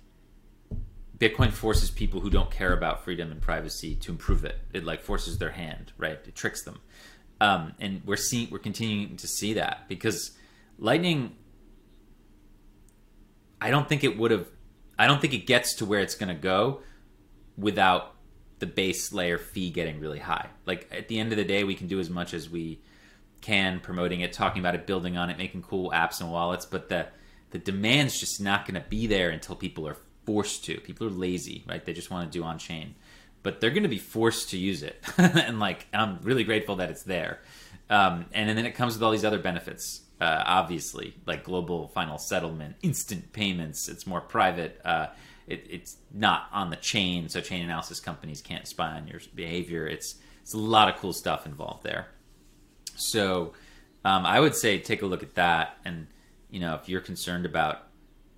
Bitcoin 1.18 1.51
forces 1.51 1.89
people 1.89 2.20
who 2.20 2.30
don't 2.30 2.51
care 2.51 2.74
about 2.74 3.03
freedom 3.03 3.32
and 3.32 3.41
privacy 3.41 3.95
to 3.95 4.11
improve 4.11 4.43
it. 4.43 4.59
It 4.74 4.84
like 4.84 5.01
forces 5.01 5.38
their 5.38 5.51
hand, 5.51 5.93
right? 5.97 6.20
It 6.26 6.36
tricks 6.36 6.63
them. 6.63 6.80
Um, 7.39 7.74
and 7.80 8.01
we're 8.05 8.16
seeing 8.18 8.49
we're 8.49 8.59
continuing 8.59 9.18
to 9.18 9.28
see 9.28 9.53
that 9.53 9.88
because 9.88 10.36
Lightning. 10.78 11.36
I 13.61 13.70
don't 13.72 13.88
think 13.88 14.03
it 14.03 14.18
would 14.18 14.32
have. 14.32 14.47
I 14.99 15.07
don't 15.07 15.22
think 15.22 15.34
it 15.34 15.47
gets 15.47 15.76
to 15.76 15.86
where 15.86 16.01
it's 16.01 16.16
going 16.16 16.34
to 16.34 16.39
go 16.39 16.82
without 17.57 18.13
the 18.59 18.66
base 18.66 19.11
layer 19.11 19.38
fee 19.38 19.70
getting 19.70 19.99
really 19.99 20.20
high. 20.20 20.49
Like 20.66 20.89
at 20.91 21.07
the 21.07 21.20
end 21.20 21.32
of 21.32 21.38
the 21.38 21.43
day, 21.43 21.63
we 21.63 21.76
can 21.76 21.88
do 21.88 21.99
as 21.99 22.09
much 22.09 22.34
as 22.34 22.49
we 22.49 22.82
can 23.41 23.80
promoting 23.80 24.22
it, 24.22 24.34
talking 24.34 24.59
about 24.59 24.76
it, 24.76 24.86
building 24.86 25.18
on 25.18 25.30
it, 25.30 25.38
making 25.38 25.61
cool 25.61 25.91
apps 25.91 26.20
and 26.20 26.32
wallets, 26.32 26.66
but 26.66 26.89
the 26.89 27.07
the 27.51 27.59
demand's 27.59 28.20
just 28.20 28.41
not 28.41 28.66
going 28.66 28.82
to 28.82 28.89
be 28.89 29.07
there 29.07 29.30
until 29.30 29.55
people 29.55 29.88
are 29.88 29.97
forced 30.26 30.66
to. 30.66 30.80
People 30.82 31.08
are 31.08 31.12
lazy, 31.12 31.64
right? 31.68 31.84
They 31.84 31.94
just 31.94 32.12
want 32.12 32.32
to 32.32 32.38
do 32.38 32.44
on 32.44 32.58
chain, 32.58 32.96
but 33.44 33.62
they're 33.62 33.70
going 33.70 33.84
to 33.84 33.90
be 33.90 33.98
forced 33.98 34.50
to 34.52 34.58
use 34.58 34.84
it, 34.84 35.04
and 35.18 35.60
like 35.60 35.88
I'm 35.94 36.20
really 36.24 36.44
grateful 36.44 36.78
that 36.78 36.90
it's 36.90 37.04
there. 37.04 37.42
Um, 37.90 38.26
and, 38.34 38.50
and 38.50 38.58
then 38.58 38.66
it 38.66 38.72
comes 38.72 38.96
with 38.96 39.04
all 39.04 39.12
these 39.12 39.26
other 39.26 39.38
benefits, 39.38 40.02
uh, 40.20 40.44
obviously, 40.46 41.16
like 41.26 41.44
global 41.44 41.88
final 41.90 42.18
settlement, 42.18 42.76
instant 42.82 43.32
payments. 43.32 43.88
It's 43.88 44.08
more 44.08 44.22
private. 44.22 44.82
Uh, 44.84 45.08
it, 45.48 45.68
it's 45.70 45.98
not 46.12 46.48
on 46.52 46.70
the 46.70 46.76
chain, 46.76 47.30
so 47.30 47.42
chain 47.42 47.64
analysis 47.64 48.00
companies 48.00 48.42
can't 48.42 48.68
spy 48.68 48.92
on 48.92 49.08
your 49.08 49.20
behavior. 49.34 49.88
It's 49.88 50.16
it's 50.42 50.54
a 50.54 50.58
lot 50.58 50.90
of 50.90 51.00
cool 51.00 51.14
stuff 51.14 51.46
involved 51.46 51.84
there. 51.84 52.08
So 52.96 53.54
um, 54.04 54.26
I 54.26 54.40
would 54.40 54.56
say 54.56 54.80
take 54.80 55.02
a 55.02 55.06
look 55.06 55.24
at 55.24 55.36
that, 55.36 55.78
and 55.86 56.08
you 56.50 56.60
know 56.60 56.76
if 56.76 56.90
you're 56.90 57.02
concerned 57.02 57.46
about 57.46 57.88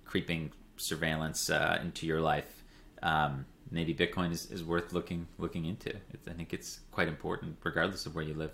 creeping 0.04 0.52
surveillance 0.78 1.50
uh, 1.50 1.78
into 1.82 2.06
your 2.06 2.20
life, 2.20 2.64
um, 3.02 3.44
maybe 3.70 3.94
Bitcoin 3.94 4.32
is, 4.32 4.50
is 4.50 4.64
worth 4.64 4.92
looking 4.92 5.26
looking 5.38 5.64
into. 5.64 5.90
It's, 6.12 6.28
I 6.28 6.32
think 6.32 6.52
it's 6.52 6.80
quite 6.90 7.08
important, 7.08 7.56
regardless 7.62 8.06
of 8.06 8.14
where 8.14 8.24
you 8.24 8.34
live. 8.34 8.52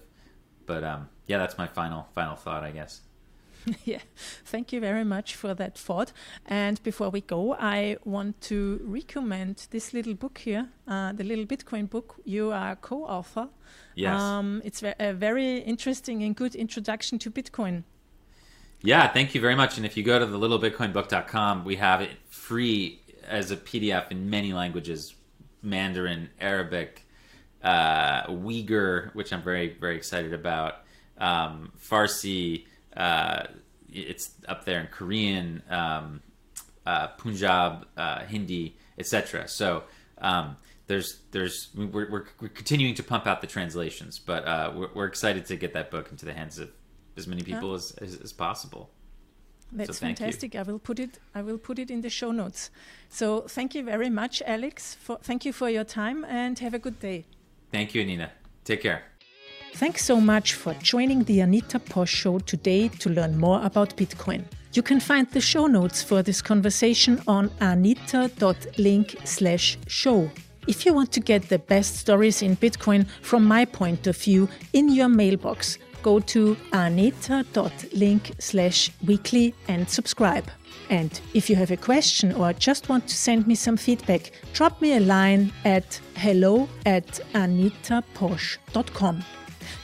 But 0.66 0.84
um, 0.84 1.08
yeah, 1.26 1.38
that's 1.38 1.58
my 1.58 1.66
final 1.66 2.08
final 2.14 2.36
thought, 2.36 2.64
I 2.64 2.70
guess. 2.70 3.00
yeah, 3.84 4.00
thank 4.44 4.72
you 4.72 4.80
very 4.80 5.04
much 5.04 5.36
for 5.36 5.54
that 5.54 5.78
thought. 5.78 6.12
And 6.46 6.82
before 6.82 7.10
we 7.10 7.20
go, 7.22 7.54
I 7.54 7.96
want 8.04 8.40
to 8.42 8.80
recommend 8.84 9.68
this 9.70 9.94
little 9.94 10.14
book 10.14 10.38
here, 10.38 10.68
uh, 10.86 11.12
the 11.12 11.24
little 11.24 11.46
Bitcoin 11.46 11.88
book. 11.88 12.16
You 12.24 12.52
are 12.52 12.76
co-author. 12.76 13.48
Yes. 13.94 14.20
Um, 14.20 14.60
it's 14.64 14.82
a 14.82 15.12
very 15.12 15.58
interesting 15.58 16.22
and 16.22 16.36
good 16.36 16.54
introduction 16.54 17.18
to 17.20 17.30
Bitcoin. 17.30 17.84
Yeah, 18.85 19.11
thank 19.11 19.35
you 19.35 19.41
very 19.41 19.55
much. 19.55 19.78
And 19.78 19.87
if 19.87 19.97
you 19.97 20.03
go 20.03 20.18
to 20.18 20.26
the 20.26 20.39
littlebitcoinbook.com, 20.39 21.64
we 21.64 21.76
have 21.76 22.03
it 22.03 22.11
free 22.28 23.01
as 23.26 23.51
a 23.51 23.57
PDF 23.57 24.11
in 24.11 24.28
many 24.28 24.53
languages 24.53 25.14
Mandarin, 25.62 26.28
Arabic, 26.39 27.07
uh, 27.62 28.26
Uyghur, 28.26 29.14
which 29.14 29.32
I'm 29.32 29.43
very, 29.43 29.70
very 29.80 29.97
excited 29.97 30.35
about, 30.35 30.82
um, 31.16 31.72
Farsi, 31.80 32.66
uh, 32.95 33.45
it's 33.91 34.32
up 34.47 34.66
there 34.66 34.80
in 34.80 34.89
Korean, 34.89 35.62
um, 35.70 36.20
uh, 36.85 37.09
Punjab, 37.09 37.87
uh, 37.97 38.26
Hindi, 38.26 38.76
etc. 38.99 39.49
So 39.49 39.85
um, 40.18 40.59
there's 40.89 41.20
there's 41.30 41.70
we're, 41.74 42.11
we're, 42.11 42.26
we're, 42.39 42.49
continuing 42.49 42.95
to 42.97 43.03
pump 43.03 43.26
out 43.26 43.41
the 43.41 43.47
translations, 43.47 44.18
but 44.18 44.47
uh, 44.47 44.72
we're, 44.74 44.91
we're, 44.95 45.07
excited 45.07 45.47
to 45.47 45.57
get 45.57 45.72
that 45.72 45.91
book 45.91 46.11
into 46.11 46.26
the 46.26 46.35
hands 46.35 46.59
of 46.59 46.70
as 47.16 47.26
many 47.26 47.42
people 47.42 47.70
yeah. 47.70 47.76
as, 47.76 47.92
as, 48.00 48.20
as 48.20 48.32
possible. 48.32 48.90
That's 49.72 49.98
so 49.98 50.06
fantastic. 50.06 50.54
You. 50.54 50.60
I 50.60 50.62
will 50.62 50.78
put 50.78 51.00
it. 51.00 51.18
I 51.34 51.42
will 51.42 51.58
put 51.58 51.78
it 51.78 51.90
in 51.90 52.00
the 52.00 52.10
show 52.10 52.30
notes. 52.30 52.70
So 53.08 53.42
thank 53.42 53.74
you 53.74 53.82
very 53.82 54.10
much, 54.10 54.42
Alex. 54.46 54.94
For, 54.94 55.18
thank 55.22 55.44
you 55.44 55.52
for 55.52 55.68
your 55.68 55.84
time 55.84 56.24
and 56.24 56.58
have 56.60 56.74
a 56.74 56.78
good 56.78 57.00
day. 57.00 57.24
Thank 57.72 57.94
you, 57.94 58.04
Nina. 58.04 58.30
Take 58.64 58.82
care. 58.82 59.02
Thanks 59.74 60.04
so 60.04 60.20
much 60.20 60.54
for 60.54 60.74
joining 60.74 61.24
the 61.24 61.40
Anita 61.40 61.80
Posch 61.80 62.08
Show 62.08 62.38
today 62.38 62.88
to 62.88 63.10
learn 63.10 63.36
more 63.36 63.60
about 63.64 63.96
Bitcoin. 63.96 64.44
You 64.72 64.82
can 64.82 65.00
find 65.00 65.28
the 65.30 65.40
show 65.40 65.66
notes 65.66 66.02
for 66.02 66.22
this 66.22 66.40
conversation 66.40 67.20
on 67.26 67.50
anita.link 67.60 69.16
slash 69.24 69.78
show. 69.88 70.30
If 70.68 70.86
you 70.86 70.94
want 70.94 71.12
to 71.12 71.20
get 71.20 71.48
the 71.48 71.58
best 71.58 71.96
stories 71.96 72.40
in 72.42 72.56
Bitcoin 72.56 73.06
from 73.20 73.44
my 73.44 73.64
point 73.64 74.06
of 74.06 74.16
view 74.16 74.48
in 74.72 74.88
your 74.88 75.08
mailbox, 75.08 75.78
go 76.05 76.20
to 76.20 76.57
anita.link 76.72 78.32
slash 78.38 78.90
weekly 79.05 79.55
and 79.66 79.88
subscribe. 79.88 80.48
And 80.90 81.18
if 81.32 81.48
you 81.48 81.57
have 81.57 81.70
a 81.70 81.76
question 81.76 82.32
or 82.32 82.52
just 82.52 82.88
want 82.88 83.09
to 83.09 83.16
send 83.16 83.46
me 83.46 83.55
some 83.55 83.76
feedback, 83.76 84.30
drop 84.52 84.80
me 84.82 84.96
a 84.96 85.00
line 85.00 85.50
at 85.64 85.98
hello 86.16 86.68
at 86.84 87.07
anitaposch.com. 87.32 89.24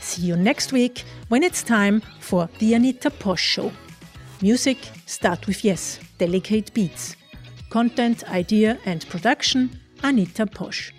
See 0.00 0.22
you 0.22 0.36
next 0.36 0.72
week 0.72 1.04
when 1.28 1.42
it's 1.42 1.62
time 1.62 2.02
for 2.20 2.48
the 2.58 2.74
Anita 2.74 3.10
Posch 3.10 3.38
Show. 3.38 3.72
Music 4.42 4.78
start 5.06 5.46
with 5.46 5.64
yes, 5.64 5.98
delicate 6.18 6.72
beats. 6.74 7.16
Content, 7.70 8.24
idea 8.30 8.78
and 8.84 9.08
production 9.08 9.70
Anita 10.02 10.44
Posch. 10.46 10.92